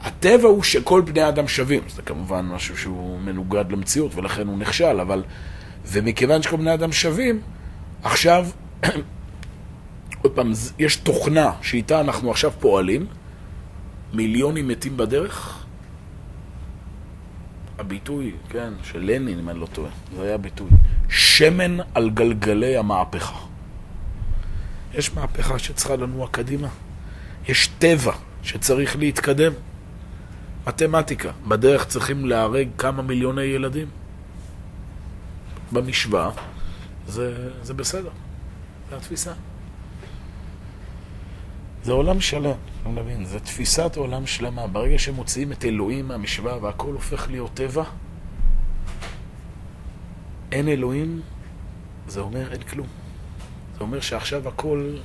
הטבע 0.00 0.48
הוא 0.48 0.62
שכל 0.62 1.00
בני 1.00 1.20
האדם 1.20 1.48
שווים. 1.48 1.82
זה 1.96 2.02
כמובן 2.02 2.44
משהו 2.44 2.76
שהוא 2.76 3.18
מנוגד 3.20 3.72
למציאות, 3.72 4.14
ולכן 4.14 4.46
הוא 4.46 4.58
נכשל, 4.58 5.00
אבל... 5.00 5.22
ומכיוון 5.86 6.42
שכל 6.42 6.56
בני 6.56 6.70
האדם 6.70 6.92
שווים, 6.92 7.40
עכשיו, 8.04 8.46
עוד 10.22 10.32
פעם, 10.32 10.52
יש 10.78 10.96
תוכנה 10.96 11.52
שאיתה 11.62 12.00
אנחנו 12.00 12.30
עכשיו 12.30 12.52
פועלים, 12.60 13.06
מיליונים 14.12 14.68
מתים 14.68 14.96
בדרך. 14.96 15.64
הביטוי, 17.78 18.32
כן, 18.48 18.72
של 18.82 18.98
לנין, 18.98 19.38
אם 19.38 19.48
אני 19.48 19.60
לא 19.60 19.66
טועה, 19.66 19.90
זה 20.16 20.22
היה 20.22 20.38
ביטוי. 20.38 20.68
שמן 21.08 21.76
על 21.94 22.10
גלגלי 22.10 22.76
המהפכה. 22.76 23.38
יש 24.94 25.14
מהפכה 25.14 25.58
שצריכה 25.58 25.96
לנוע 25.96 26.28
קדימה. 26.30 26.68
יש 27.48 27.66
טבע 27.66 28.12
שצריך 28.42 28.96
להתקדם. 28.96 29.52
מתמטיקה, 30.66 31.30
בדרך 31.48 31.86
צריכים 31.86 32.26
להרג 32.26 32.68
כמה 32.78 33.02
מיליוני 33.02 33.42
ילדים. 33.42 33.86
במשוואה, 35.72 36.30
זה, 37.06 37.50
זה 37.62 37.74
בסדר. 37.74 38.10
זו 38.90 38.96
התפיסה. 38.96 39.32
זה 41.84 41.92
עולם 41.92 42.20
שלם, 42.20 42.56
אתה 42.82 42.88
מבין? 42.88 43.24
זה 43.24 43.40
תפיסת 43.40 43.96
עולם 43.96 44.26
שלמה. 44.26 44.66
ברגע 44.66 44.98
שמוציאים 44.98 45.52
את 45.52 45.64
אלוהים 45.64 46.08
מהמשוואה 46.08 46.62
והכל 46.62 46.92
הופך 46.92 47.30
להיות 47.30 47.50
טבע, 47.54 47.84
אין 50.52 50.68
אלוהים, 50.68 51.20
זה 52.08 52.20
אומר 52.20 52.52
אין 52.52 52.62
כלום. 52.62 52.86
זה 53.74 53.80
אומר 53.80 54.00
שעכשיו 54.00 54.48
הכל... 54.48 54.96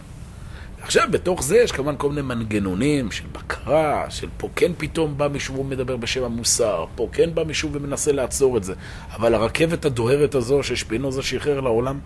עכשיו, 0.81 1.07
בתוך 1.11 1.43
זה 1.43 1.57
יש 1.57 1.71
כמובן 1.71 1.95
כל 1.97 2.09
מיני 2.09 2.21
מנגנונים 2.21 3.11
של 3.11 3.23
בקרה, 3.31 4.05
של 4.09 4.27
פה 4.37 4.49
כן 4.55 4.71
פתאום 4.77 5.17
בא 5.17 5.27
מישהו 5.27 5.55
ומדבר 5.59 5.97
בשם 5.97 6.23
המוסר, 6.23 6.85
פה 6.95 7.09
כן 7.11 7.35
בא 7.35 7.43
מישהו 7.43 7.69
ומנסה 7.73 8.11
לעצור 8.11 8.57
את 8.57 8.63
זה. 8.63 8.73
אבל 9.15 9.35
הרכבת 9.35 9.85
הדוהרת 9.85 10.35
הזו 10.35 10.63
ששפינוזה 10.63 11.23
שחרר 11.23 11.59
לעולם, 11.59 11.99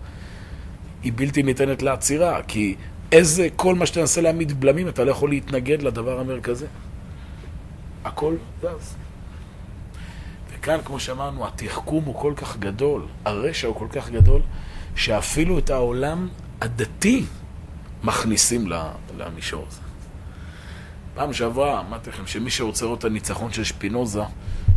היא 1.03 1.11
בלתי 1.15 1.43
ניתנת 1.43 1.81
לעצירה, 1.81 2.43
כי 2.47 2.75
איזה, 3.11 3.47
כל 3.55 3.75
מה 3.75 3.85
שתנסה 3.85 4.21
להעמיד 4.21 4.59
בלמים, 4.59 4.87
אתה 4.87 5.03
לא 5.03 5.11
יכול 5.11 5.29
להתנגד 5.29 5.81
לדבר 5.81 6.19
המרכזי. 6.19 6.65
הכל 8.05 8.35
זז. 8.61 8.95
וכאן, 10.53 10.79
כמו 10.85 10.99
שאמרנו, 10.99 11.47
התחכום 11.47 12.03
הוא 12.03 12.15
כל 12.15 12.33
כך 12.35 12.57
גדול, 12.57 13.05
הרשע 13.25 13.67
הוא 13.67 13.75
כל 13.75 13.87
כך 13.91 14.09
גדול, 14.09 14.41
שאפילו 14.95 15.57
את 15.57 15.69
העולם 15.69 16.27
הדתי 16.61 17.25
מכניסים 18.03 18.67
למישור 19.17 19.65
הזה. 19.67 19.81
פעם 21.15 21.33
שעברה, 21.33 21.79
אמרתי 21.79 22.09
לכם 22.09 22.27
שמי 22.27 22.49
שרוצה 22.49 22.85
לראות 22.85 22.99
את 22.99 23.05
הניצחון 23.05 23.53
של 23.53 23.63
שפינוזה, 23.63 24.21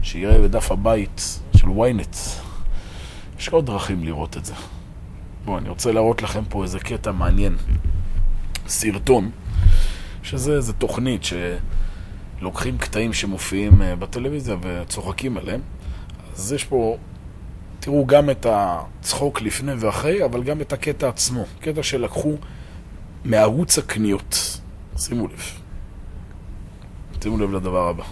שיראה 0.03 0.39
בדף 0.39 0.73
הבית 0.73 1.41
של 1.57 1.67
ynet. 1.67 2.17
יש 3.39 3.49
עוד 3.49 3.67
דרכים 3.67 4.05
לראות 4.05 4.37
את 4.37 4.45
זה. 4.45 4.55
בואו, 5.45 5.59
אני 5.59 5.69
רוצה 5.69 5.93
להראות 5.93 6.23
לכם 6.23 6.45
פה 6.49 6.63
איזה 6.63 6.79
קטע 6.79 7.13
מעניין. 7.13 7.57
סרטון, 8.69 9.31
שזה 10.23 10.53
איזה 10.53 10.73
תוכנית 10.73 11.23
שלוקחים 12.41 12.79
קטעים 12.79 13.13
שמופיעים 13.13 13.83
אה, 13.83 13.97
בטלוויזיה 13.97 14.57
וצוחקים 14.63 15.37
עליהם. 15.37 15.61
אז 16.35 16.53
יש 16.53 16.65
פה, 16.65 16.97
תראו 17.81 18.07
גם 18.07 18.31
את 18.31 18.47
הצחוק 18.51 19.43
לפני 19.43 19.73
ואחרי, 19.79 20.25
אבל 20.25 20.43
גם 20.43 20.61
את 20.61 20.73
הקטע 20.73 21.09
עצמו. 21.09 21.45
קטע 21.61 21.83
שלקחו 21.83 22.37
מערוץ 23.29 23.79
הקניות. 23.79 24.37
שימו 24.97 25.27
לב. 25.29 25.43
שימו 27.23 27.39
לב 27.39 27.53
לדבר 27.53 27.89
הבא. 27.89 28.05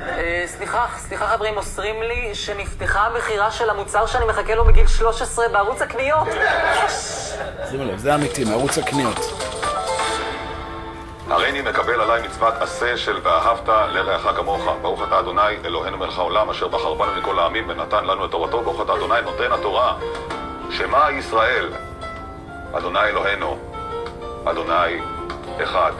אה, 0.00 0.44
סליחה, 0.46 0.86
סליחה 0.96 1.28
חברים, 1.28 1.54
מוסרים 1.54 2.02
לי 2.02 2.34
שנפתחה 2.34 3.06
המכירה 3.06 3.50
של 3.50 3.70
המוצר 3.70 4.06
שאני 4.06 4.24
מחכה 4.24 4.54
לו 4.54 4.64
מגיל 4.64 4.86
13 4.86 5.48
בערוץ 5.48 5.82
הקניות. 5.82 6.28
שימו 7.70 7.84
לב, 7.84 7.98
זה 7.98 8.14
אמיתי, 8.14 8.44
מערוץ 8.44 8.78
הקניות. 8.78 9.18
הריני 11.28 11.62
מקבל 11.62 12.00
עליי 12.00 12.22
מצוות 12.28 12.54
עשה 12.60 12.96
של 12.96 13.20
ואהבת 13.22 13.68
לרעך 13.68 14.36
כמוך. 14.36 14.60
ברוך 14.82 15.02
אתה 15.08 15.20
אדוני 15.20 15.56
אלוהינו 15.64 15.98
מלך 15.98 16.18
העולם 16.18 16.50
אשר 16.50 16.68
בחר 16.68 16.94
בנו 16.94 17.20
מכל 17.20 17.38
העמים 17.38 17.68
ונתן 17.68 18.04
לנו 18.04 18.24
את 18.24 18.30
תורתו. 18.30 18.62
ברוך 18.62 18.80
אתה 18.82 18.94
אדוני 18.94 19.22
נותן 19.24 19.52
התורה. 19.52 19.96
שמע 20.70 21.10
ישראל, 21.10 21.72
אדוני 22.78 23.00
אלוהינו, 23.00 23.58
אדוני 24.44 25.00
אחד. 25.62 25.92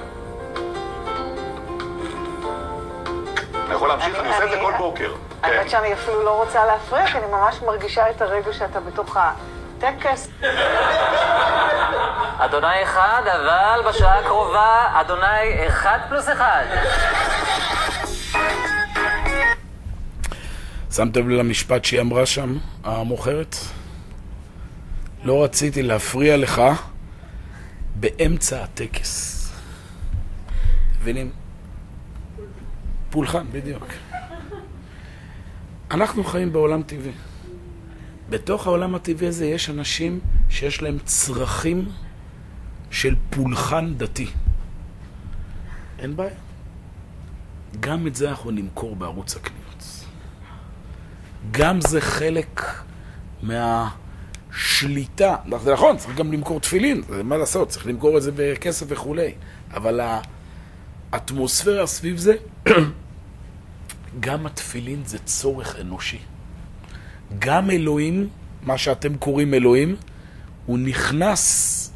אני 3.66 3.74
יכול 3.74 3.88
להמשיך? 3.88 4.18
אני 4.18 4.28
עושה 4.28 4.44
את 4.44 4.50
זה 4.50 4.56
כל 4.62 4.72
בוקר. 4.78 5.14
כן. 5.42 5.48
האמת 5.48 5.70
שאני 5.70 5.92
אפילו 5.92 6.22
לא 6.22 6.42
רוצה 6.42 6.66
להפריע, 6.66 7.06
כי 7.06 7.18
אני 7.18 7.26
ממש 7.26 7.62
מרגישה 7.62 8.10
את 8.10 8.22
הרגע 8.22 8.52
שאתה 8.52 8.80
בתוך 8.80 9.16
הטקס. 9.16 10.28
אדוני 12.38 12.82
אחד, 12.82 13.22
אבל 13.26 13.80
בשעה 13.88 14.18
הקרובה, 14.18 14.88
אדוני 15.00 15.66
אחד 15.66 15.98
פלוס 16.08 16.28
אחד. 16.28 16.64
שמתם 20.92 21.30
לב 21.30 21.38
למשפט 21.38 21.84
שהיא 21.84 22.00
אמרה 22.00 22.26
שם, 22.26 22.56
המוכרת? 22.84 23.56
לא 25.24 25.44
רציתי 25.44 25.82
להפריע 25.82 26.36
לך 26.36 26.62
באמצע 28.00 28.64
הטקס. 28.64 29.36
מבינים? 31.00 31.30
פולחן, 33.10 33.46
בדיוק. 33.52 33.86
אנחנו 35.90 36.24
חיים 36.24 36.52
בעולם 36.52 36.82
טבעי. 36.82 37.12
בתוך 38.30 38.66
העולם 38.66 38.94
הטבעי 38.94 39.28
הזה 39.28 39.46
יש 39.46 39.70
אנשים 39.70 40.20
שיש 40.48 40.82
להם 40.82 40.98
צרכים 41.04 41.88
של 42.90 43.14
פולחן 43.30 43.94
דתי. 43.96 44.26
אין 45.98 46.16
בעיה. 46.16 46.34
גם 47.80 48.06
את 48.06 48.14
זה 48.14 48.30
אנחנו 48.30 48.50
נמכור 48.50 48.96
בערוץ 48.96 49.36
הקניות. 49.36 49.84
גם 51.50 51.80
זה 51.80 52.00
חלק 52.00 52.62
מהשליטה. 54.56 55.36
זה 55.62 55.72
נכון, 55.72 55.96
צריך 55.96 56.16
גם 56.16 56.32
למכור 56.32 56.60
תפילין, 56.60 57.02
זה 57.08 57.22
מה 57.22 57.36
לעשות, 57.36 57.68
צריך 57.68 57.86
למכור 57.86 58.16
את 58.16 58.22
זה 58.22 58.30
בכסף 58.36 58.86
וכולי. 58.88 59.32
אבל 59.74 60.00
האטמוספירה 61.12 61.86
סביב 61.86 62.16
זה, 62.16 62.34
גם 64.20 64.46
התפילין 64.46 65.02
זה 65.04 65.18
צורך 65.18 65.76
אנושי. 65.80 66.18
גם 67.38 67.70
אלוהים, 67.70 68.28
מה 68.62 68.78
שאתם 68.78 69.16
קוראים 69.16 69.54
אלוהים, 69.54 69.96
הוא 70.66 70.78
נכנס 70.78 71.92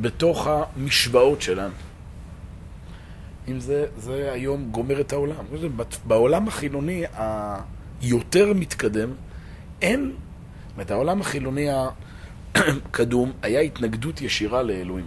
בתוך 0.00 0.46
המשוואות 0.46 1.42
שלנו. 1.42 1.74
אם 3.48 3.60
זה, 3.60 3.86
זה 3.96 4.32
היום 4.32 4.68
גומר 4.70 5.00
את 5.00 5.12
העולם. 5.12 5.44
בעולם 6.04 6.48
החילוני 6.48 7.04
היותר 7.14 8.52
מתקדם, 8.54 9.08
אין, 9.82 10.12
אומרת, 10.76 10.90
העולם 10.90 11.20
החילוני 11.20 11.68
הקדום 12.54 13.32
היה 13.42 13.60
התנגדות 13.60 14.20
ישירה 14.20 14.62
לאלוהים. 14.62 15.06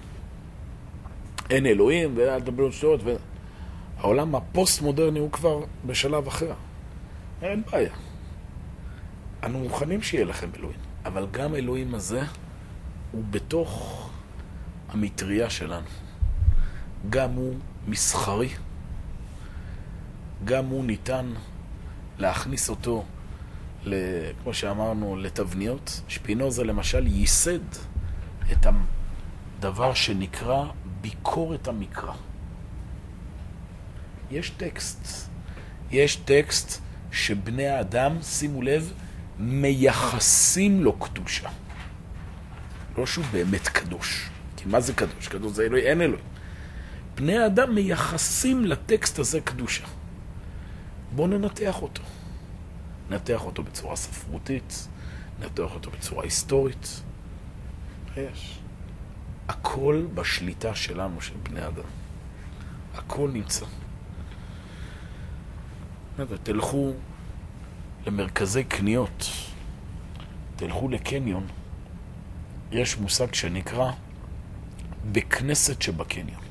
אין 1.50 1.66
אלוהים, 1.66 2.14
ואל 2.18 2.42
תדברו 2.42 2.72
שטויות, 2.72 3.02
והעולם 3.98 4.36
הפוסט-מודרני 4.36 5.20
הוא 5.20 5.32
כבר 5.32 5.60
בשלב 5.86 6.28
אחר. 6.28 6.54
אין 7.42 7.64
בעיה. 7.72 7.94
אנו 9.44 9.60
מוכנים 9.60 10.02
שיהיה 10.02 10.26
לכם 10.26 10.50
אלוהים, 10.58 10.80
אבל 11.06 11.28
גם 11.32 11.56
אלוהים 11.56 11.96
הזה 11.96 12.22
הוא 13.12 13.24
בתוך 13.32 14.10
המטריה 14.90 15.50
שלנו. 15.50 15.88
גם 17.10 17.32
הוא 17.32 17.56
מסחרי, 17.88 18.50
גם 20.46 20.66
הוא 20.66 20.86
ניתן 20.86 21.34
להכניס 22.18 22.70
אותו, 22.70 23.06
כמו 24.44 24.54
שאמרנו, 24.54 25.16
לתבניות. 25.16 26.02
שפינוזה 26.08 26.64
למשל 26.64 27.08
ייסד 27.08 27.60
את 28.52 28.66
הדבר 28.66 29.94
שנקרא 29.94 30.66
ביקורת 31.02 31.68
המקרא. 31.68 32.14
יש 34.32 34.50
טקסט, 34.50 35.30
יש 35.92 36.16
טקסט 36.16 36.82
שבני 37.12 37.68
האדם, 37.68 38.18
שימו 38.22 38.62
לב, 38.62 38.94
מייחסים 39.40 40.84
לו 40.84 40.94
קדושה. 40.94 41.50
לא 42.98 43.06
שהוא 43.06 43.26
באמת 43.32 43.68
קדוש. 43.68 44.30
כי 44.58 44.64
מה 44.68 44.82
זה 44.82 44.94
קדוש? 44.94 45.28
קדוש 45.28 45.54
זה 45.54 45.64
אלוהי, 45.64 45.84
אין 45.84 46.02
אלוהים. 46.02 46.26
בני 47.16 47.38
האדם 47.38 47.76
מייחסים 47.76 48.66
לטקסט 48.66 49.20
הזה 49.20 49.42
קדושה. 49.42 49.86
בואו 51.16 51.28
ננתח 51.28 51.82
אותו. 51.82 52.02
ננתח 53.10 53.46
אותו 53.46 53.64
בצורה 53.64 53.96
ספרותית, 53.96 54.88
ננתח 55.40 55.74
אותו 55.74 55.92
בצורה 55.92 56.24
היסטורית. 56.24 57.02
יש. 58.18 58.60
הכל 59.48 60.06
בשליטה 60.14 60.76
שלנו, 60.76 61.22
של 61.22 61.36
בני 61.44 61.68
אדם. 61.68 61.84
הכל 62.96 63.30
נמצא. 63.34 63.66
תלכו 66.44 66.94
למרכזי 68.08 68.64
קניות, 68.64 69.26
תלכו 70.56 70.90
לקניון, 70.90 71.48
יש 72.72 72.98
מושג 72.98 73.34
שנקרא 73.34 73.92
בכנסת 75.12 75.82
שבקניון. 75.82 76.42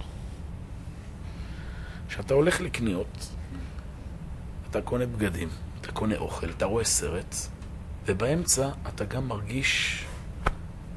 כשאתה 2.09 2.35
הולך 2.35 2.61
לקניות, 2.61 3.29
אתה 4.71 4.83
קונה 4.83 5.07
בגדים, 5.07 5.49
אתה 5.89 5.97
קונה 5.97 6.17
אוכל, 6.17 6.51
אתה 6.51 6.65
רואה 6.65 6.85
סרט, 6.85 7.35
ובאמצע 8.07 8.69
אתה 8.89 9.05
גם 9.05 9.29
מרגיש 9.29 10.05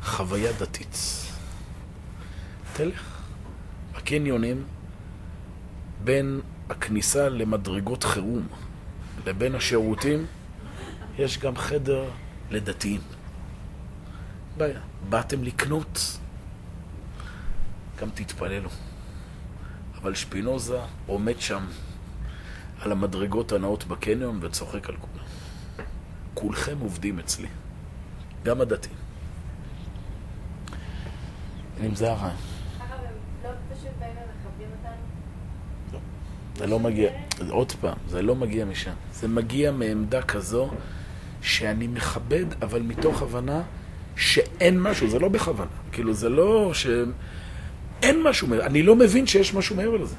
חוויה 0.03 0.51
דתית. 0.51 0.97
תלך. 2.73 3.21
בקניונים, 3.95 4.63
בין 6.03 6.41
הכניסה 6.69 7.29
למדרגות 7.29 8.03
חירום 8.03 8.47
לבין 9.25 9.55
השירותים, 9.55 10.25
יש 11.17 11.37
גם 11.37 11.55
חדר 11.55 12.09
לדתיים. 12.49 13.01
בעיה. 14.57 14.81
באתם 15.09 15.43
לקנות, 15.43 16.17
גם 18.01 18.09
תתפללו. 18.13 18.69
אבל 19.95 20.15
שפינוזה 20.15 20.79
עומד 21.07 21.39
שם 21.39 21.65
על 22.81 22.91
המדרגות 22.91 23.51
הנאות 23.51 23.83
בקניון 23.83 24.39
וצוחק 24.41 24.89
על 24.89 24.95
כולם. 24.95 25.25
כולכם 26.33 26.77
עובדים 26.79 27.19
אצלי, 27.19 27.47
גם 28.43 28.61
הדתיים. 28.61 28.95
אם 31.85 31.95
זה 31.95 32.11
הם 32.11 32.29
לא 33.43 33.49
אותנו? 35.91 35.99
זה 36.57 36.67
לא 36.67 36.79
מגיע, 36.79 37.11
עוד 37.49 37.71
פעם, 37.71 37.97
זה 38.07 38.21
לא 38.21 38.35
מגיע 38.35 38.65
משם. 38.65 38.93
זה 39.13 39.27
מגיע 39.27 39.71
מעמדה 39.71 40.21
כזו 40.21 40.69
שאני 41.41 41.87
מכבד, 41.87 42.45
אבל 42.61 42.81
מתוך 42.81 43.21
הבנה 43.21 43.61
שאין 44.15 44.81
משהו, 44.81 45.09
זה 45.09 45.19
לא 45.19 45.29
בכוונה. 45.29 45.71
כאילו, 45.91 46.13
זה 46.13 46.29
לא 46.29 46.73
ש... 46.73 46.87
אין 48.03 48.23
משהו 48.23 48.47
אני 48.61 48.83
לא 48.83 48.95
מבין 48.95 49.27
שיש 49.27 49.53
משהו 49.53 49.75
מעבר 49.75 49.97
לזה. 49.97 50.15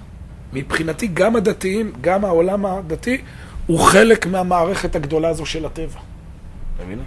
מבחינתי, 0.53 1.07
גם 1.07 1.37
הדתיים, 1.37 1.93
גם 2.01 2.25
העולם 2.25 2.67
הדתי, 2.67 3.23
הוא 3.67 3.81
חלק 3.81 4.27
מהמערכת 4.27 4.97
הגדולה 4.97 5.29
הזו 5.29 5.47
של 5.47 5.67
הטבע. 5.67 6.01
מבינה? 6.85 7.03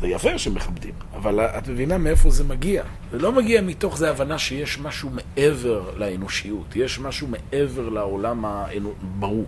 זה 0.00 0.08
יפה 0.08 0.38
שמכבדים, 0.38 0.94
אבל 1.14 1.40
את 1.40 1.68
מבינה 1.68 1.98
מאיפה 1.98 2.30
זה 2.30 2.44
מגיע. 2.44 2.82
זה 3.12 3.18
לא 3.18 3.32
מגיע 3.32 3.60
מתוך 3.60 3.98
זה 3.98 4.10
הבנה 4.10 4.38
שיש 4.38 4.78
משהו 4.78 5.10
מעבר 5.10 5.90
לאנושיות, 5.96 6.76
יש 6.76 6.98
משהו 6.98 7.28
מעבר 7.28 7.88
לעולם 7.88 8.44
הברור. 8.44 9.44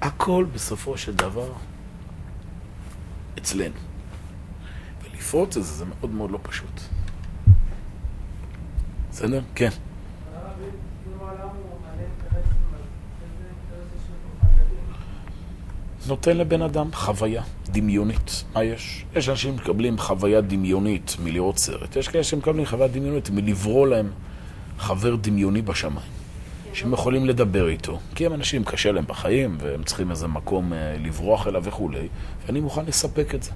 הכל 0.00 0.46
בסופו 0.54 0.98
של 0.98 1.14
דבר 1.14 1.52
אצלנו. 3.38 3.74
ולפרוץ 5.02 5.56
את 5.56 5.64
זה 5.64 5.72
זה 5.72 5.84
מאוד 5.84 6.10
מאוד 6.10 6.30
לא 6.30 6.38
פשוט. 6.42 6.80
בסדר? 9.10 9.40
כן. 9.54 9.70
נותן 16.06 16.36
לבן 16.36 16.62
אדם 16.62 16.88
חוויה 16.92 17.42
דמיונית. 17.66 18.44
מה 18.54 18.64
יש? 18.64 19.04
יש 19.16 19.28
אנשים 19.28 19.58
שמקבלים 19.58 19.98
חוויה 19.98 20.40
דמיונית 20.40 21.16
מלראות 21.24 21.58
סרט. 21.58 21.96
יש 21.96 22.08
כאלה 22.08 22.24
שמקבלים 22.24 22.66
חוויה 22.66 22.88
דמיונית 22.88 23.30
מלברוא 23.30 23.86
להם 23.86 24.10
חבר 24.78 25.16
דמיוני 25.16 25.62
בשמיים. 25.62 26.18
שהם 26.72 26.92
יכולים 26.92 27.26
לדבר 27.26 27.68
איתו. 27.68 27.98
כי 28.14 28.26
הם 28.26 28.32
אנשים, 28.32 28.64
קשה 28.64 28.92
להם 28.92 29.04
בחיים, 29.06 29.56
והם 29.60 29.82
צריכים 29.82 30.10
איזה 30.10 30.26
מקום 30.26 30.72
אה, 30.72 30.96
לברוח 30.98 31.46
אליו 31.46 31.64
וכולי, 31.64 32.08
ואני 32.46 32.60
מוכן 32.60 32.84
לספק 32.86 33.34
את 33.34 33.42
זה. 33.42 33.50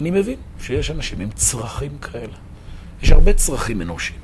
אני 0.00 0.10
מבין 0.10 0.36
שיש 0.60 0.90
אנשים 0.90 1.20
עם 1.20 1.30
צרכים 1.30 1.98
כאלה. 1.98 2.36
יש 3.02 3.10
הרבה 3.10 3.32
צרכים 3.32 3.82
אנושיים. 3.82 4.18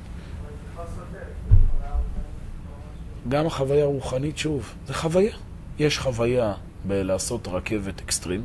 גם 3.29 3.47
החוויה 3.47 3.85
הרוחנית, 3.85 4.39
שוב, 4.39 4.75
זה 4.87 4.95
חוויה. 4.95 5.37
יש 5.79 5.99
חוויה 5.99 6.55
בלעשות 6.85 7.49
רכבת 7.49 8.01
אקסטרים, 8.01 8.45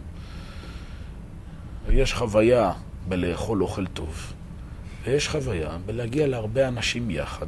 ויש 1.87 2.13
חוויה 2.13 2.71
בלאכול 3.07 3.63
אוכל 3.63 3.87
טוב, 3.87 4.33
ויש 5.03 5.29
חוויה 5.29 5.77
בלהגיע 5.85 6.27
להרבה 6.27 6.67
אנשים 6.67 7.09
יחד, 7.09 7.47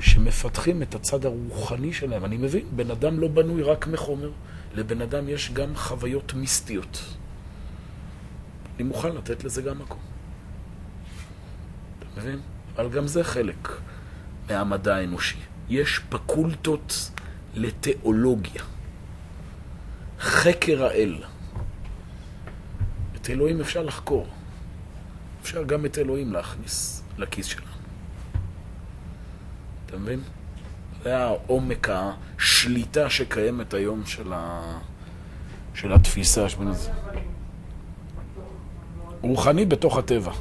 שמפתחים 0.00 0.82
את 0.82 0.94
הצד 0.94 1.26
הרוחני 1.26 1.92
שלהם. 1.92 2.24
אני 2.24 2.36
מבין, 2.36 2.66
בן 2.76 2.90
אדם 2.90 3.20
לא 3.20 3.28
בנוי 3.28 3.62
רק 3.62 3.86
מחומר, 3.86 4.30
לבן 4.74 5.02
אדם 5.02 5.28
יש 5.28 5.50
גם 5.52 5.76
חוויות 5.76 6.34
מיסטיות. 6.34 7.04
אני 8.76 8.84
מוכן 8.84 9.16
לתת 9.16 9.44
לזה 9.44 9.62
גם 9.62 9.78
מקום. 9.78 10.00
אתה 11.98 12.20
מבין? 12.20 12.40
אבל 12.76 12.90
גם 12.90 13.06
זה 13.06 13.24
חלק 13.24 13.68
מהמדע 14.50 14.96
האנושי. 14.96 15.38
יש 15.68 16.00
פקולטות 16.08 17.10
לתיאולוגיה. 17.54 18.62
חקר 20.20 20.84
האל. 20.84 21.22
את 23.16 23.30
אלוהים 23.30 23.60
אפשר 23.60 23.82
לחקור. 23.82 24.26
אפשר 25.42 25.62
גם 25.62 25.86
את 25.86 25.98
אלוהים 25.98 26.32
להכניס 26.32 27.02
לכיס 27.18 27.46
שלנו. 27.46 27.66
אתה 29.86 29.96
מבין? 29.98 30.20
זה 31.02 31.16
העומק 31.18 31.88
השליטה 31.90 33.10
שקיימת 33.10 33.74
היום 33.74 34.06
של, 34.06 34.32
ה... 34.32 34.62
של 35.74 35.92
התפיסה. 35.92 36.46
רוחני 39.20 39.64
בתוך 39.64 39.98
הטבע. 39.98 40.32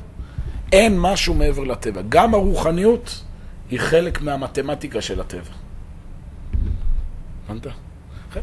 אין 0.71 0.99
משהו 0.99 1.33
מעבר 1.33 1.63
לטבע. 1.63 2.01
גם 2.09 2.33
הרוחניות 2.33 3.23
היא 3.69 3.79
חלק 3.79 4.21
מהמתמטיקה 4.21 5.01
של 5.01 5.21
הטבע. 5.21 5.53
הבנת? 7.49 7.67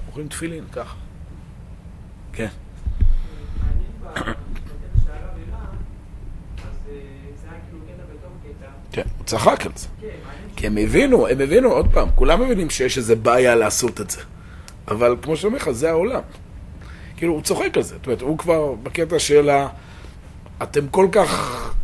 אוכלים 0.08 0.28
תפילין, 0.28 0.64
ככה. 0.72 0.94
כן. 2.40 2.48
כן, 8.92 9.02
הוא 9.18 9.26
צחק 9.26 9.66
על 9.66 9.72
זה. 9.74 9.88
כי 10.56 10.66
הם 10.66 10.76
הבינו, 10.76 11.28
הם 11.28 11.40
הבינו, 11.40 11.68
עוד 11.68 11.86
פעם, 11.92 12.08
כולם 12.14 12.42
מבינים 12.42 12.70
שיש 12.70 12.98
איזה 12.98 13.16
בעיה 13.16 13.54
לעשות 13.54 14.00
את 14.00 14.10
זה. 14.10 14.20
אבל 14.88 15.16
כמו 15.22 15.36
שאומר 15.36 15.56
לך, 15.56 15.70
זה 15.70 15.90
העולם. 15.90 16.20
כאילו, 17.16 17.32
הוא 17.32 17.42
צוחק 17.42 17.76
על 17.76 17.82
זה. 17.82 17.94
זאת 17.94 18.06
אומרת, 18.06 18.20
הוא 18.20 18.38
כבר 18.38 18.74
בקטע 18.82 19.18
של 19.18 19.50
ה... 19.50 19.68
אתם 20.62 20.88
כל 20.88 21.08
כך 21.12 21.74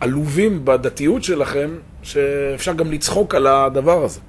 עלובים 0.00 0.64
בדתיות 0.64 1.24
שלכם, 1.24 1.70
שאפשר 2.02 2.72
גם 2.72 2.92
לצחוק 2.92 3.34
על 3.34 3.46
הדבר 3.46 4.04
הזה. 4.04 4.20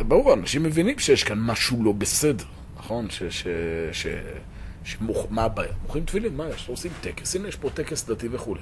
זה 0.00 0.04
ברור, 0.04 0.34
אנשים 0.34 0.62
מבינים 0.62 0.98
שיש 0.98 1.24
כאן 1.24 1.38
משהו 1.40 1.84
לא 1.84 1.92
בסדר, 1.92 2.44
נכון? 2.80 3.10
ש... 3.10 3.22
ש... 3.22 3.46
ש... 3.92 4.06
שמוכ... 4.84 5.26
מה 5.30 5.42
הבעיה? 5.42 5.72
מוכרים 5.82 6.04
תפילין, 6.04 6.36
מה 6.36 6.48
יש? 6.48 6.68
עושים 6.68 6.92
טקס, 7.00 7.36
הנה 7.36 7.48
יש 7.48 7.56
פה 7.56 7.70
טקס 7.70 8.08
דתי 8.08 8.28
וכולי. 8.30 8.60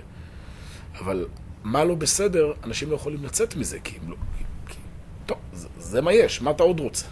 אבל 1.01 1.27
מה 1.65 1.85
לא 1.85 1.95
בסדר, 1.95 2.53
אנשים 2.65 2.91
לא 2.91 2.95
יכולים 2.95 3.25
לצאת 3.25 3.57
מזה, 3.57 3.79
כי 3.85 3.99
הם 4.03 4.11
לא... 4.11 4.17
כי... 4.69 4.79
טוב, 5.27 5.39
זה, 5.53 5.69
זה 5.79 6.01
מה 6.01 6.13
יש, 6.13 6.43
מה 6.43 6.51
אתה 6.51 6.63
עוד 6.63 6.81
רוצה? 6.81 7.07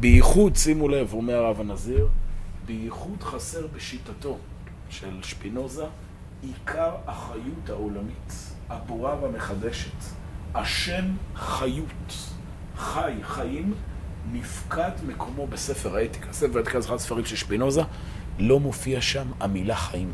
בייחוד, 0.00 0.56
שימו 0.56 0.88
לב, 0.88 1.12
אומר 1.12 1.34
הרב 1.34 1.60
הנזיר, 1.60 2.08
בייחוד 2.66 3.22
חסר 3.22 3.66
בשיטתו 3.66 4.38
של 4.90 5.22
שפינוזה 5.22 5.84
עיקר 6.42 6.94
החיות 7.06 7.68
העולמית, 7.68 8.32
הבורה 8.68 9.16
והמחדשת. 9.22 9.96
השם 10.54 11.04
חיות, 11.34 12.12
חי, 12.76 13.12
חיים, 13.22 13.74
נפקד 14.32 14.90
מקומו 15.06 15.46
בספר 15.46 15.96
האתיקה. 15.96 16.32
ספר 16.32 16.58
האתיקה 16.58 16.80
זה 16.80 16.88
אחד 16.88 16.94
הספרים 16.94 17.24
של 17.24 17.36
שפינוזה, 17.36 17.82
לא 18.38 18.60
מופיע 18.60 19.00
שם 19.00 19.26
המילה 19.40 19.76
חיים. 19.76 20.12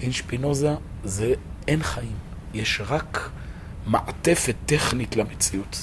אין 0.00 0.12
שפינוזה 0.12 0.74
זה 1.04 1.34
אין 1.68 1.82
חיים, 1.82 2.16
יש 2.54 2.80
רק 2.86 3.30
מעטפת 3.86 4.54
טכנית 4.66 5.16
למציאות. 5.16 5.78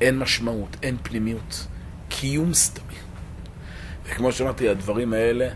אין 0.00 0.18
משמעות, 0.18 0.76
אין 0.82 0.96
פנימיות, 1.02 1.66
קיום 2.08 2.54
סתמי. 2.54 2.94
וכמו 4.04 4.32
שאמרתי, 4.32 4.68
הדברים 4.68 5.12
האלה 5.12 5.48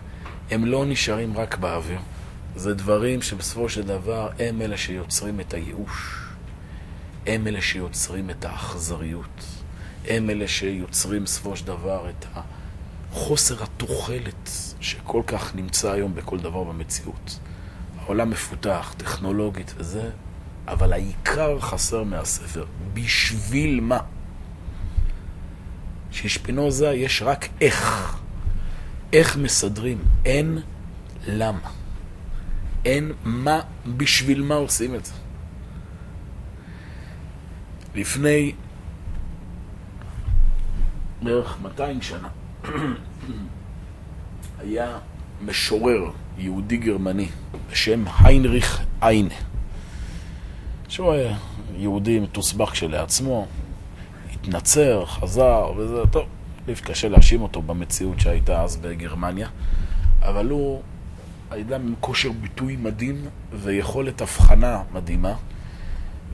הם 0.50 0.64
לא 0.64 0.84
נשארים 0.86 1.36
רק 1.36 1.56
באוויר. 1.56 1.98
זה 2.56 2.74
דברים 2.74 3.22
שבסופו 3.22 3.68
של 3.68 3.82
דבר 3.82 4.30
הם 4.38 4.62
אלה 4.62 4.76
שיוצרים 4.76 5.40
את 5.40 5.54
הייאוש. 5.54 6.23
הם 7.26 7.46
אלה 7.46 7.60
שיוצרים 7.60 8.30
את 8.30 8.44
האכזריות. 8.44 9.44
הם 10.08 10.30
אלה 10.30 10.48
שיוצרים 10.48 11.24
בסופו 11.24 11.56
של 11.56 11.66
דבר 11.66 12.10
את 12.10 12.26
החוסר 13.12 13.62
התוחלת 13.62 14.50
שכל 14.80 15.22
כך 15.26 15.54
נמצא 15.54 15.92
היום 15.92 16.14
בכל 16.14 16.38
דבר 16.38 16.64
במציאות. 16.64 17.38
העולם 17.98 18.30
מפותח, 18.30 18.94
טכנולוגית 18.96 19.74
וזה, 19.76 20.10
אבל 20.68 20.92
העיקר 20.92 21.60
חסר 21.60 22.02
מהספר. 22.02 22.64
בשביל 22.94 23.80
מה? 23.80 23.98
ששפינוזה 26.10 26.92
יש 26.92 27.22
רק 27.22 27.48
איך. 27.60 28.16
איך 29.12 29.36
מסדרים, 29.36 29.98
אין 30.24 30.58
למה. 31.26 31.70
אין 32.84 33.12
מה, 33.24 33.60
בשביל 33.86 34.42
מה 34.42 34.54
עושים 34.54 34.94
את 34.94 35.04
זה. 35.04 35.12
לפני 37.94 38.52
בערך 41.22 41.56
200 41.62 42.02
שנה 42.02 42.28
היה 44.58 44.98
משורר 45.44 46.10
יהודי 46.38 46.76
גרמני 46.76 47.28
בשם 47.70 48.04
היינריך 48.20 48.82
איינה, 49.02 49.34
שהוא 50.88 51.12
היה 51.12 51.36
יהודי 51.76 52.20
מתוסבך 52.20 52.70
כשלעצמו, 52.70 53.46
התנצר, 54.32 55.06
חזר 55.06 55.72
וזה, 55.76 56.06
טוב, 56.10 56.26
קשה 56.84 57.08
להאשים 57.08 57.42
אותו 57.42 57.62
במציאות 57.62 58.20
שהייתה 58.20 58.62
אז 58.62 58.76
בגרמניה, 58.76 59.48
אבל 60.22 60.48
הוא 60.48 60.82
אדם 61.48 61.80
עם 61.86 61.94
כושר 62.00 62.32
ביטוי 62.32 62.76
מדהים 62.76 63.24
ויכולת 63.52 64.20
הבחנה 64.20 64.82
מדהימה, 64.92 65.34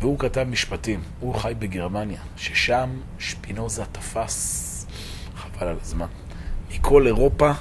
והוא 0.01 0.18
כתב 0.18 0.46
משפטים. 0.51 1.03
הוא 1.20 1.34
חי 1.34 1.53
בגרמניה, 1.59 2.20
ששם 2.36 2.90
שפינוזה 3.18 3.84
תפס, 3.92 4.86
חבל 5.36 5.66
על 5.66 5.76
הזמן. 5.82 6.07
מכל 6.70 7.07
אירופה, 7.07 7.53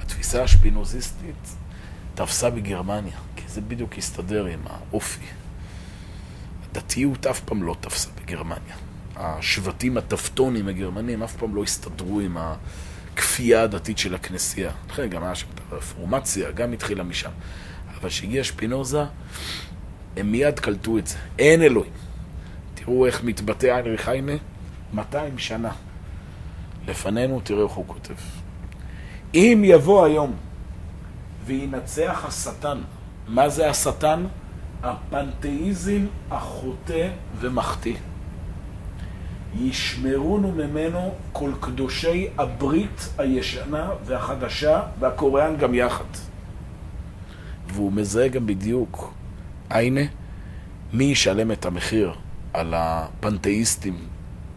התפיסה 0.00 0.42
השפינוזיסטית 0.42 1.56
תפסה 2.14 2.50
בגרמניה, 2.50 3.16
כי 3.36 3.42
זה 3.48 3.60
בדיוק 3.60 3.98
הסתדר 3.98 4.46
עם 4.46 4.60
האופי. 4.66 5.26
הדתיות 6.70 7.26
אף 7.26 7.40
פעם 7.40 7.62
לא 7.62 7.76
תפסה 7.80 8.08
בגרמניה. 8.22 8.76
השבטים 9.16 9.96
הטפטונים 9.96 10.68
הגרמנים 10.68 11.22
אף 11.22 11.36
פעם 11.36 11.54
לא 11.54 11.62
הסתדרו 11.62 12.20
עם 12.20 12.36
הכפייה 12.36 13.62
הדתית 13.62 13.98
של 13.98 14.14
הכנסייה. 14.14 14.70
לכן 14.90 15.06
גם 15.06 15.24
היה 15.24 15.34
שם 15.34 15.46
את 15.54 15.72
הרפורמציה, 15.72 16.50
גם 16.50 16.72
התחילה 16.72 17.02
משם. 17.04 17.30
אבל 18.00 18.08
כשהגיע 18.08 18.44
שפינוזה, 18.44 19.04
הם 20.16 20.32
מיד 20.32 20.60
קלטו 20.60 20.98
את 20.98 21.06
זה. 21.06 21.16
אין 21.38 21.62
אלוהים. 21.62 21.92
תראו 22.74 23.06
איך 23.06 23.24
מתבטא 23.24 23.66
איינריך 23.66 24.08
היינה, 24.08 24.32
200 24.94 25.38
שנה. 25.38 25.72
לפנינו, 26.88 27.40
תראו 27.40 27.64
איך 27.64 27.72
הוא 27.72 27.84
כותב. 27.86 28.14
אם 29.34 29.62
יבוא 29.64 30.04
היום 30.04 30.36
וינצח 31.46 32.24
השטן, 32.28 32.78
מה 33.28 33.48
זה 33.48 33.70
השטן? 33.70 34.24
הפנתאיזם 34.82 36.06
החוטא 36.30 37.08
ומחטיא. 37.40 37.96
ישמרונו 39.58 40.52
ממנו 40.52 41.14
כל 41.32 41.50
קדושי 41.60 42.28
הברית 42.38 43.08
הישנה 43.18 43.90
והחדשה 44.04 44.82
והקוריאן 44.98 45.56
גם 45.56 45.74
יחד. 45.74 46.04
והוא 47.68 47.92
מזהה 47.92 48.28
גם 48.28 48.46
בדיוק, 48.46 49.14
הנה, 49.70 50.00
מי 50.92 51.04
ישלם 51.04 51.52
את 51.52 51.66
המחיר 51.66 52.12
על 52.52 52.74
הפנתאיסטים, 52.76 53.98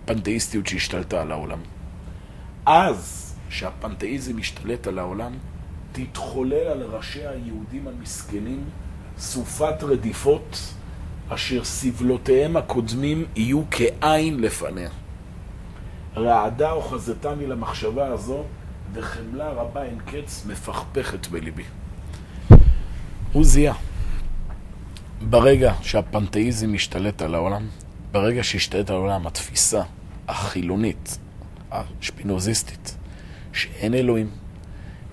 פנתאיסטיות 0.05 0.67
שהשתלטה 0.67 1.21
על 1.21 1.31
העולם. 1.31 1.59
אז, 2.65 3.33
שהפנתאיזם 3.49 4.39
ישתלט 4.39 4.87
על 4.87 4.99
העולם, 4.99 5.33
תתחולל 5.91 6.67
על 6.67 6.83
ראשי 6.83 7.27
היהודים 7.27 7.87
המסכנים 7.87 8.63
סופת 9.17 9.83
רדיפות 9.83 10.73
אשר 11.29 11.63
סבלותיהם 11.63 12.57
הקודמים 12.57 13.25
יהיו 13.35 13.63
כעין 13.71 14.39
לפניה. 14.39 14.89
רעדה 16.17 16.71
אוחזתני 16.71 17.47
למחשבה 17.47 18.07
הזו, 18.07 18.43
וחמלה 18.93 19.49
רבה 19.49 19.83
אין 19.83 19.99
קץ 20.05 20.45
מפכפכת 20.47 21.27
בליבי. 21.27 21.63
הוא 23.33 23.43
זיהה. 23.43 23.88
ברגע 25.21 25.73
שהפנתאיזם 25.81 26.73
משתלט 26.73 27.21
על 27.21 27.35
העולם, 27.35 27.67
ברגע 28.11 28.43
שהשתלט 28.43 28.89
על 28.89 28.95
העולם 28.95 29.27
התפיסה 29.27 29.81
החילונית, 30.27 31.17
השפינוזיסטית, 31.71 32.97
שאין 33.53 33.93
אלוהים, 33.93 34.29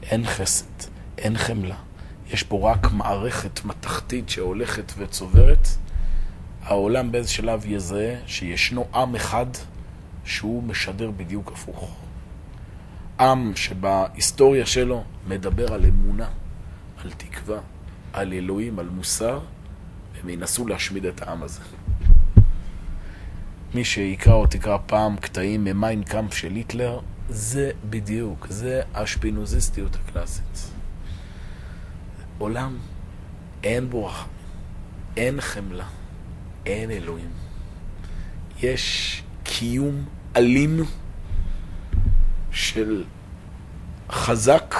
אין 0.03 0.27
חסד, 0.27 0.89
אין 1.19 1.39
חמלה, 1.39 1.75
יש 2.31 2.43
פה 2.43 2.73
רק 2.73 2.93
מערכת 2.93 3.65
מתכתית 3.65 4.29
שהולכת 4.29 4.93
וצוברת, 4.99 5.69
העולם 6.63 7.13
באיזה 7.13 7.31
שלב 7.31 7.67
יזהה 7.67 8.15
שישנו 8.27 8.87
עם 8.95 9.15
אחד 9.15 9.47
שהוא 10.25 10.63
משדר 10.63 11.11
בדיוק 11.11 11.53
הפוך. 11.53 11.97
עם 13.21 13.57
שבהיסטוריה 13.57 14.67
שלו 14.67 15.05
מדבר 15.29 15.75
על 15.75 15.85
אמונה, 15.87 16.29
על 17.05 17.11
תקווה, 17.11 17.59
על 18.13 18.33
אלוהים, 18.33 18.79
על 18.79 18.89
מוסר, 18.89 19.41
והם 20.27 20.35
ינסו 20.35 20.67
להשמיד 20.67 21.07
את 21.07 21.23
העם 21.23 21.43
הזה. 21.43 21.61
מי 23.75 23.85
שיקרא 23.85 24.35
או 24.35 24.47
תקרא 24.47 24.79
פעם 24.87 25.17
קטעים 25.17 25.65
ממיין 25.65 26.03
קאמפ 26.03 26.35
של 26.35 26.53
היטלר, 26.53 27.01
זה 27.29 27.71
בדיוק, 27.91 28.47
זה 28.51 28.83
השפינוזיסטיות 28.95 29.95
הקלאסית. 29.95 30.71
עולם, 32.39 32.79
אין 33.65 33.91
בו 33.91 34.11
אין 35.17 35.41
חמלה, 35.41 35.87
אין 36.67 36.91
אלוהים. 36.91 37.31
יש 38.63 39.23
קיום 39.45 40.05
אלים 40.37 40.85
של 42.51 43.05
חזק, 44.11 44.75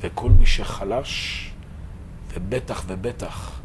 וכל 0.00 0.30
מי 0.30 0.46
שחלש, 0.46 1.50
ובטח 2.34 2.84
ובטח 2.86 3.57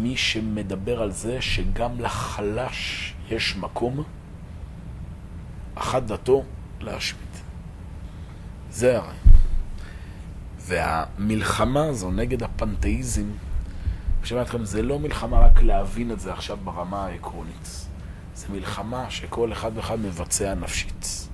מי 0.00 0.16
שמדבר 0.16 1.02
על 1.02 1.10
זה 1.10 1.42
שגם 1.42 2.00
לחלש 2.00 3.14
יש 3.30 3.56
מקום, 3.56 4.02
אחת 5.74 6.02
דתו 6.02 6.44
להשמיד. 6.80 7.28
זה 8.70 8.96
הרעיון. 8.96 9.14
והמלחמה 10.58 11.84
הזו 11.84 12.10
נגד 12.10 12.42
הפנתאיזם, 12.42 13.26
אני 14.22 14.30
אומר 14.30 14.42
לכם, 14.42 14.64
זה 14.64 14.82
לא 14.82 14.98
מלחמה 14.98 15.38
רק 15.38 15.62
להבין 15.62 16.10
את 16.12 16.20
זה 16.20 16.32
עכשיו 16.32 16.58
ברמה 16.64 17.06
העקרונית. 17.06 17.86
זה 18.34 18.46
מלחמה 18.52 19.10
שכל 19.10 19.52
אחד 19.52 19.70
ואחד 19.74 20.00
מבצע 20.00 20.54
נפשית. 20.54 21.28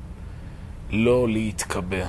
לא 0.91 1.29
להתקבע, 1.29 2.07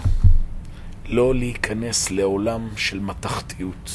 לא 1.05 1.35
להיכנס 1.35 2.11
לעולם 2.11 2.67
של 2.75 2.99
מתכתיות, 2.99 3.91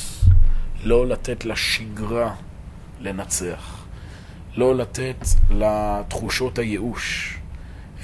לא 0.85 1.07
לתת 1.07 1.45
לשגרה 1.45 2.35
לנצח, 3.01 3.85
לא 4.57 4.77
לתת 4.77 5.27
לתחושות 5.51 6.59
הייאוש, 6.59 7.37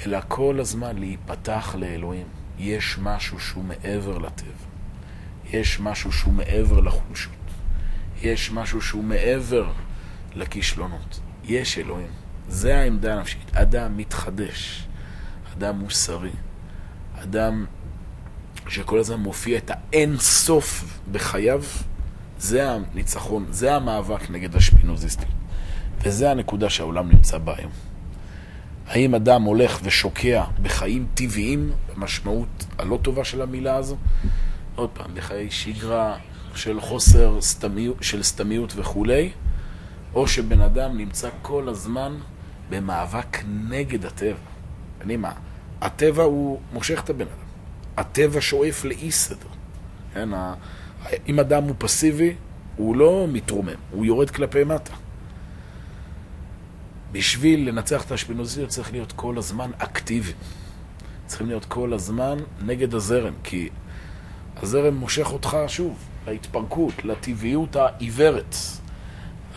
אלא 0.05 0.17
כל 0.27 0.59
הזמן 0.59 0.97
להיפתח 0.97 1.75
לאלוהים. 1.79 2.27
יש 2.59 2.97
משהו 3.01 3.39
שהוא 3.39 3.63
מעבר 3.63 4.17
לטבע. 4.17 4.67
יש 5.51 5.79
משהו 5.79 6.11
שהוא 6.11 6.33
מעבר 6.33 6.79
לחולשות. 6.79 7.33
יש 8.21 8.51
משהו 8.51 8.81
שהוא 8.81 9.03
מעבר 9.03 9.71
לכישלונות. 10.35 11.19
יש 11.43 11.77
אלוהים. 11.77 12.11
זה 12.47 12.77
העמדה 12.77 13.13
הנפשית. 13.13 13.55
אדם 13.55 13.97
מתחדש, 13.97 14.87
אדם 15.53 15.79
מוסרי, 15.79 16.31
אדם 17.23 17.65
שכל 18.67 18.99
הזמן 18.99 19.19
מופיע 19.19 19.57
את 19.57 19.71
האין 19.73 20.17
סוף 20.17 20.99
בחייו, 21.11 21.63
זה 22.39 22.71
הניצחון, 22.71 23.45
זה 23.49 23.75
המאבק 23.75 24.29
נגד 24.29 24.55
השפינוזיסטים. 24.55 25.29
וזה 26.03 26.31
הנקודה 26.31 26.69
שהעולם 26.69 27.09
נמצא 27.09 27.37
בה 27.37 27.53
היום. 27.57 27.71
האם 28.87 29.15
אדם 29.15 29.43
הולך 29.43 29.79
ושוקע 29.83 30.43
בחיים 30.61 31.07
טבעיים, 31.13 31.71
במשמעות 31.95 32.65
הלא 32.77 32.99
טובה 33.01 33.23
של 33.23 33.41
המילה 33.41 33.75
הזו? 33.75 33.97
עוד 34.75 34.89
פעם, 34.89 35.13
בחיי 35.13 35.51
שגרה 35.51 36.17
של 36.55 36.81
חוסר 36.81 37.41
סתמיות, 37.41 37.97
של 38.03 38.23
סתמיות 38.23 38.73
וכולי, 38.75 39.31
או 40.13 40.27
שבן 40.27 40.61
אדם 40.61 40.97
נמצא 40.97 41.29
כל 41.41 41.69
הזמן 41.69 42.15
במאבק 42.69 43.37
נגד 43.69 44.05
הטבע. 44.05 44.37
אני 45.01 45.17
מה? 45.17 45.31
הטבע 45.81 46.23
הוא 46.23 46.59
מושך 46.73 47.01
את 47.03 47.09
הבן 47.09 47.25
אדם. 47.25 47.47
הטבע 47.97 48.41
שואף 48.41 48.85
לאי 48.85 49.11
סדר. 49.11 49.47
כן? 50.13 50.29
אם 51.27 51.39
אדם 51.39 51.63
הוא 51.63 51.75
פסיבי, 51.77 52.35
הוא 52.75 52.95
לא 52.95 53.25
מתרומם, 53.31 53.75
הוא 53.91 54.05
יורד 54.05 54.29
כלפי 54.29 54.63
מטה. 54.63 54.93
בשביל 57.11 57.69
לנצח 57.69 58.05
את 58.05 58.11
האשפינוזיות 58.11 58.69
צריך 58.69 58.91
להיות 58.91 59.11
כל 59.11 59.37
הזמן 59.37 59.71
אקטיבי. 59.77 60.33
צריכים 61.25 61.47
להיות 61.47 61.65
כל 61.65 61.93
הזמן 61.93 62.37
נגד 62.65 62.93
הזרם, 62.93 63.33
כי 63.43 63.69
הזרם 64.61 64.95
מושך 64.95 65.33
אותך 65.33 65.57
שוב 65.67 65.97
להתפרקות, 66.27 67.05
לטבעיות 67.05 67.75
העיוורת. 67.75 68.55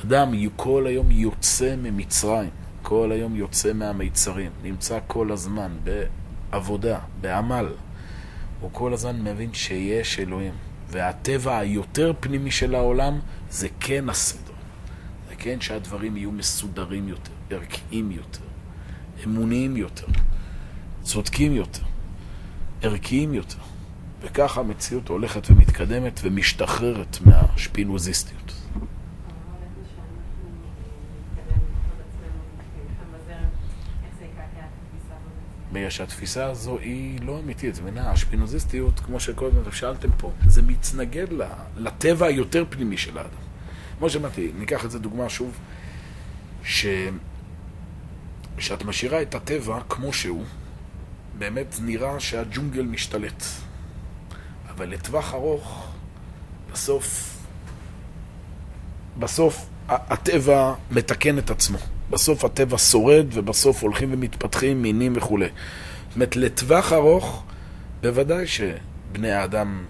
אדם 0.04 0.34
כל 0.56 0.86
היום 0.86 1.10
יוצא 1.10 1.76
ממצרים, 1.76 2.50
כל 2.82 3.12
היום 3.12 3.36
יוצא 3.36 3.72
מהמיצרים, 3.72 4.50
נמצא 4.62 4.98
כל 5.06 5.32
הזמן 5.32 5.72
בעבודה, 5.84 6.98
בעמל. 7.20 7.66
הוא 8.60 8.70
כל 8.72 8.92
הזמן 8.92 9.22
מבין 9.24 9.54
שיש 9.54 10.20
אלוהים. 10.20 10.69
והטבע 10.90 11.58
היותר 11.58 12.12
פנימי 12.20 12.50
של 12.50 12.74
העולם 12.74 13.20
זה 13.50 13.68
כן 13.80 14.08
הסדר. 14.08 14.52
זה 15.28 15.34
כן 15.38 15.60
שהדברים 15.60 16.16
יהיו 16.16 16.32
מסודרים 16.32 17.08
יותר, 17.08 17.32
ערכיים 17.50 18.10
יותר, 18.10 18.44
אמוניים 19.24 19.76
יותר, 19.76 20.06
צודקים 21.02 21.52
יותר, 21.52 21.82
ערכיים 22.82 23.34
יותר. 23.34 23.58
וככה 24.22 24.60
המציאות 24.60 25.08
הולכת 25.08 25.50
ומתקדמת 25.50 26.20
ומשתחררת 26.22 27.18
מהשפינוזיסטיות. 27.24 28.39
בגלל 35.72 35.90
שהתפיסה 35.90 36.46
הזו 36.46 36.78
היא 36.78 37.20
לא 37.22 37.38
אמיתית. 37.38 37.74
זה 37.74 37.82
מבינה, 37.82 38.10
האשפינוזיסטיות, 38.10 39.00
כמו 39.00 39.20
שקודם 39.20 39.62
אתם 39.62 39.72
שאלתם 39.72 40.08
פה, 40.18 40.32
זה 40.46 40.62
מתנגד 40.62 41.32
ל- 41.32 41.42
לטבע 41.76 42.26
היותר 42.26 42.64
פנימי 42.70 42.96
של 42.96 43.18
האדם. 43.18 43.30
כמו 43.98 44.10
שאמרתי, 44.10 44.52
ניקח 44.58 44.84
את 44.84 44.90
זה 44.90 44.98
דוגמה 44.98 45.28
שוב, 45.28 45.58
ש... 46.64 46.86
שאת 48.58 48.84
משאירה 48.84 49.22
את 49.22 49.34
הטבע 49.34 49.80
כמו 49.88 50.12
שהוא, 50.12 50.44
באמת 51.38 51.76
נראה 51.82 52.20
שהג'ונגל 52.20 52.82
משתלט. 52.82 53.44
אבל 54.70 54.88
לטווח 54.88 55.34
ארוך, 55.34 55.88
בסוף, 56.72 57.36
בסוף 59.18 59.66
הטבע 59.88 60.74
מתקן 60.90 61.38
את 61.38 61.50
עצמו. 61.50 61.78
בסוף 62.10 62.44
הטבע 62.44 62.78
שורד, 62.78 63.26
ובסוף 63.32 63.82
הולכים 63.82 64.12
ומתפתחים 64.12 64.82
מינים 64.82 65.12
וכולי. 65.16 65.48
זאת 66.08 66.14
אומרת, 66.14 66.36
לטווח 66.36 66.92
ארוך, 66.92 67.44
בוודאי 68.02 68.46
שבני 68.46 69.30
האדם 69.30 69.84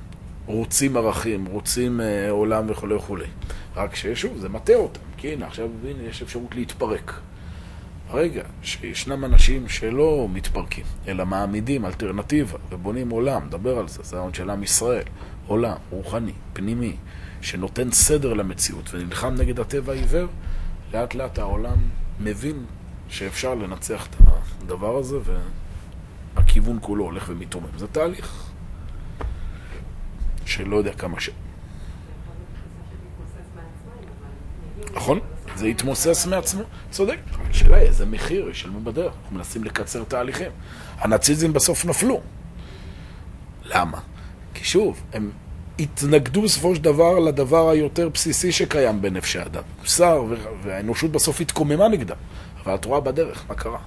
רוצים 0.47 0.97
ערכים, 0.97 1.47
רוצים 1.47 2.01
אה, 2.01 2.31
עולם 2.31 2.65
וכולי 2.69 2.95
וכולי. 2.95 3.27
רק 3.77 3.95
ששוב, 3.95 4.39
זה 4.39 4.49
מטה 4.49 4.75
אותם, 4.75 5.01
כי 5.17 5.33
הנה, 5.33 5.47
עכשיו 5.47 5.69
הנה, 5.85 6.03
יש 6.03 6.23
אפשרות 6.23 6.55
להתפרק. 6.55 7.21
רגע, 8.13 8.43
שישנם 8.63 9.25
אנשים 9.25 9.69
שלא 9.69 10.29
מתפרקים, 10.33 10.85
אלא 11.09 11.27
מעמידים 11.27 11.87
אלטרנטיבה 11.87 12.59
ובונים 12.71 13.11
עולם, 13.11 13.49
דבר 13.49 13.79
על 13.79 13.89
זה, 13.89 14.03
זה 14.03 14.17
העון 14.17 14.35
של 14.35 14.51
עם 14.51 14.63
ישראל, 14.63 15.05
עולם 15.47 15.77
רוחני, 15.91 16.33
פנימי, 16.53 16.97
שנותן 17.41 17.91
סדר 17.91 18.35
למציאות 18.35 18.95
ונלחם 18.95 19.35
נגד 19.35 19.61
הטבע 19.61 19.93
העיוור, 19.93 20.27
לאט 20.95 21.15
לאט 21.15 21.39
העולם 21.39 21.77
מבין 22.21 22.65
שאפשר 23.09 23.55
לנצח 23.55 24.07
את 24.07 24.17
הדבר 24.63 24.97
הזה 24.97 25.17
והכיוון 26.37 26.79
כולו 26.81 27.05
הולך 27.05 27.25
ומתרומם. 27.29 27.79
זה 27.79 27.87
תהליך 27.87 28.51
שלא 30.47 30.77
יודע 30.77 30.93
כמה 30.93 31.21
ש... 31.21 31.31
נכון, 34.95 35.21
זה 35.57 35.69
יתמוסס 35.69 36.27
מעצמו, 36.27 36.63
צודק. 36.91 37.19
השאלה 37.51 37.77
היא 37.77 37.89
איזה 37.89 38.07
מחיר 38.07 38.49
ישלמו 38.49 38.81
בדרך, 38.81 39.13
אנחנו 39.23 39.37
מנסים 39.37 39.65
לקצר 39.65 40.05
תהליכים. 40.05 40.51
הנאציזם 40.99 41.53
בסוף 41.53 41.85
נפלו. 41.85 42.21
למה? 43.65 44.01
כי 44.55 44.65
שוב, 44.65 45.03
הם 45.13 45.31
התנגדו 45.81 46.43
בסופו 46.43 46.75
של 46.75 46.83
דבר 46.83 47.19
לדבר 47.19 47.69
היותר 47.71 48.09
בסיסי 48.09 48.53
שקיים 48.53 49.03
בנפש 49.03 49.37
האדם. 49.37 49.63
מוסר, 49.81 50.25
והאנושות 50.63 51.13
בסוף 51.13 51.41
התקוממה 51.41 51.89
נגדם. 51.89 52.17
אבל 52.65 52.75
את 52.75 52.85
רואה 52.85 53.01
בדרך, 53.01 53.45
מה 53.49 53.55
קרה? 53.55 53.79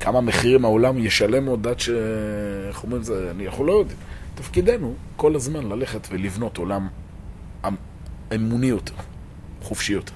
כמה 0.00 0.20
מחירים 0.20 0.64
העולם 0.64 0.98
ישלם 0.98 1.46
עוד 1.46 1.66
עד 1.66 1.80
ש... 1.80 1.88
איך 2.68 2.82
אומרים 2.82 3.00
את 3.00 3.06
זה? 3.06 3.32
יכול 3.38 3.66
לא 3.66 3.72
יודעים. 3.72 3.98
תפקידנו 4.34 4.94
כל 5.16 5.36
הזמן 5.36 5.68
ללכת 5.68 6.08
ולבנות 6.10 6.56
עולם 6.56 6.88
אמ- 7.66 7.76
אמוני 8.34 8.66
יותר, 8.66 8.94
חופשי 9.62 9.92
יותר. 9.92 10.12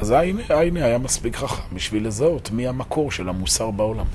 אז 0.00 0.10
הנה, 0.10 0.42
הנה 0.48 0.84
היה 0.84 0.98
מספיק 0.98 1.36
חכם 1.36 1.74
בשביל 1.74 2.06
לזהות 2.06 2.50
מי 2.50 2.68
המקור 2.68 3.10
של 3.10 3.28
המוסר 3.28 3.70
בעולם. 3.70 4.06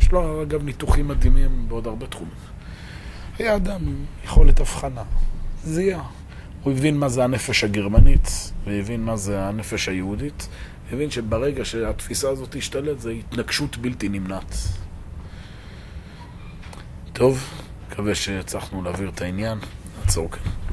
יש 0.00 0.12
לו 0.12 0.42
אגב 0.42 0.62
ניתוחים 0.62 1.08
מדהימים 1.08 1.68
בעוד 1.68 1.86
הרבה 1.86 2.06
תחומים. 2.06 2.34
היה 3.38 3.56
אדם 3.56 3.80
עם 3.86 4.04
יכולת 4.24 4.60
הבחנה, 4.60 5.02
זיהה. 5.64 6.02
הוא 6.62 6.72
הבין 6.72 6.98
מה 6.98 7.08
זה 7.08 7.24
הנפש 7.24 7.64
הגרמנית, 7.64 8.52
והבין 8.64 9.04
מה 9.04 9.16
זה 9.16 9.42
הנפש 9.42 9.88
היהודית, 9.88 10.48
הבין 10.92 11.10
שברגע 11.10 11.64
שהתפיסה 11.64 12.28
הזאת 12.30 12.48
תשתלט, 12.56 13.00
זה 13.00 13.10
התנגשות 13.10 13.76
בלתי 13.76 14.08
נמנעת. 14.08 14.56
טוב, 17.12 17.44
מקווה 17.90 18.14
שהצלחנו 18.14 18.82
להעביר 18.82 19.08
את 19.08 19.20
העניין. 19.20 19.58
נעצור 20.00 20.30
כאן. 20.30 20.65